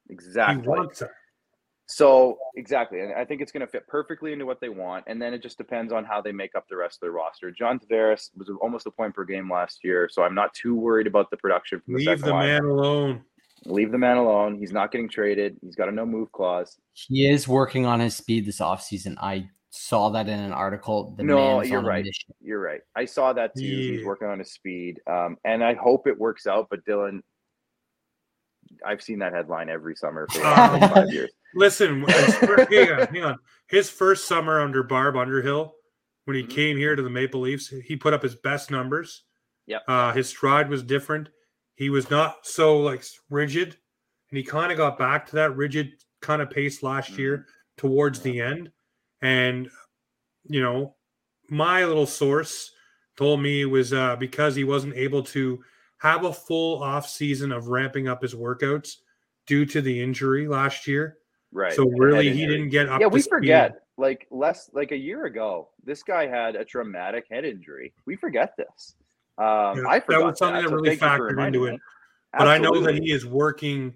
Exactly. 0.08 0.62
He 0.62 0.68
wants 0.68 1.00
that. 1.00 1.10
So 1.86 2.38
exactly, 2.54 3.00
and 3.00 3.12
I 3.14 3.24
think 3.24 3.40
it's 3.40 3.50
going 3.50 3.62
to 3.62 3.66
fit 3.66 3.84
perfectly 3.88 4.32
into 4.32 4.46
what 4.46 4.60
they 4.60 4.68
want. 4.68 5.04
And 5.08 5.20
then 5.20 5.34
it 5.34 5.42
just 5.42 5.58
depends 5.58 5.92
on 5.92 6.04
how 6.04 6.20
they 6.20 6.30
make 6.30 6.54
up 6.54 6.68
the 6.68 6.76
rest 6.76 6.98
of 6.98 7.00
their 7.00 7.10
roster. 7.10 7.50
John 7.50 7.80
Tavares 7.80 8.30
was 8.36 8.48
almost 8.62 8.86
a 8.86 8.92
point 8.92 9.12
per 9.12 9.24
game 9.24 9.50
last 9.50 9.80
year, 9.82 10.08
so 10.08 10.22
I'm 10.22 10.34
not 10.34 10.54
too 10.54 10.76
worried 10.76 11.08
about 11.08 11.30
the 11.30 11.36
production 11.36 11.80
from 11.80 11.94
the 11.94 12.06
Leave 12.06 12.20
the 12.20 12.30
line. 12.30 12.46
man 12.46 12.64
alone. 12.64 13.24
Leave 13.66 13.90
the 13.90 13.98
man 13.98 14.18
alone. 14.18 14.56
He's 14.56 14.72
not 14.72 14.92
getting 14.92 15.08
traded. 15.08 15.56
He's 15.62 15.74
got 15.74 15.88
a 15.88 15.92
no 15.92 16.06
move 16.06 16.30
clause. 16.30 16.78
He 16.92 17.28
is 17.28 17.48
working 17.48 17.86
on 17.86 17.98
his 17.98 18.14
speed 18.14 18.46
this 18.46 18.60
offseason. 18.60 19.16
I 19.20 19.50
saw 19.70 20.10
that 20.10 20.28
in 20.28 20.38
an 20.38 20.52
article. 20.52 21.14
The 21.16 21.22
no, 21.22 21.62
you're 21.62 21.82
right. 21.82 22.06
You're 22.40 22.60
right. 22.60 22.80
I 22.94 23.04
saw 23.04 23.32
that 23.32 23.54
too. 23.56 23.64
Yeah. 23.64 23.92
He's 23.96 24.04
working 24.04 24.28
on 24.28 24.38
his 24.38 24.52
speed, 24.52 25.00
um, 25.06 25.36
and 25.44 25.64
I 25.64 25.74
hope 25.74 26.06
it 26.06 26.18
works 26.18 26.46
out. 26.46 26.66
But 26.70 26.84
Dylan, 26.84 27.20
I've 28.84 29.02
seen 29.02 29.20
that 29.20 29.32
headline 29.32 29.68
every 29.68 29.94
summer 29.94 30.26
for 30.30 30.40
five 30.40 31.12
years. 31.12 31.30
Listen, 31.54 32.04
hang 32.08 32.92
on, 32.92 33.06
hang 33.08 33.24
on. 33.24 33.36
His 33.68 33.90
first 33.90 34.28
summer 34.28 34.60
under 34.60 34.82
Barb 34.82 35.16
Underhill, 35.16 35.72
when 36.24 36.36
he 36.36 36.42
mm-hmm. 36.42 36.52
came 36.52 36.76
here 36.76 36.94
to 36.94 37.02
the 37.02 37.10
Maple 37.10 37.40
Leafs, 37.40 37.68
he 37.68 37.96
put 37.96 38.14
up 38.14 38.22
his 38.22 38.36
best 38.36 38.70
numbers. 38.70 39.24
Yep. 39.66 39.82
Uh, 39.88 40.12
his 40.12 40.28
stride 40.28 40.68
was 40.68 40.82
different. 40.82 41.28
He 41.74 41.90
was 41.90 42.10
not 42.10 42.38
so 42.42 42.78
like 42.80 43.04
rigid, 43.30 43.76
and 44.30 44.36
he 44.36 44.42
kind 44.42 44.70
of 44.70 44.78
got 44.78 44.98
back 44.98 45.26
to 45.26 45.36
that 45.36 45.56
rigid 45.56 45.92
kind 46.20 46.42
of 46.42 46.50
pace 46.50 46.82
last 46.82 47.12
mm-hmm. 47.12 47.20
year 47.20 47.46
towards 47.76 48.20
the 48.20 48.40
end. 48.40 48.70
And 49.22 49.70
you 50.48 50.62
know, 50.62 50.94
my 51.48 51.84
little 51.84 52.06
source 52.06 52.72
told 53.16 53.42
me 53.42 53.62
it 53.62 53.66
was 53.66 53.92
uh, 53.92 54.16
because 54.16 54.54
he 54.54 54.64
wasn't 54.64 54.94
able 54.96 55.22
to 55.22 55.62
have 55.98 56.24
a 56.24 56.32
full 56.32 56.82
off 56.82 57.08
season 57.08 57.52
of 57.52 57.68
ramping 57.68 58.08
up 58.08 58.22
his 58.22 58.34
workouts 58.34 58.96
due 59.46 59.66
to 59.66 59.82
the 59.82 60.02
injury 60.02 60.48
last 60.48 60.86
year. 60.86 61.18
Right. 61.52 61.72
So 61.72 61.84
really, 61.84 62.32
he 62.32 62.46
didn't 62.46 62.70
get 62.70 62.88
up. 62.88 63.00
Yeah, 63.00 63.08
we 63.08 63.20
speed. 63.20 63.30
forget. 63.30 63.82
Like 63.96 64.26
less 64.30 64.70
like 64.72 64.92
a 64.92 64.96
year 64.96 65.26
ago, 65.26 65.68
this 65.84 66.02
guy 66.02 66.26
had 66.26 66.56
a 66.56 66.64
traumatic 66.64 67.26
head 67.30 67.44
injury. 67.44 67.92
We 68.06 68.16
forget 68.16 68.56
this. 68.56 68.94
Um, 69.36 69.78
yeah, 69.78 69.88
I 69.88 70.00
forgot 70.00 70.18
that 70.18 70.26
was 70.26 70.38
something 70.38 70.62
that, 70.62 70.70
that 70.70 70.74
really 70.74 70.96
factored 70.96 71.44
into 71.46 71.66
it. 71.66 71.78
But 72.32 72.48
I 72.48 72.58
know 72.58 72.80
that 72.80 72.94
he 72.94 73.10
is 73.10 73.26
working 73.26 73.94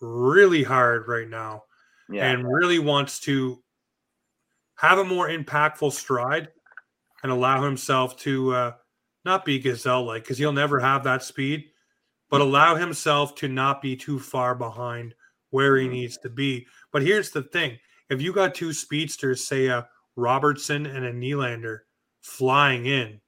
really 0.00 0.62
hard 0.62 1.08
right 1.08 1.28
now, 1.28 1.64
yeah. 2.10 2.30
and 2.30 2.46
really 2.46 2.78
wants 2.78 3.18
to 3.20 3.62
have 4.82 4.98
a 4.98 5.04
more 5.04 5.28
impactful 5.28 5.92
stride 5.92 6.48
and 7.22 7.30
allow 7.30 7.62
himself 7.62 8.16
to 8.18 8.52
uh, 8.52 8.72
not 9.24 9.44
be 9.44 9.58
gazelle 9.58 10.04
like 10.04 10.24
because 10.24 10.38
he'll 10.38 10.52
never 10.52 10.80
have 10.80 11.04
that 11.04 11.22
speed, 11.22 11.66
but 12.28 12.40
allow 12.40 12.74
himself 12.74 13.34
to 13.36 13.48
not 13.48 13.80
be 13.80 13.96
too 13.96 14.18
far 14.18 14.54
behind 14.56 15.14
where 15.50 15.76
he 15.76 15.86
needs 15.86 16.18
to 16.18 16.28
be. 16.28 16.66
But 16.92 17.02
here's 17.02 17.30
the 17.30 17.44
thing 17.44 17.78
if 18.10 18.20
you 18.20 18.32
got 18.32 18.56
two 18.56 18.72
speedsters, 18.72 19.46
say 19.46 19.66
a 19.66 19.86
Robertson 20.16 20.86
and 20.86 21.04
a 21.04 21.12
Nylander 21.12 21.78
flying 22.20 22.86
in, 22.86 23.20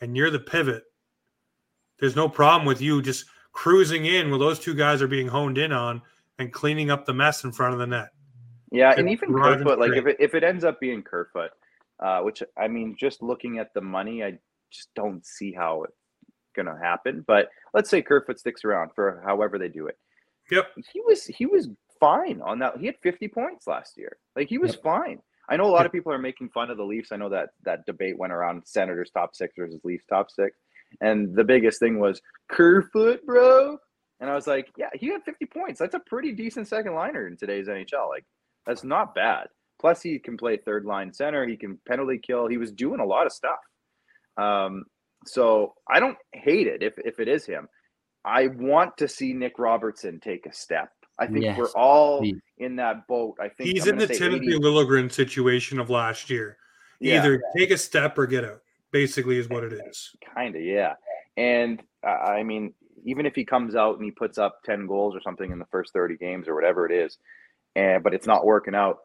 and 0.00 0.16
you're 0.16 0.30
the 0.30 0.40
pivot, 0.40 0.82
there's 2.00 2.16
no 2.16 2.28
problem 2.28 2.66
with 2.66 2.80
you 2.80 3.02
just 3.02 3.24
cruising 3.52 4.06
in 4.06 4.30
while 4.30 4.40
those 4.40 4.58
two 4.58 4.74
guys 4.74 5.00
are 5.00 5.08
being 5.08 5.28
honed 5.28 5.58
in 5.58 5.72
on 5.72 6.02
and 6.40 6.52
cleaning 6.52 6.90
up 6.90 7.06
the 7.06 7.14
mess 7.14 7.44
in 7.44 7.52
front 7.52 7.72
of 7.72 7.78
the 7.78 7.86
net. 7.86 8.08
Yeah, 8.70 8.94
and, 8.96 9.08
even 9.08 9.32
Kerfoot, 9.34 9.78
like 9.78 9.92
if 9.92 10.06
it, 10.06 10.16
if 10.18 10.34
it 10.34 10.44
ends 10.44 10.64
up 10.64 10.78
being 10.80 11.02
Kerfoot, 11.02 11.50
uh, 12.00 12.20
which 12.20 12.42
I 12.56 12.68
mean, 12.68 12.96
just 12.98 13.22
looking 13.22 13.58
at 13.58 13.72
the 13.74 13.80
money, 13.80 14.22
I 14.22 14.38
just 14.70 14.88
don't 14.94 15.24
see 15.24 15.52
how 15.52 15.84
it's 15.84 15.96
gonna 16.54 16.78
happen. 16.80 17.24
But 17.26 17.48
let's 17.72 17.88
say 17.88 18.02
Kerfoot 18.02 18.38
sticks 18.38 18.64
around 18.64 18.90
for 18.94 19.22
however 19.24 19.58
they 19.58 19.68
do 19.68 19.86
it. 19.86 19.96
Yep. 20.50 20.66
He 20.92 21.00
was 21.00 21.24
he 21.24 21.46
was 21.46 21.68
fine 22.00 22.40
on 22.42 22.58
that. 22.60 22.78
He 22.78 22.86
had 22.86 22.96
50 23.02 23.28
points 23.28 23.66
last 23.66 23.96
year. 23.96 24.16
Like 24.36 24.48
he 24.48 24.58
was 24.58 24.72
yep. 24.72 24.82
fine. 24.82 25.18
I 25.48 25.56
know 25.56 25.64
a 25.64 25.72
lot 25.72 25.86
of 25.86 25.92
people 25.92 26.12
are 26.12 26.18
making 26.18 26.50
fun 26.50 26.70
of 26.70 26.76
the 26.76 26.84
Leafs. 26.84 27.10
I 27.10 27.16
know 27.16 27.30
that 27.30 27.50
that 27.64 27.86
debate 27.86 28.18
went 28.18 28.32
around 28.32 28.62
Senators 28.66 29.10
top 29.10 29.34
six 29.34 29.54
versus 29.56 29.80
Leafs 29.82 30.04
top 30.08 30.30
six. 30.30 30.58
And 31.00 31.34
the 31.34 31.44
biggest 31.44 31.80
thing 31.80 31.98
was 31.98 32.20
Kerfoot, 32.50 33.24
bro. 33.24 33.78
And 34.20 34.28
I 34.28 34.34
was 34.34 34.46
like, 34.46 34.68
yeah, 34.76 34.90
he 34.94 35.08
had 35.08 35.22
50 35.22 35.46
points. 35.46 35.78
That's 35.78 35.94
a 35.94 36.00
pretty 36.00 36.32
decent 36.32 36.68
second 36.68 36.94
liner 36.94 37.26
in 37.28 37.36
today's 37.36 37.68
NHL. 37.68 38.08
Like, 38.08 38.24
that's 38.66 38.84
not 38.84 39.14
bad. 39.14 39.48
Plus, 39.80 40.02
he 40.02 40.18
can 40.18 40.36
play 40.36 40.56
third 40.56 40.84
line 40.84 41.12
center. 41.12 41.46
He 41.46 41.56
can 41.56 41.78
penalty 41.86 42.18
kill. 42.18 42.48
He 42.48 42.56
was 42.56 42.72
doing 42.72 43.00
a 43.00 43.04
lot 43.04 43.26
of 43.26 43.32
stuff. 43.32 43.58
Um, 44.36 44.84
so 45.26 45.74
I 45.88 46.00
don't 46.00 46.18
hate 46.32 46.66
it 46.66 46.82
if, 46.82 46.94
if 46.98 47.20
it 47.20 47.28
is 47.28 47.46
him. 47.46 47.68
I 48.24 48.48
want 48.48 48.96
to 48.98 49.08
see 49.08 49.32
Nick 49.32 49.58
Robertson 49.58 50.20
take 50.20 50.46
a 50.46 50.52
step. 50.52 50.90
I 51.18 51.26
think 51.26 51.44
yes, 51.44 51.58
we're 51.58 51.70
all 51.70 52.24
in 52.58 52.76
that 52.76 53.06
boat. 53.08 53.36
I 53.40 53.48
think 53.48 53.70
he's 53.70 53.86
in 53.86 53.98
the 53.98 54.06
Timothy 54.06 54.54
80. 54.54 54.58
Liljegren 54.60 55.10
situation 55.10 55.80
of 55.80 55.90
last 55.90 56.30
year. 56.30 56.58
Yeah. 57.00 57.18
Either 57.18 57.42
take 57.56 57.70
a 57.70 57.78
step 57.78 58.16
or 58.18 58.26
get 58.26 58.44
out. 58.44 58.60
Basically, 58.92 59.36
is 59.36 59.48
what 59.48 59.64
it 59.64 59.72
is. 59.72 60.14
Kind 60.34 60.56
of, 60.56 60.62
yeah. 60.62 60.94
And 61.36 61.82
uh, 62.06 62.10
I 62.10 62.42
mean, 62.42 62.72
even 63.04 63.26
if 63.26 63.34
he 63.34 63.44
comes 63.44 63.74
out 63.74 63.96
and 63.96 64.04
he 64.04 64.10
puts 64.10 64.38
up 64.38 64.62
ten 64.64 64.86
goals 64.86 65.14
or 65.14 65.20
something 65.20 65.50
in 65.50 65.58
the 65.58 65.66
first 65.66 65.92
thirty 65.92 66.16
games 66.16 66.48
or 66.48 66.54
whatever 66.54 66.86
it 66.86 66.92
is, 66.92 67.18
and 67.76 68.02
but 68.02 68.14
it's 68.14 68.26
not 68.26 68.44
working 68.44 68.74
out, 68.74 68.98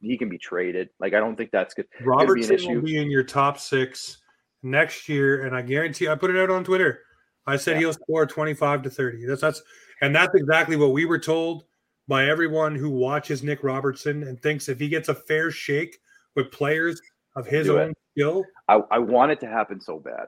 he 0.00 0.16
can 0.16 0.28
be 0.28 0.38
traded. 0.38 0.90
Like 1.00 1.14
I 1.14 1.20
don't 1.20 1.36
think 1.36 1.50
that's 1.50 1.74
good. 1.74 1.86
Robertson 2.00 2.56
be 2.56 2.66
will 2.66 2.82
be 2.82 2.98
in 2.98 3.10
your 3.10 3.24
top 3.24 3.58
six 3.58 4.18
next 4.62 5.08
year, 5.08 5.46
and 5.46 5.54
I 5.54 5.62
guarantee 5.62 6.08
I 6.08 6.14
put 6.14 6.30
it 6.30 6.40
out 6.40 6.50
on 6.50 6.64
Twitter. 6.64 7.00
I 7.46 7.56
said 7.56 7.74
yeah. 7.74 7.80
he'll 7.80 7.92
score 7.94 8.26
25 8.26 8.82
to 8.82 8.90
30. 8.90 9.26
That's 9.26 9.40
that's 9.40 9.62
and 10.00 10.14
that's 10.14 10.34
exactly 10.34 10.76
what 10.76 10.92
we 10.92 11.06
were 11.06 11.18
told 11.18 11.64
by 12.06 12.26
everyone 12.26 12.74
who 12.74 12.90
watches 12.90 13.42
Nick 13.42 13.62
Robertson 13.62 14.22
and 14.22 14.40
thinks 14.40 14.68
if 14.68 14.78
he 14.78 14.88
gets 14.88 15.08
a 15.08 15.14
fair 15.14 15.50
shake 15.50 15.98
with 16.34 16.50
players 16.50 17.00
of 17.36 17.46
his 17.46 17.66
Do 17.66 17.78
own 17.78 17.90
it. 17.90 17.98
skill. 18.12 18.44
I, 18.68 18.80
I 18.90 18.98
want 18.98 19.32
it 19.32 19.40
to 19.40 19.46
happen 19.46 19.80
so 19.80 19.98
bad. 19.98 20.26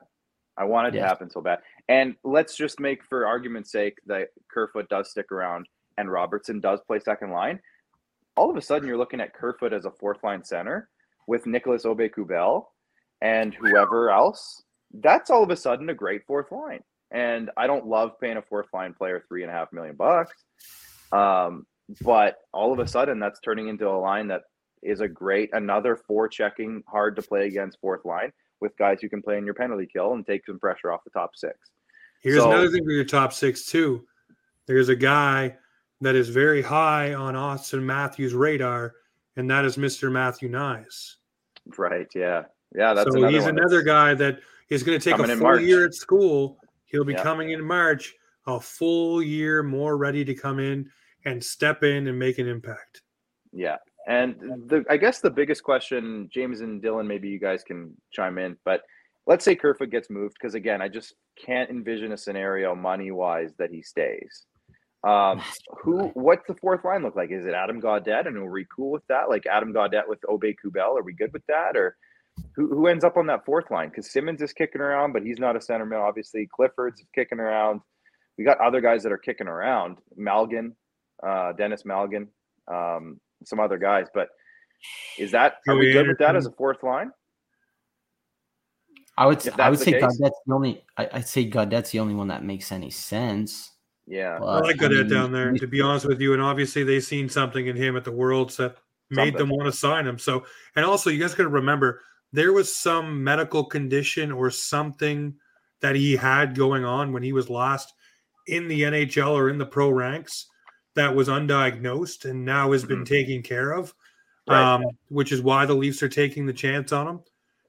I 0.56 0.64
want 0.64 0.88
it 0.88 0.94
yes. 0.94 1.02
to 1.02 1.08
happen 1.08 1.30
so 1.30 1.40
bad. 1.40 1.60
And 1.88 2.16
let's 2.22 2.56
just 2.56 2.80
make 2.80 3.02
for 3.04 3.26
argument's 3.26 3.72
sake 3.72 3.98
that 4.06 4.28
Kerfoot 4.50 4.88
does 4.90 5.10
stick 5.10 5.32
around 5.32 5.66
and 6.00 6.10
Robertson 6.10 6.60
does 6.60 6.80
play 6.86 6.98
second 6.98 7.30
line. 7.30 7.60
All 8.36 8.50
of 8.50 8.56
a 8.56 8.62
sudden 8.62 8.88
you're 8.88 8.98
looking 8.98 9.20
at 9.20 9.34
Kerfoot 9.34 9.72
as 9.72 9.84
a 9.84 9.90
fourth 9.90 10.24
line 10.24 10.42
center 10.42 10.88
with 11.26 11.46
Nicolas 11.46 11.84
Aube-Kubel 11.84 12.64
and 13.20 13.54
whoever 13.54 14.10
else. 14.10 14.62
That's 14.92 15.30
all 15.30 15.42
of 15.42 15.50
a 15.50 15.56
sudden 15.56 15.90
a 15.90 15.94
great 15.94 16.26
fourth 16.26 16.50
line. 16.50 16.80
And 17.12 17.50
I 17.56 17.66
don't 17.66 17.86
love 17.86 18.18
paying 18.20 18.36
a 18.36 18.42
fourth 18.42 18.68
line 18.72 18.94
player 18.94 19.22
three 19.28 19.42
and 19.42 19.50
a 19.50 19.54
half 19.54 19.72
million 19.72 19.96
bucks. 19.96 20.34
Um, 21.12 21.66
but 22.02 22.36
all 22.52 22.72
of 22.72 22.78
a 22.78 22.86
sudden, 22.86 23.18
that's 23.18 23.40
turning 23.40 23.68
into 23.68 23.88
a 23.88 23.98
line 23.98 24.28
that 24.28 24.42
is 24.82 25.00
a 25.00 25.08
great, 25.08 25.50
another 25.52 25.96
four 25.96 26.28
checking, 26.28 26.82
hard 26.88 27.16
to 27.16 27.22
play 27.22 27.46
against 27.46 27.80
fourth 27.80 28.04
line 28.04 28.32
with 28.60 28.76
guys 28.76 28.98
who 29.00 29.08
can 29.08 29.22
play 29.22 29.38
in 29.38 29.44
your 29.44 29.54
penalty 29.54 29.88
kill 29.92 30.12
and 30.12 30.24
take 30.24 30.46
some 30.46 30.58
pressure 30.58 30.92
off 30.92 31.04
the 31.04 31.10
top 31.10 31.32
six. 31.34 31.58
Here's 32.22 32.40
so, 32.40 32.50
another 32.50 32.70
thing 32.70 32.84
for 32.84 32.92
your 32.92 33.04
top 33.04 33.32
six, 33.32 33.66
too. 33.66 34.06
There's 34.66 34.88
a 34.88 34.96
guy 34.96 35.56
that 36.00 36.14
is 36.14 36.28
very 36.28 36.62
high 36.62 37.14
on 37.14 37.34
Auston 37.34 37.82
Matthews' 37.82 38.34
radar, 38.34 38.94
and 39.36 39.50
that 39.50 39.64
is 39.64 39.76
Mr. 39.76 40.10
Matthew 40.10 40.48
Knies. 40.48 41.16
Right. 41.76 42.08
Yeah. 42.14 42.44
Yeah. 42.74 42.94
That's 42.94 43.10
so 43.10 43.18
another 43.18 43.36
he's 43.36 43.46
another 43.46 43.82
guy 43.82 44.14
that 44.14 44.40
is 44.70 44.82
going 44.82 44.98
to 44.98 45.10
take 45.10 45.18
a 45.18 45.36
full 45.36 45.60
year 45.60 45.84
at 45.84 45.94
school 45.94 46.60
He'll 46.90 47.04
be 47.04 47.12
yeah. 47.12 47.22
coming 47.22 47.50
in 47.50 47.64
March, 47.64 48.14
a 48.46 48.60
full 48.60 49.22
year 49.22 49.62
more 49.62 49.96
ready 49.96 50.24
to 50.24 50.34
come 50.34 50.58
in 50.58 50.90
and 51.24 51.42
step 51.42 51.82
in 51.84 52.08
and 52.08 52.18
make 52.18 52.38
an 52.38 52.48
impact. 52.48 53.02
Yeah. 53.52 53.76
And 54.08 54.34
the 54.66 54.84
I 54.90 54.96
guess 54.96 55.20
the 55.20 55.30
biggest 55.30 55.62
question, 55.62 56.28
James 56.32 56.62
and 56.62 56.82
Dylan, 56.82 57.06
maybe 57.06 57.28
you 57.28 57.38
guys 57.38 57.62
can 57.62 57.94
chime 58.12 58.38
in, 58.38 58.56
but 58.64 58.82
let's 59.26 59.44
say 59.44 59.54
Kerfoot 59.54 59.90
gets 59.90 60.10
moved, 60.10 60.34
because 60.40 60.54
again, 60.54 60.82
I 60.82 60.88
just 60.88 61.14
can't 61.36 61.70
envision 61.70 62.12
a 62.12 62.16
scenario 62.16 62.74
money 62.74 63.12
wise 63.12 63.52
that 63.58 63.70
he 63.70 63.82
stays. 63.82 64.46
Um, 65.02 65.40
who 65.82 66.08
what's 66.14 66.46
the 66.46 66.54
fourth 66.54 66.84
line 66.84 67.02
look 67.02 67.16
like? 67.16 67.30
Is 67.30 67.46
it 67.46 67.54
Adam 67.54 67.80
Gaudette? 67.80 68.26
And 68.26 68.36
are 68.36 68.50
we 68.50 68.66
cool 68.74 68.90
with 68.90 69.06
that? 69.08 69.30
Like 69.30 69.46
Adam 69.46 69.72
Gaudette 69.72 70.08
with 70.08 70.20
Aube-Kubel? 70.22 70.98
Are 70.98 71.02
we 71.02 71.14
good 71.14 71.32
with 71.32 71.46
that? 71.46 71.76
Or 71.76 71.96
who, 72.54 72.68
who 72.68 72.86
ends 72.86 73.04
up 73.04 73.16
on 73.16 73.26
that 73.28 73.44
fourth 73.44 73.70
line? 73.70 73.88
Because 73.88 74.12
Simmons 74.12 74.42
is 74.42 74.52
kicking 74.52 74.80
around, 74.80 75.12
but 75.12 75.22
he's 75.22 75.38
not 75.38 75.56
a 75.56 75.58
centerman. 75.58 76.00
Obviously, 76.00 76.48
Clifford's 76.54 77.02
kicking 77.14 77.40
around. 77.40 77.80
We 78.36 78.44
got 78.44 78.60
other 78.60 78.80
guys 78.80 79.02
that 79.02 79.12
are 79.12 79.18
kicking 79.18 79.48
around. 79.48 79.98
Malgin, 80.18 80.72
uh, 81.26 81.52
Denis 81.52 81.84
Malgin, 81.84 82.28
um, 82.70 83.20
some 83.44 83.60
other 83.60 83.78
guys. 83.78 84.06
But 84.12 84.28
is 85.18 85.30
that 85.32 85.56
are 85.68 85.76
we 85.76 85.92
good 85.92 86.08
with 86.08 86.18
that 86.18 86.36
as 86.36 86.46
a 86.46 86.52
fourth 86.52 86.82
line? 86.82 87.10
I 89.16 89.26
would 89.26 89.46
I 89.60 89.68
would 89.68 89.78
say 89.78 89.92
case? 89.92 90.02
Gaudette's 90.02 90.40
the 90.46 90.54
only 90.54 90.84
I, 90.96 91.08
would 91.12 91.28
say 91.28 91.50
Gaudette's 91.50 91.90
the 91.90 92.00
only 92.00 92.14
one 92.14 92.28
that 92.28 92.44
makes 92.44 92.72
any 92.72 92.90
sense. 92.90 93.70
Yeah, 94.10 94.38
I 94.42 94.58
like 94.58 94.76
Gaudette 94.76 94.98
I 94.98 95.02
mean, 95.02 95.08
down 95.08 95.32
there. 95.32 95.52
To 95.52 95.66
be 95.68 95.80
honest 95.80 96.04
with 96.04 96.20
you, 96.20 96.32
and 96.32 96.42
obviously 96.42 96.82
they 96.82 96.98
seen 96.98 97.28
something 97.28 97.68
in 97.68 97.76
him 97.76 97.96
at 97.96 98.02
the 98.02 98.10
Worlds 98.10 98.56
that 98.56 98.76
made 99.08 99.36
them 99.36 99.50
want 99.50 99.66
to 99.66 99.72
sign 99.72 100.04
him. 100.04 100.18
So, 100.18 100.44
and 100.74 100.84
also, 100.84 101.10
you 101.10 101.20
guys 101.20 101.32
got 101.32 101.44
to 101.44 101.48
remember 101.48 102.00
there 102.32 102.52
was 102.52 102.74
some 102.74 103.22
medical 103.22 103.64
condition 103.64 104.32
or 104.32 104.50
something 104.50 105.34
that 105.80 105.94
he 105.94 106.16
had 106.16 106.56
going 106.56 106.84
on 106.84 107.12
when 107.12 107.22
he 107.22 107.32
was 107.32 107.48
last 107.48 107.94
in 108.48 108.66
the 108.66 108.82
NHL 108.82 109.30
or 109.30 109.48
in 109.48 109.58
the 109.58 109.66
pro 109.66 109.90
ranks 109.90 110.46
that 110.96 111.14
was 111.14 111.28
undiagnosed 111.28 112.28
and 112.28 112.44
now 112.44 112.72
has 112.72 112.84
been 112.84 113.04
mm-hmm. 113.04 113.14
taken 113.14 113.42
care 113.42 113.70
of, 113.70 113.94
right. 114.48 114.74
um, 114.74 114.84
which 115.08 115.30
is 115.30 115.40
why 115.40 115.66
the 115.66 115.74
Leafs 115.74 116.02
are 116.02 116.08
taking 116.08 116.46
the 116.46 116.52
chance 116.52 116.90
on 116.90 117.06
him. 117.06 117.20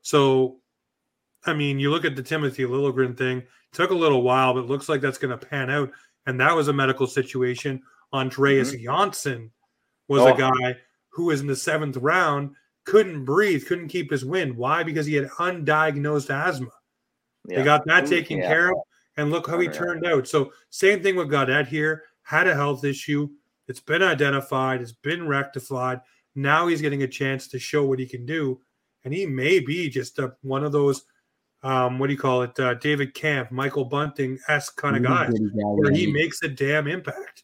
So, 0.01 0.57
I 1.45 1.53
mean, 1.53 1.79
you 1.79 1.91
look 1.91 2.03
at 2.03 2.15
the 2.15 2.23
Timothy 2.23 2.63
Liljegren 2.63 3.15
thing, 3.15 3.43
took 3.71 3.91
a 3.91 3.95
little 3.95 4.23
while, 4.23 4.55
but 4.55 4.65
looks 4.65 4.89
like 4.89 5.01
that's 5.01 5.17
going 5.19 5.37
to 5.37 5.45
pan 5.45 5.69
out. 5.69 5.91
And 6.25 6.39
that 6.39 6.55
was 6.55 6.67
a 6.67 6.73
medical 6.73 7.07
situation. 7.07 7.81
Andreas 8.13 8.71
mm-hmm. 8.71 8.83
Johnsson 8.83 9.51
was 10.07 10.21
oh. 10.21 10.33
a 10.33 10.37
guy 10.37 10.77
who 11.09 11.25
was 11.25 11.41
in 11.41 11.47
the 11.47 11.55
seventh 11.55 11.97
round, 11.97 12.51
couldn't 12.85 13.25
breathe, 13.25 13.65
couldn't 13.65 13.89
keep 13.89 14.11
his 14.11 14.25
wind. 14.25 14.55
Why? 14.55 14.83
Because 14.83 15.05
he 15.05 15.15
had 15.15 15.29
undiagnosed 15.29 16.29
asthma. 16.29 16.69
Yeah. 17.47 17.59
They 17.59 17.63
got 17.63 17.85
that 17.85 18.05
taken 18.07 18.37
yeah. 18.37 18.47
care 18.47 18.69
of, 18.69 18.77
and 19.17 19.31
look 19.31 19.47
how 19.47 19.59
he 19.59 19.67
turned 19.67 20.05
out. 20.05 20.27
So, 20.27 20.53
same 20.69 21.01
thing 21.01 21.15
with 21.15 21.29
Gaudette 21.29 21.67
here. 21.67 22.03
Had 22.23 22.47
a 22.47 22.55
health 22.55 22.83
issue. 22.83 23.29
It's 23.67 23.79
been 23.79 24.03
identified. 24.03 24.81
It's 24.81 24.91
been 24.91 25.27
rectified. 25.27 26.01
Now 26.35 26.67
he's 26.67 26.81
getting 26.81 27.03
a 27.03 27.07
chance 27.07 27.47
to 27.49 27.59
show 27.59 27.85
what 27.85 27.99
he 27.99 28.05
can 28.05 28.25
do, 28.25 28.61
and 29.03 29.13
he 29.13 29.25
may 29.25 29.59
be 29.59 29.89
just 29.89 30.19
a, 30.19 30.33
one 30.41 30.63
of 30.63 30.71
those. 30.71 31.03
Um, 31.63 31.99
what 31.99 32.07
do 32.07 32.13
you 32.13 32.19
call 32.19 32.41
it? 32.41 32.59
Uh, 32.59 32.73
David 32.73 33.13
Kampf, 33.13 33.51
Michael 33.51 33.85
Bunting 33.85 34.39
esque 34.47 34.75
kind 34.77 34.97
of 34.97 35.03
guys, 35.03 35.33
where 35.53 35.91
he 35.91 36.11
makes 36.11 36.41
a 36.41 36.47
damn 36.47 36.87
impact. 36.87 37.43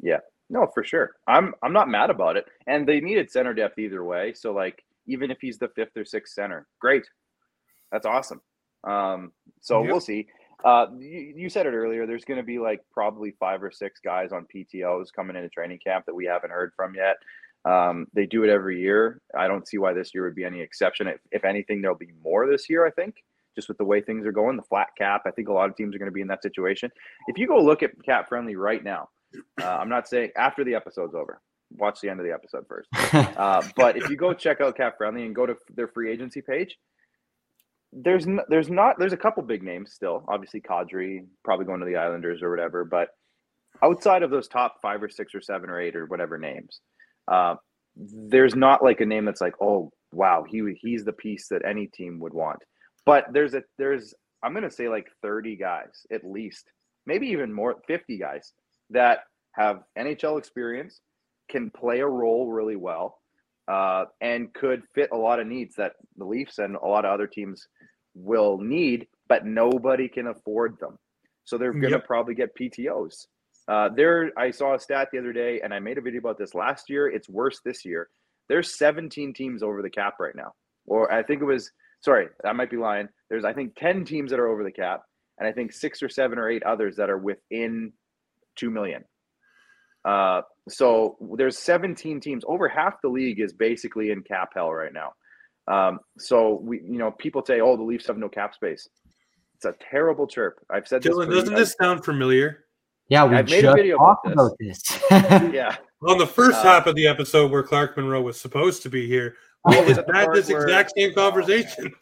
Yeah, 0.00 0.18
no, 0.50 0.66
for 0.74 0.82
sure. 0.82 1.12
I'm 1.28 1.54
I'm 1.62 1.72
not 1.72 1.88
mad 1.88 2.10
about 2.10 2.36
it. 2.36 2.46
And 2.66 2.86
they 2.86 3.00
needed 3.00 3.30
center 3.30 3.54
depth 3.54 3.78
either 3.78 4.04
way. 4.04 4.32
So 4.34 4.52
like 4.52 4.82
even 5.06 5.30
if 5.30 5.38
he's 5.40 5.58
the 5.58 5.68
fifth 5.68 5.96
or 5.96 6.04
sixth 6.04 6.34
center, 6.34 6.66
great. 6.80 7.04
That's 7.92 8.06
awesome. 8.06 8.40
Um, 8.84 9.32
so 9.60 9.82
yep. 9.82 9.90
we'll 9.90 10.00
see. 10.00 10.26
Uh, 10.64 10.86
you, 10.98 11.34
you, 11.36 11.48
said 11.48 11.66
it 11.66 11.70
earlier. 11.70 12.06
There's 12.06 12.24
going 12.24 12.38
to 12.38 12.44
be 12.44 12.58
like 12.58 12.80
probably 12.92 13.34
five 13.38 13.62
or 13.62 13.70
six 13.70 14.00
guys 14.04 14.30
on 14.32 14.46
PTOS 14.54 15.12
coming 15.14 15.34
into 15.34 15.48
training 15.48 15.80
camp 15.84 16.06
that 16.06 16.14
we 16.14 16.24
haven't 16.24 16.50
heard 16.50 16.72
from 16.76 16.94
yet. 16.94 17.16
Um, 17.64 18.06
they 18.12 18.26
do 18.26 18.44
it 18.44 18.50
every 18.50 18.80
year. 18.80 19.20
I 19.36 19.48
don't 19.48 19.66
see 19.66 19.78
why 19.78 19.92
this 19.92 20.14
year 20.14 20.24
would 20.24 20.34
be 20.34 20.44
any 20.44 20.60
exception. 20.60 21.08
If, 21.08 21.20
if 21.32 21.44
anything, 21.44 21.80
there'll 21.80 21.96
be 21.96 22.12
more 22.22 22.48
this 22.48 22.70
year. 22.70 22.86
I 22.86 22.90
think 22.90 23.16
just 23.54 23.68
with 23.68 23.78
the 23.78 23.84
way 23.84 24.00
things 24.00 24.26
are 24.26 24.32
going, 24.32 24.56
the 24.56 24.62
flat 24.62 24.88
cap. 24.96 25.22
I 25.26 25.30
think 25.30 25.48
a 25.48 25.52
lot 25.52 25.68
of 25.68 25.76
teams 25.76 25.94
are 25.94 25.98
going 25.98 26.10
to 26.10 26.14
be 26.14 26.20
in 26.20 26.28
that 26.28 26.42
situation. 26.42 26.90
If 27.28 27.38
you 27.38 27.46
go 27.46 27.58
look 27.62 27.82
at 27.82 27.90
cap 28.04 28.28
friendly 28.28 28.56
right 28.56 28.82
now, 28.82 29.08
uh, 29.60 29.66
I'm 29.66 29.88
not 29.88 30.08
saying 30.08 30.30
after 30.36 30.64
the 30.64 30.74
episode's 30.74 31.14
over. 31.14 31.40
Watch 31.78 32.00
the 32.00 32.10
end 32.10 32.20
of 32.20 32.26
the 32.26 32.32
episode 32.32 32.66
first. 32.68 32.88
Uh, 33.36 33.62
but 33.76 33.96
if 33.96 34.08
you 34.08 34.16
go 34.16 34.32
check 34.32 34.60
out 34.60 34.76
Cap 34.76 34.96
Friendly 34.98 35.24
and 35.24 35.34
go 35.34 35.46
to 35.46 35.56
their 35.74 35.88
free 35.88 36.10
agency 36.10 36.40
page, 36.40 36.76
there's 37.92 38.26
n- 38.26 38.40
there's 38.48 38.70
not 38.70 38.98
there's 38.98 39.12
a 39.12 39.18
couple 39.18 39.42
big 39.42 39.62
names 39.62 39.92
still. 39.92 40.24
Obviously, 40.28 40.60
Kadri 40.60 41.26
probably 41.44 41.66
going 41.66 41.80
to 41.80 41.86
the 41.86 41.96
Islanders 41.96 42.42
or 42.42 42.50
whatever. 42.50 42.84
But 42.84 43.08
outside 43.82 44.22
of 44.22 44.30
those 44.30 44.48
top 44.48 44.76
five 44.80 45.02
or 45.02 45.08
six 45.08 45.34
or 45.34 45.40
seven 45.40 45.70
or 45.70 45.80
eight 45.80 45.96
or 45.96 46.06
whatever 46.06 46.38
names, 46.38 46.80
uh, 47.28 47.56
there's 47.96 48.54
not 48.54 48.82
like 48.82 49.00
a 49.00 49.06
name 49.06 49.24
that's 49.24 49.40
like, 49.40 49.54
oh 49.60 49.90
wow, 50.12 50.44
he 50.48 50.62
he's 50.80 51.04
the 51.04 51.12
piece 51.12 51.48
that 51.48 51.64
any 51.66 51.86
team 51.86 52.18
would 52.20 52.34
want. 52.34 52.62
But 53.04 53.26
there's 53.32 53.54
a 53.54 53.62
there's 53.78 54.14
I'm 54.42 54.54
gonna 54.54 54.70
say 54.70 54.88
like 54.88 55.08
30 55.22 55.56
guys 55.56 56.06
at 56.12 56.24
least, 56.24 56.70
maybe 57.06 57.28
even 57.28 57.52
more, 57.52 57.76
50 57.86 58.18
guys 58.18 58.52
that 58.90 59.20
have 59.52 59.82
NHL 59.98 60.38
experience, 60.38 61.00
can 61.50 61.70
play 61.70 62.00
a 62.00 62.06
role 62.06 62.50
really 62.50 62.76
well, 62.76 63.18
uh, 63.68 64.04
and 64.20 64.52
could 64.54 64.82
fit 64.94 65.10
a 65.12 65.16
lot 65.16 65.40
of 65.40 65.46
needs 65.46 65.76
that 65.76 65.92
the 66.16 66.24
Leafs 66.24 66.58
and 66.58 66.76
a 66.76 66.86
lot 66.86 67.04
of 67.04 67.12
other 67.12 67.26
teams 67.26 67.66
will 68.14 68.58
need, 68.58 69.06
but 69.28 69.44
nobody 69.46 70.08
can 70.08 70.28
afford 70.28 70.76
them. 70.80 70.98
So 71.44 71.58
they're 71.58 71.72
going 71.72 71.84
to 71.84 71.90
yep. 71.90 72.06
probably 72.06 72.34
get 72.34 72.56
PTOS. 72.56 73.26
Uh, 73.68 73.88
there, 73.94 74.32
I 74.36 74.50
saw 74.50 74.74
a 74.74 74.78
stat 74.78 75.08
the 75.12 75.18
other 75.18 75.32
day, 75.32 75.60
and 75.62 75.72
I 75.72 75.78
made 75.78 75.98
a 75.98 76.00
video 76.00 76.20
about 76.20 76.38
this 76.38 76.54
last 76.54 76.90
year. 76.90 77.08
It's 77.08 77.28
worse 77.28 77.60
this 77.64 77.84
year. 77.84 78.08
There's 78.48 78.76
17 78.76 79.32
teams 79.34 79.62
over 79.62 79.82
the 79.82 79.90
cap 79.90 80.14
right 80.20 80.34
now, 80.34 80.52
or 80.86 81.12
I 81.12 81.22
think 81.22 81.42
it 81.42 81.46
was. 81.46 81.70
Sorry, 82.02 82.28
I 82.44 82.52
might 82.52 82.70
be 82.70 82.76
lying. 82.76 83.08
There's 83.30 83.44
I 83.44 83.52
think 83.52 83.74
10 83.76 84.04
teams 84.04 84.30
that 84.30 84.40
are 84.40 84.48
over 84.48 84.64
the 84.64 84.72
cap, 84.72 85.02
and 85.38 85.48
I 85.48 85.52
think 85.52 85.72
six 85.72 86.02
or 86.02 86.08
seven 86.08 86.38
or 86.38 86.50
eight 86.50 86.62
others 86.64 86.96
that 86.96 87.08
are 87.08 87.18
within 87.18 87.92
two 88.56 88.70
million. 88.70 89.04
Uh, 90.04 90.42
so 90.68 91.16
there's 91.36 91.58
17 91.58 92.20
teams. 92.20 92.44
Over 92.46 92.68
half 92.68 93.00
the 93.02 93.08
league 93.08 93.40
is 93.40 93.52
basically 93.52 94.10
in 94.10 94.22
cap 94.22 94.50
hell 94.54 94.72
right 94.72 94.92
now. 94.92 95.12
Um, 95.68 96.00
so 96.18 96.60
we, 96.62 96.78
you 96.78 96.98
know, 96.98 97.12
people 97.12 97.44
say, 97.46 97.60
"Oh, 97.60 97.76
the 97.76 97.84
Leafs 97.84 98.08
have 98.08 98.18
no 98.18 98.28
cap 98.28 98.54
space." 98.54 98.88
It's 99.54 99.64
a 99.64 99.74
terrible 99.90 100.26
chirp. 100.26 100.58
I've 100.70 100.88
said 100.88 101.02
Dylan, 101.02 101.28
this. 101.28 101.40
Doesn't 101.40 101.54
this 101.54 101.76
sound 101.80 102.04
familiar? 102.04 102.64
Yeah, 103.08 103.24
we 103.24 103.36
I've 103.36 103.48
made 103.48 103.64
a 103.64 103.74
video 103.74 103.96
about 103.96 104.16
this. 104.24 104.32
about 104.32 104.56
this. 104.58 105.52
yeah. 105.54 105.76
On 106.08 106.18
the 106.18 106.26
first 106.26 106.58
uh, 106.58 106.62
half 106.62 106.86
of 106.86 106.96
the 106.96 107.06
episode 107.06 107.52
where 107.52 107.62
Clark 107.62 107.96
Monroe 107.96 108.22
was 108.22 108.40
supposed 108.40 108.82
to 108.82 108.90
be 108.90 109.06
here, 109.06 109.36
we 109.64 109.76
oh, 109.76 109.84
had 110.12 110.32
this 110.32 110.48
where, 110.48 110.64
exact 110.64 110.92
same 110.96 111.14
conversation. 111.14 111.92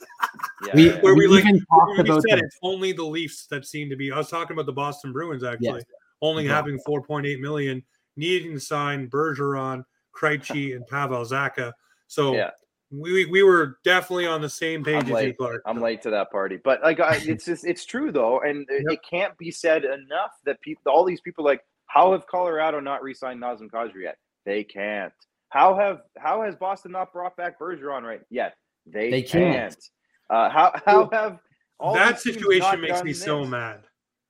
yeah, 0.67 0.75
we, 0.75 0.91
where 1.01 1.15
we, 1.15 1.27
we 1.29 1.43
like 1.43 1.45
talked 1.45 1.99
we 1.99 2.01
about 2.01 2.23
said 2.29 2.39
it's 2.39 2.57
only 2.63 2.93
the 2.93 3.05
Leafs 3.05 3.47
that 3.49 3.67
seem 3.67 3.91
to 3.91 3.97
be. 3.97 4.11
I 4.11 4.17
was 4.17 4.31
talking 4.31 4.55
about 4.55 4.67
the 4.67 4.73
Boston 4.73 5.13
Bruins 5.13 5.45
actually. 5.45 5.81
Yes 5.81 5.85
only 6.23 6.47
yeah. 6.47 6.55
having 6.55 6.79
4.8 6.87 7.41
million, 7.41 7.83
needing 8.17 8.53
to 8.53 8.61
sign 8.61 9.09
Bergeron, 9.09 9.85
Krejci, 10.15 10.77
and 10.77 10.87
Pavel 10.87 11.25
Zacha. 11.25 11.73
So 12.07 12.35
yeah. 12.35 12.51
we 12.91 13.27
we 13.27 13.43
were 13.43 13.79
definitely 13.85 14.27
on 14.27 14.41
the 14.41 14.49
same 14.49 14.85
page 14.85 15.05
I'm 15.05 15.11
late. 15.11 15.39
Clark. 15.39 15.63
I'm 15.67 15.81
late 15.81 16.03
to 16.03 16.11
that 16.11 16.31
party, 16.31 16.59
but 16.63 16.83
like 16.83 17.01
I, 17.01 17.17
it's 17.23 17.45
just 17.45 17.65
it's 17.65 17.85
true 17.85 18.13
though, 18.13 18.41
and 18.41 18.67
yep. 18.71 18.83
it 18.89 19.01
can't 19.09 19.37
be 19.39 19.51
said 19.51 19.85
enough 19.85 20.33
that 20.45 20.61
people, 20.61 20.93
all 20.93 21.05
these 21.05 21.21
people, 21.21 21.45
like 21.45 21.63
how 21.87 22.13
have 22.13 22.27
Colorado 22.27 22.81
not 22.81 23.03
re-signed 23.03 23.43
Nazem 23.43 23.69
Kadri 23.69 24.03
yet? 24.03 24.17
They 24.45 24.65
can't. 24.65 25.13
How 25.51 25.77
have 25.77 26.01
how 26.17 26.43
has 26.43 26.57
Boston 26.57 26.93
not 26.93 27.13
brought 27.13 27.37
back 27.37 27.59
Bergeron 27.61 28.03
right 28.03 28.21
yet? 28.31 28.55
They, 28.87 29.11
they 29.11 29.23
can't. 29.23 29.55
can't. 29.55 29.85
Uh, 30.31 30.49
how 30.49 30.73
how 30.87 31.09
have 31.13 31.39
all 31.79 31.95
that 31.95 32.21
situation 32.21 32.81
makes 32.81 33.03
me 33.03 33.13
this? 33.13 33.23
so 33.23 33.45
mad 33.45 33.83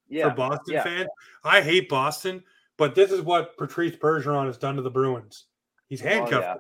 yeah, 0.09 0.29
for 0.29 0.35
Boston 0.35 0.75
yeah. 0.75 0.83
fans. 0.83 1.09
I 1.45 1.61
hate 1.61 1.89
Boston, 1.89 2.43
but 2.77 2.95
this 2.95 3.11
is 3.13 3.21
what 3.21 3.57
Patrice 3.57 3.97
Bergeron 3.97 4.47
has 4.47 4.59
done 4.59 4.77
to 4.77 4.83
the 4.83 4.91
Bruins. 4.91 5.47
He's 5.89 6.01
handcuffed. 6.01 6.43
yeah. 6.43 6.55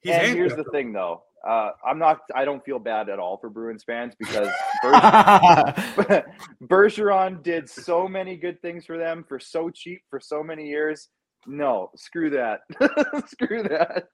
He's 0.00 0.12
and 0.12 0.22
handcuffed 0.22 0.38
here's 0.38 0.64
the 0.64 0.70
thing, 0.70 0.92
though. 0.92 1.22
Uh, 1.46 1.72
I'm 1.84 1.98
not. 1.98 2.20
I 2.34 2.44
don't 2.44 2.64
feel 2.64 2.78
bad 2.78 3.08
at 3.10 3.18
all 3.18 3.36
for 3.36 3.50
Bruins 3.50 3.84
fans 3.84 4.14
because 4.18 4.48
Bergeron, 4.84 6.24
Bergeron 6.62 7.42
did 7.42 7.68
so 7.68 8.08
many 8.08 8.36
good 8.36 8.60
things 8.62 8.86
for 8.86 8.96
them 8.96 9.24
for 9.28 9.38
so 9.38 9.68
cheap 9.68 10.02
for 10.08 10.18
so 10.20 10.42
many 10.42 10.66
years. 10.66 11.08
No, 11.46 11.90
screw 11.96 12.30
that. 12.30 12.60
screw 13.28 13.62
that. 13.64 14.08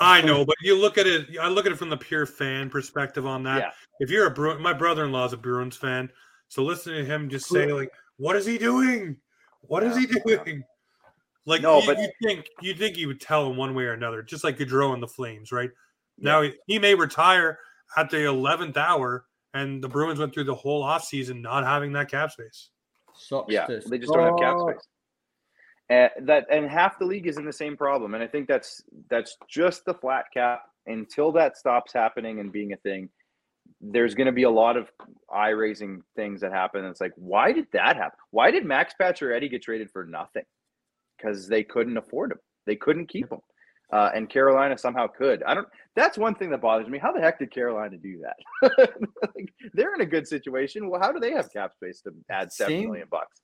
I 0.00 0.22
know, 0.22 0.44
but 0.44 0.54
you 0.62 0.78
look 0.78 0.96
at 0.96 1.06
it. 1.06 1.26
I 1.40 1.48
look 1.48 1.66
at 1.66 1.72
it 1.72 1.78
from 1.78 1.90
the 1.90 1.96
pure 1.96 2.26
fan 2.26 2.70
perspective 2.70 3.26
on 3.26 3.42
that. 3.44 3.58
Yeah. 3.58 3.70
If 4.00 4.10
you're 4.10 4.26
a 4.26 4.30
Bruin, 4.30 4.62
my 4.62 4.72
brother-in-law 4.72 5.26
is 5.26 5.32
a 5.32 5.36
Bruins 5.36 5.76
fan, 5.76 6.08
so 6.48 6.62
listen 6.62 6.94
to 6.94 7.04
him 7.04 7.28
just 7.28 7.48
say 7.48 7.72
like, 7.72 7.90
what 8.16 8.36
is 8.36 8.46
he 8.46 8.58
doing? 8.58 9.16
What 9.62 9.82
is 9.82 9.96
he 9.96 10.06
doing? 10.06 10.62
Like 11.46 11.62
no, 11.62 11.80
you, 11.80 11.86
but 11.86 11.98
you 11.98 12.10
think 12.22 12.46
you 12.60 12.74
think 12.74 12.96
he 12.96 13.06
would 13.06 13.20
tell 13.20 13.50
him 13.50 13.56
one 13.56 13.74
way 13.74 13.84
or 13.84 13.92
another, 13.92 14.22
just 14.22 14.44
like 14.44 14.58
Gaudreau 14.58 14.94
in 14.94 15.00
the 15.00 15.08
Flames, 15.08 15.50
right? 15.50 15.70
Yeah. 16.18 16.30
Now 16.30 16.42
he, 16.42 16.54
he 16.66 16.78
may 16.78 16.94
retire 16.94 17.58
at 17.96 18.10
the 18.10 18.26
eleventh 18.26 18.76
hour, 18.76 19.24
and 19.54 19.82
the 19.82 19.88
Bruins 19.88 20.20
went 20.20 20.34
through 20.34 20.44
the 20.44 20.54
whole 20.54 20.84
offseason 20.84 21.40
not 21.40 21.64
having 21.64 21.92
that 21.94 22.10
cap 22.10 22.30
space. 22.30 22.68
Sucks 23.14 23.52
yeah, 23.52 23.66
they 23.66 23.98
just 23.98 24.12
don't 24.12 24.24
have 24.24 24.38
cap 24.38 24.60
space. 24.60 24.86
And 25.90 26.10
that 26.22 26.46
and 26.50 26.68
half 26.68 26.98
the 26.98 27.06
league 27.06 27.26
is 27.26 27.38
in 27.38 27.46
the 27.46 27.52
same 27.52 27.76
problem, 27.76 28.14
and 28.14 28.22
I 28.22 28.26
think 28.26 28.46
that's 28.46 28.82
that's 29.08 29.36
just 29.48 29.84
the 29.84 29.94
flat 29.94 30.26
cap. 30.32 30.62
Until 30.86 31.32
that 31.32 31.56
stops 31.56 31.92
happening 31.92 32.40
and 32.40 32.50
being 32.50 32.72
a 32.72 32.76
thing, 32.76 33.10
there's 33.80 34.14
going 34.14 34.26
to 34.26 34.32
be 34.32 34.44
a 34.44 34.50
lot 34.50 34.76
of 34.76 34.90
eye 35.32 35.50
raising 35.50 36.02
things 36.16 36.40
that 36.40 36.52
happen. 36.52 36.84
It's 36.84 37.00
like, 37.00 37.12
why 37.16 37.52
did 37.52 37.66
that 37.72 37.96
happen? 37.96 38.18
Why 38.30 38.50
did 38.50 38.64
Max 38.64 38.94
Pacioretty 39.00 39.50
get 39.50 39.62
traded 39.62 39.90
for 39.90 40.04
nothing? 40.04 40.44
Because 41.16 41.48
they 41.48 41.62
couldn't 41.62 41.96
afford 41.96 42.32
him. 42.32 42.38
They 42.66 42.76
couldn't 42.76 43.08
keep 43.08 43.30
him. 43.30 43.40
Uh, 43.90 44.10
and 44.14 44.28
Carolina 44.28 44.76
somehow 44.76 45.06
could. 45.06 45.42
I 45.44 45.54
don't. 45.54 45.66
That's 45.96 46.18
one 46.18 46.34
thing 46.34 46.50
that 46.50 46.60
bothers 46.60 46.88
me. 46.88 46.98
How 46.98 47.12
the 47.12 47.20
heck 47.20 47.38
did 47.38 47.50
Carolina 47.50 47.96
do 47.96 48.20
that? 48.22 48.90
like, 49.34 49.52
they're 49.72 49.94
in 49.94 50.02
a 50.02 50.06
good 50.06 50.28
situation. 50.28 50.90
Well, 50.90 51.00
how 51.00 51.10
do 51.10 51.18
they 51.18 51.32
have 51.32 51.50
cap 51.50 51.72
space 51.72 52.02
to 52.02 52.12
add 52.30 52.52
seven 52.52 52.74
Same. 52.74 52.88
million 52.88 53.08
bucks? 53.10 53.40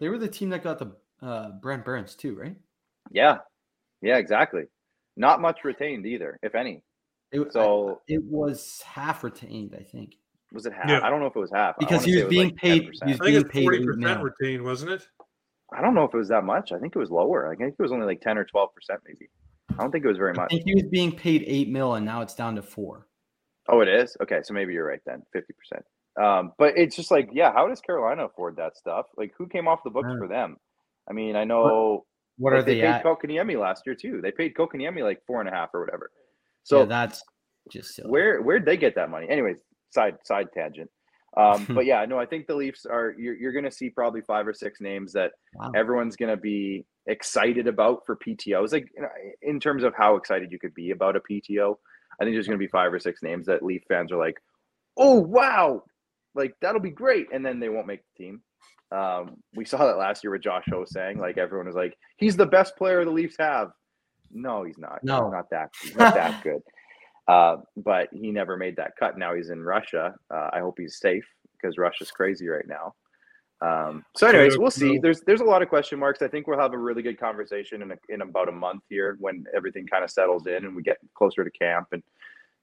They 0.00 0.08
were 0.08 0.18
the 0.18 0.28
team 0.28 0.48
that 0.50 0.62
got 0.62 0.78
the 0.78 0.92
uh, 1.22 1.50
Brent 1.60 1.84
Burns 1.84 2.14
too, 2.14 2.34
right? 2.34 2.56
Yeah, 3.10 3.38
yeah, 4.02 4.18
exactly. 4.18 4.64
Not 5.16 5.40
much 5.40 5.64
retained 5.64 6.06
either, 6.06 6.38
if 6.42 6.54
any. 6.54 6.82
It, 7.32 7.52
so 7.52 8.00
it 8.08 8.22
was 8.24 8.82
half 8.86 9.22
retained, 9.24 9.76
I 9.78 9.82
think. 9.82 10.14
Was 10.52 10.64
it 10.64 10.72
half? 10.72 10.88
Yeah. 10.88 11.00
I 11.02 11.10
don't 11.10 11.20
know 11.20 11.26
if 11.26 11.36
it 11.36 11.40
was 11.40 11.50
half 11.52 11.78
because 11.78 12.04
he 12.04 12.16
was 12.16 12.28
being 12.28 12.48
like 12.48 12.56
paid. 12.56 12.82
He 12.82 12.88
was 12.88 13.02
I 13.02 13.06
think 13.12 13.52
being 13.52 13.64
forty 13.64 13.84
percent 13.84 14.22
retained, 14.22 14.62
wasn't 14.62 14.92
it? 14.92 15.06
I 15.72 15.82
don't 15.82 15.94
know 15.94 16.04
if 16.04 16.14
it 16.14 16.16
was 16.16 16.28
that 16.28 16.44
much. 16.44 16.72
I 16.72 16.78
think 16.78 16.96
it 16.96 16.98
was 16.98 17.10
lower. 17.10 17.52
I 17.52 17.56
think 17.56 17.74
it 17.78 17.82
was 17.82 17.92
only 17.92 18.06
like 18.06 18.22
ten 18.22 18.38
or 18.38 18.44
twelve 18.44 18.74
percent, 18.74 19.00
maybe. 19.06 19.28
I 19.70 19.82
don't 19.82 19.92
think 19.92 20.04
it 20.04 20.08
was 20.08 20.16
very 20.16 20.32
much. 20.32 20.46
I 20.46 20.54
think 20.54 20.62
he 20.64 20.74
was 20.74 20.86
being 20.90 21.12
paid 21.12 21.44
eight 21.46 21.68
mil, 21.68 21.94
and 21.94 22.06
now 22.06 22.22
it's 22.22 22.34
down 22.34 22.56
to 22.56 22.62
four. 22.62 23.06
Oh, 23.68 23.80
it 23.80 23.88
is. 23.88 24.16
Okay, 24.22 24.40
so 24.42 24.54
maybe 24.54 24.72
you're 24.72 24.86
right 24.86 25.02
then, 25.04 25.22
fifty 25.32 25.52
percent. 25.52 25.84
Um, 26.18 26.52
but 26.58 26.76
it's 26.76 26.96
just 26.96 27.10
like, 27.10 27.28
yeah, 27.32 27.52
how 27.52 27.68
does 27.68 27.80
Carolina 27.80 28.24
afford 28.24 28.56
that 28.56 28.76
stuff? 28.76 29.06
Like, 29.16 29.32
who 29.36 29.46
came 29.46 29.68
off 29.68 29.84
the 29.84 29.90
books 29.90 30.08
for 30.18 30.26
them? 30.26 30.56
I 31.08 31.12
mean, 31.12 31.36
I 31.36 31.44
know. 31.44 32.04
What, 32.36 32.52
what 32.52 32.52
like, 32.52 32.62
are 32.62 32.64
they, 32.64 32.74
they 32.76 32.80
paid 32.82 33.50
at? 33.54 33.58
Last 33.58 33.82
year 33.86 33.94
too. 33.94 34.20
They 34.22 34.30
paid 34.30 34.54
Kotkaniemi 34.54 35.02
like 35.02 35.20
four 35.26 35.40
and 35.40 35.48
a 35.48 35.52
half 35.52 35.70
or 35.74 35.80
whatever. 35.80 36.10
So 36.62 36.80
yeah, 36.80 36.86
that's 36.86 37.22
just 37.70 37.94
silly. 37.94 38.10
where 38.10 38.40
where'd 38.42 38.64
they 38.64 38.76
get 38.76 38.94
that 38.94 39.10
money? 39.10 39.28
Anyways, 39.28 39.58
side 39.90 40.16
side 40.24 40.48
tangent. 40.54 40.90
Um, 41.36 41.66
but 41.70 41.86
yeah, 41.86 42.04
no, 42.04 42.18
I 42.18 42.26
think 42.26 42.46
the 42.46 42.54
Leafs 42.54 42.86
are 42.86 43.14
you're, 43.18 43.34
you're 43.34 43.52
going 43.52 43.64
to 43.64 43.70
see 43.70 43.90
probably 43.90 44.20
five 44.22 44.46
or 44.46 44.54
six 44.54 44.80
names 44.80 45.12
that 45.12 45.32
wow. 45.54 45.72
everyone's 45.74 46.16
going 46.16 46.30
to 46.30 46.40
be 46.40 46.84
excited 47.06 47.66
about 47.66 48.02
for 48.06 48.16
PTOs. 48.16 48.72
Like 48.72 48.88
you 48.94 49.02
know, 49.02 49.08
in 49.42 49.60
terms 49.60 49.84
of 49.84 49.94
how 49.96 50.16
excited 50.16 50.52
you 50.52 50.58
could 50.58 50.74
be 50.74 50.90
about 50.90 51.16
a 51.16 51.20
PTO, 51.20 51.74
I 52.20 52.24
think 52.24 52.34
there's 52.34 52.46
going 52.46 52.58
to 52.58 52.64
be 52.64 52.68
five 52.68 52.92
or 52.92 52.98
six 52.98 53.22
names 53.22 53.46
that 53.46 53.62
Leaf 53.62 53.82
fans 53.88 54.12
are 54.12 54.18
like, 54.18 54.38
"Oh 54.96 55.18
wow, 55.20 55.82
like 56.34 56.54
that'll 56.60 56.80
be 56.80 56.90
great," 56.90 57.26
and 57.32 57.44
then 57.44 57.60
they 57.60 57.68
won't 57.68 57.86
make 57.86 58.00
the 58.02 58.24
team. 58.24 58.42
Um, 58.90 59.36
we 59.54 59.64
saw 59.64 59.86
that 59.86 59.98
last 59.98 60.24
year 60.24 60.32
with 60.32 60.42
Josh 60.42 60.64
Ho-Sang. 60.70 61.18
Like 61.18 61.38
everyone 61.38 61.66
was 61.66 61.76
like, 61.76 61.96
"He's 62.16 62.36
the 62.36 62.46
best 62.46 62.76
player 62.76 63.04
the 63.04 63.10
Leafs 63.10 63.36
have." 63.38 63.70
No, 64.30 64.64
he's 64.64 64.78
not. 64.78 65.00
No, 65.02 65.24
he's 65.24 65.32
not 65.32 65.50
that. 65.50 65.70
He's 65.82 65.96
not 65.96 66.14
that 66.14 66.42
good. 66.42 66.62
Uh, 67.26 67.56
but 67.76 68.08
he 68.12 68.30
never 68.30 68.56
made 68.56 68.76
that 68.76 68.92
cut. 68.98 69.18
Now 69.18 69.34
he's 69.34 69.50
in 69.50 69.62
Russia. 69.62 70.14
Uh, 70.32 70.48
I 70.52 70.60
hope 70.60 70.76
he's 70.78 70.98
safe 70.98 71.26
because 71.52 71.76
Russia's 71.76 72.10
crazy 72.10 72.48
right 72.48 72.66
now. 72.66 72.94
Um, 73.60 74.04
so, 74.16 74.28
anyways, 74.28 74.56
we'll 74.56 74.70
see. 74.70 74.98
There's 74.98 75.20
there's 75.22 75.40
a 75.40 75.44
lot 75.44 75.62
of 75.62 75.68
question 75.68 75.98
marks. 75.98 76.22
I 76.22 76.28
think 76.28 76.46
we'll 76.46 76.60
have 76.60 76.72
a 76.72 76.78
really 76.78 77.02
good 77.02 77.18
conversation 77.18 77.82
in 77.82 77.90
a, 77.90 77.96
in 78.08 78.22
about 78.22 78.48
a 78.48 78.52
month 78.52 78.84
here 78.88 79.16
when 79.20 79.44
everything 79.54 79.86
kind 79.86 80.04
of 80.04 80.10
settles 80.10 80.46
in 80.46 80.64
and 80.64 80.76
we 80.76 80.82
get 80.82 80.98
closer 81.14 81.44
to 81.44 81.50
camp 81.50 81.88
and 81.92 82.02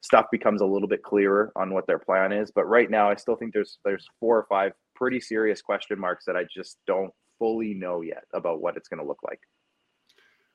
stuff 0.06 0.28
becomes 0.32 0.62
a 0.62 0.66
little 0.66 0.88
bit 0.88 1.02
clearer 1.02 1.52
on 1.56 1.74
what 1.74 1.88
their 1.88 1.98
plan 1.98 2.32
is. 2.32 2.52
But 2.52 2.66
right 2.66 2.90
now, 2.90 3.10
I 3.10 3.16
still 3.16 3.36
think 3.36 3.54
there's 3.54 3.80
there's 3.84 4.08
four 4.20 4.38
or 4.38 4.46
five 4.48 4.74
pretty 4.96 5.20
serious 5.20 5.62
question 5.62 6.00
marks 6.00 6.26
that 6.26 6.38
I 6.38 6.44
just 6.44 6.78
don't 6.86 7.12
fully 7.40 7.74
know 7.74 8.02
yet 8.02 8.24
about 8.34 8.62
what 8.62 8.78
it's 8.78 8.88
going 8.88 9.02
to 9.02 9.06
look 9.06 9.20
like. 9.26 9.40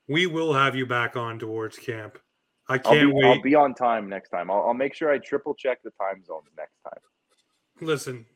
We 0.09 0.27
will 0.27 0.55
have 0.55 0.77
you 0.77 0.87
back 0.87 1.17
on 1.17 1.39
towards 1.39 1.77
camp. 1.77 2.19
I 2.69 2.79
can't 2.79 2.99
I'll 2.99 3.07
be, 3.07 3.13
wait. 3.13 3.25
I'll 3.25 3.43
be 3.43 3.55
on 3.57 3.75
time 3.75 4.09
next 4.09 4.31
time. 4.31 4.51
I'll, 4.51 4.63
I'll 4.69 4.75
make 4.75 4.95
sure 4.95 5.11
I 5.11 5.19
triple 5.19 5.55
check 5.55 5.83
the 5.83 5.91
time 5.91 6.25
zones 6.25 6.47
next 6.57 6.77
time. 6.85 7.01
Listen, 7.81 8.27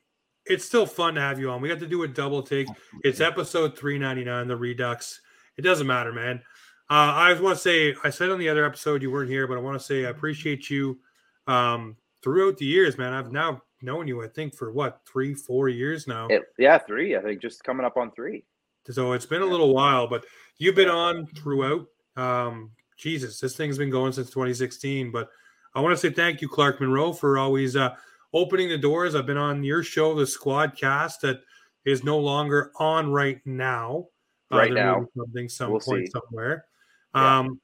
it's 0.47 0.65
still 0.65 0.87
fun 0.87 1.15
to 1.15 1.21
have 1.21 1.39
you 1.39 1.51
on. 1.51 1.61
We 1.61 1.69
got 1.69 1.79
to 1.79 1.87
do 1.87 2.03
a 2.03 2.09
double 2.09 2.43
take. 2.43 2.67
It's 3.05 3.21
episode 3.21 3.79
399, 3.79 4.49
the 4.49 4.57
Redux. 4.57 5.21
It 5.57 5.63
doesn't 5.63 5.87
matter, 5.87 6.13
man. 6.13 6.43
Uh, 6.91 7.15
I 7.15 7.41
want 7.41 7.57
to 7.57 7.63
say, 7.63 7.95
I 8.03 8.11
said 8.11 8.31
on 8.31 8.39
the 8.39 8.49
other 8.49 8.65
episode 8.65 9.03
you 9.03 9.11
weren't 9.11 9.31
here, 9.31 9.47
but 9.47 9.57
I 9.57 9.61
want 9.61 9.79
to 9.79 9.85
say 9.85 10.05
I 10.05 10.11
appreciate 10.11 10.69
you 10.69 10.99
um, 11.47 11.97
throughout 12.23 12.57
the 12.59 12.67
years, 12.67 12.99
man. 12.99 13.13
I've 13.13 13.33
now 13.33 13.63
known 13.83 14.09
you, 14.09 14.23
I 14.23 14.29
think, 14.29 14.55
for 14.55 14.73
what, 14.73 15.01
three, 15.07 15.35
four 15.35 15.69
years 15.69 16.07
now? 16.07 16.29
It, 16.29 16.43
yeah, 16.59 16.79
three. 16.79 17.17
I 17.17 17.23
think 17.23 17.41
just 17.41 17.63
coming 17.65 17.87
up 17.87 17.97
on 17.97 18.11
three. 18.13 18.45
So 18.91 19.13
it's 19.13 19.27
been 19.27 19.43
a 19.43 19.47
little 19.47 19.75
while, 19.75 20.07
but 20.07 20.25
you've 20.59 20.75
been 20.75 20.91
on 20.91 21.27
throughout. 21.37 21.87
Um, 22.17 22.71
Jesus, 22.97 23.41
this 23.41 23.57
thing's 23.57 23.79
been 23.79 23.91
going 23.91 24.13
since 24.13 24.29
2016. 24.29 25.11
But 25.11 25.29
I 25.75 25.81
want 25.81 25.93
to 25.93 25.97
say 25.97 26.15
thank 26.15 26.41
you, 26.41 26.49
Clark 26.49 26.81
Monroe, 26.81 27.13
for 27.13 27.39
always 27.39 27.77
uh, 27.77 27.95
opening 28.33 28.69
the 28.69 28.79
doors. 28.79 29.15
I've 29.15 29.27
been 29.27 29.37
on 29.37 29.65
your 29.65 29.83
show, 29.83 30.15
the 30.15 30.27
Squad 30.27 30.77
Cast, 30.77 31.23
that 31.23 31.41
is 31.85 32.05
no 32.05 32.19
longer 32.19 32.73
on 32.77 33.11
right 33.11 33.41
now. 33.45 34.07
Uh, 34.53 34.59
right 34.59 34.73
now, 34.73 35.07
something 35.17 35.49
some 35.49 35.71
we'll 35.71 35.81
point 35.81 36.07
see. 36.07 36.13
somewhere. 36.13 36.67
Yeah. 37.15 37.39
Um, 37.39 37.61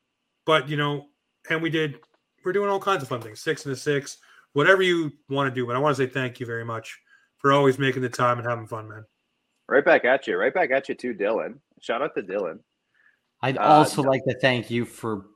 but 0.46 0.68
you 0.68 0.76
know, 0.76 1.06
and 1.48 1.62
we 1.62 1.70
did. 1.70 1.96
We're 2.44 2.52
doing 2.52 2.70
all 2.70 2.80
kinds 2.80 3.02
of 3.02 3.08
fun 3.08 3.20
things. 3.20 3.40
Six 3.40 3.64
and 3.66 3.72
a 3.72 3.76
six, 3.76 4.18
whatever 4.52 4.82
you 4.82 5.12
want 5.28 5.48
to 5.48 5.54
do. 5.54 5.66
But 5.66 5.76
I 5.76 5.78
want 5.78 5.96
to 5.96 6.02
say 6.02 6.10
thank 6.10 6.40
you 6.40 6.46
very 6.46 6.64
much 6.64 6.98
for 7.36 7.52
always 7.52 7.78
making 7.78 8.02
the 8.02 8.08
time 8.08 8.38
and 8.38 8.48
having 8.48 8.66
fun, 8.66 8.88
man. 8.88 9.04
Right 9.68 9.84
back 9.84 10.04
at 10.04 10.26
you. 10.26 10.36
Right 10.36 10.52
back 10.52 10.70
at 10.70 10.88
you 10.88 10.94
too, 10.94 11.14
Dylan. 11.14 11.58
Shout 11.80 12.02
out 12.02 12.14
to 12.16 12.22
Dylan. 12.22 12.58
I'd 13.42 13.58
uh, 13.58 13.62
also 13.62 14.02
no. 14.02 14.10
like 14.10 14.24
to 14.24 14.38
thank 14.38 14.70
you 14.70 14.84
for 14.84 15.26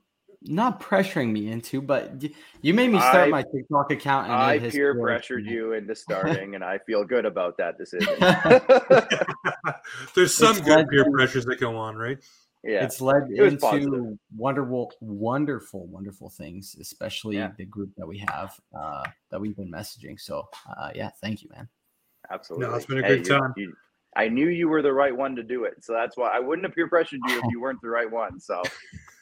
not 0.46 0.80
pressuring 0.80 1.32
me 1.32 1.50
into, 1.50 1.80
but 1.80 2.22
you 2.60 2.74
made 2.74 2.90
me 2.90 2.98
start 2.98 3.28
I, 3.28 3.28
my 3.28 3.42
TikTok 3.42 3.90
account. 3.92 4.26
And 4.26 4.34
I 4.34 4.58
peer 4.58 5.00
pressured 5.00 5.46
you 5.46 5.72
into 5.72 5.94
starting, 5.94 6.54
and 6.54 6.62
I 6.62 6.78
feel 6.78 7.04
good 7.04 7.24
about 7.24 7.56
that 7.58 7.78
decision. 7.78 8.14
There's 10.14 10.34
some 10.34 10.56
it's 10.56 10.66
good 10.66 10.88
peer 10.88 11.10
pressures 11.10 11.46
that 11.46 11.60
go 11.60 11.76
on, 11.76 11.96
right? 11.96 12.18
Yeah, 12.66 12.82
it's 12.82 13.00
led 13.00 13.24
it 13.30 13.38
into 13.38 13.58
positive. 13.58 14.18
wonderful, 14.34 14.92
wonderful, 15.00 15.86
wonderful 15.86 16.30
things, 16.30 16.74
especially 16.80 17.36
yeah. 17.36 17.50
the 17.58 17.66
group 17.66 17.90
that 17.98 18.06
we 18.06 18.24
have 18.26 18.58
uh, 18.74 19.04
that 19.30 19.38
we've 19.38 19.56
been 19.56 19.70
messaging. 19.70 20.18
So, 20.18 20.48
uh, 20.78 20.88
yeah, 20.94 21.10
thank 21.20 21.42
you, 21.42 21.50
man. 21.54 21.68
Absolutely. 22.32 22.66
No, 22.66 22.74
it's 22.74 22.86
been 22.86 23.04
a 23.04 23.06
hey, 23.06 23.16
good 23.16 23.26
time. 23.26 23.52
You, 23.56 23.64
you, 23.64 23.74
I 24.16 24.28
knew 24.28 24.48
you 24.48 24.68
were 24.68 24.80
the 24.80 24.92
right 24.92 25.14
one 25.14 25.36
to 25.36 25.42
do 25.42 25.64
it, 25.64 25.84
so 25.84 25.92
that's 25.92 26.16
why 26.16 26.30
I 26.30 26.38
wouldn't 26.38 26.64
have 26.64 26.74
peer 26.74 26.88
pressured 26.88 27.20
you 27.28 27.38
if 27.38 27.44
you 27.50 27.60
weren't 27.60 27.82
the 27.82 27.90
right 27.90 28.10
one. 28.10 28.40
So 28.40 28.62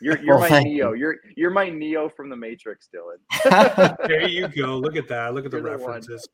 you're 0.00 0.18
you're 0.20 0.38
well, 0.38 0.48
my 0.48 0.62
Neo. 0.62 0.92
You. 0.92 1.08
are 1.08 1.16
you're 1.36 1.50
my 1.50 1.68
Neo 1.68 2.08
from 2.08 2.30
the 2.30 2.36
Matrix, 2.36 2.88
Dylan. 2.94 3.96
there 4.06 4.28
you 4.28 4.46
go. 4.46 4.76
Look 4.76 4.96
at 4.96 5.08
that. 5.08 5.34
Look 5.34 5.46
at 5.46 5.50
the 5.50 5.60
references. 5.62 6.28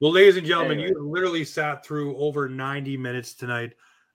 well, 0.00 0.12
ladies 0.12 0.36
and 0.36 0.46
gentlemen, 0.46 0.78
anyway. 0.78 0.90
you 0.90 1.10
literally 1.10 1.44
sat 1.44 1.84
through 1.84 2.16
over 2.16 2.48
90 2.48 2.96
minutes 2.96 3.34
tonight 3.34 3.72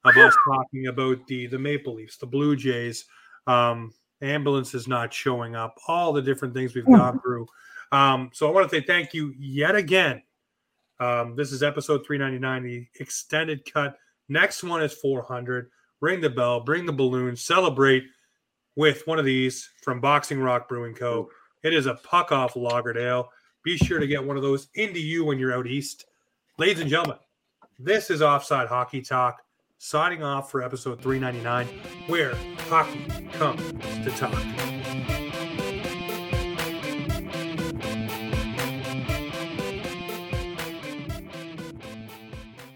of 0.07 0.17
us 0.17 0.35
talking 0.47 0.87
about 0.87 1.25
the 1.27 1.47
the 1.47 1.59
Maple 1.59 1.95
Leafs, 1.95 2.17
the 2.17 2.25
Blue 2.25 2.55
Jays, 2.55 3.05
um, 3.45 3.93
ambulances 4.21 4.87
not 4.87 5.13
showing 5.13 5.55
up, 5.55 5.75
all 5.87 6.13
the 6.13 6.21
different 6.21 6.53
things 6.53 6.75
we've 6.75 6.85
gone 6.85 7.19
through. 7.21 7.47
Um, 7.91 8.31
so 8.33 8.47
I 8.47 8.51
want 8.51 8.69
to 8.69 8.75
say 8.75 8.85
thank 8.85 9.13
you 9.13 9.33
yet 9.37 9.75
again 9.75 10.21
um, 10.99 11.35
this 11.35 11.51
is 11.51 11.61
episode 11.61 12.05
399, 12.05 12.63
the 12.63 12.87
extended 12.99 13.71
cut. 13.71 13.97
Next 14.29 14.63
one 14.63 14.81
is 14.81 14.93
400. 14.93 15.69
Ring 15.99 16.21
the 16.21 16.29
bell, 16.29 16.59
bring 16.59 16.85
the 16.85 16.93
balloon, 16.93 17.35
celebrate 17.35 18.05
with 18.75 19.05
one 19.07 19.19
of 19.19 19.25
these 19.25 19.69
from 19.81 19.99
Boxing 19.99 20.39
Rock 20.39 20.67
Brewing 20.67 20.93
Co. 20.93 21.29
It 21.63 21.73
is 21.73 21.85
a 21.85 21.95
puck 21.95 22.31
off 22.31 22.55
Lagerdale. 22.55 23.27
Be 23.63 23.77
sure 23.77 23.99
to 23.99 24.07
get 24.07 24.23
one 24.23 24.37
of 24.37 24.43
those 24.43 24.67
into 24.75 24.99
you 24.99 25.25
when 25.25 25.39
you're 25.39 25.53
out 25.53 25.67
east. 25.67 26.05
Ladies 26.57 26.79
and 26.79 26.89
gentlemen, 26.89 27.17
this 27.79 28.09
is 28.09 28.21
Offside 28.21 28.67
Hockey 28.67 29.01
Talk, 29.01 29.41
signing 29.77 30.23
off 30.23 30.51
for 30.51 30.61
episode 30.63 31.01
399, 31.01 31.67
where 32.07 32.35
hockey 32.69 33.05
comes 33.33 33.61
to 34.03 34.11
talk. 34.11 34.76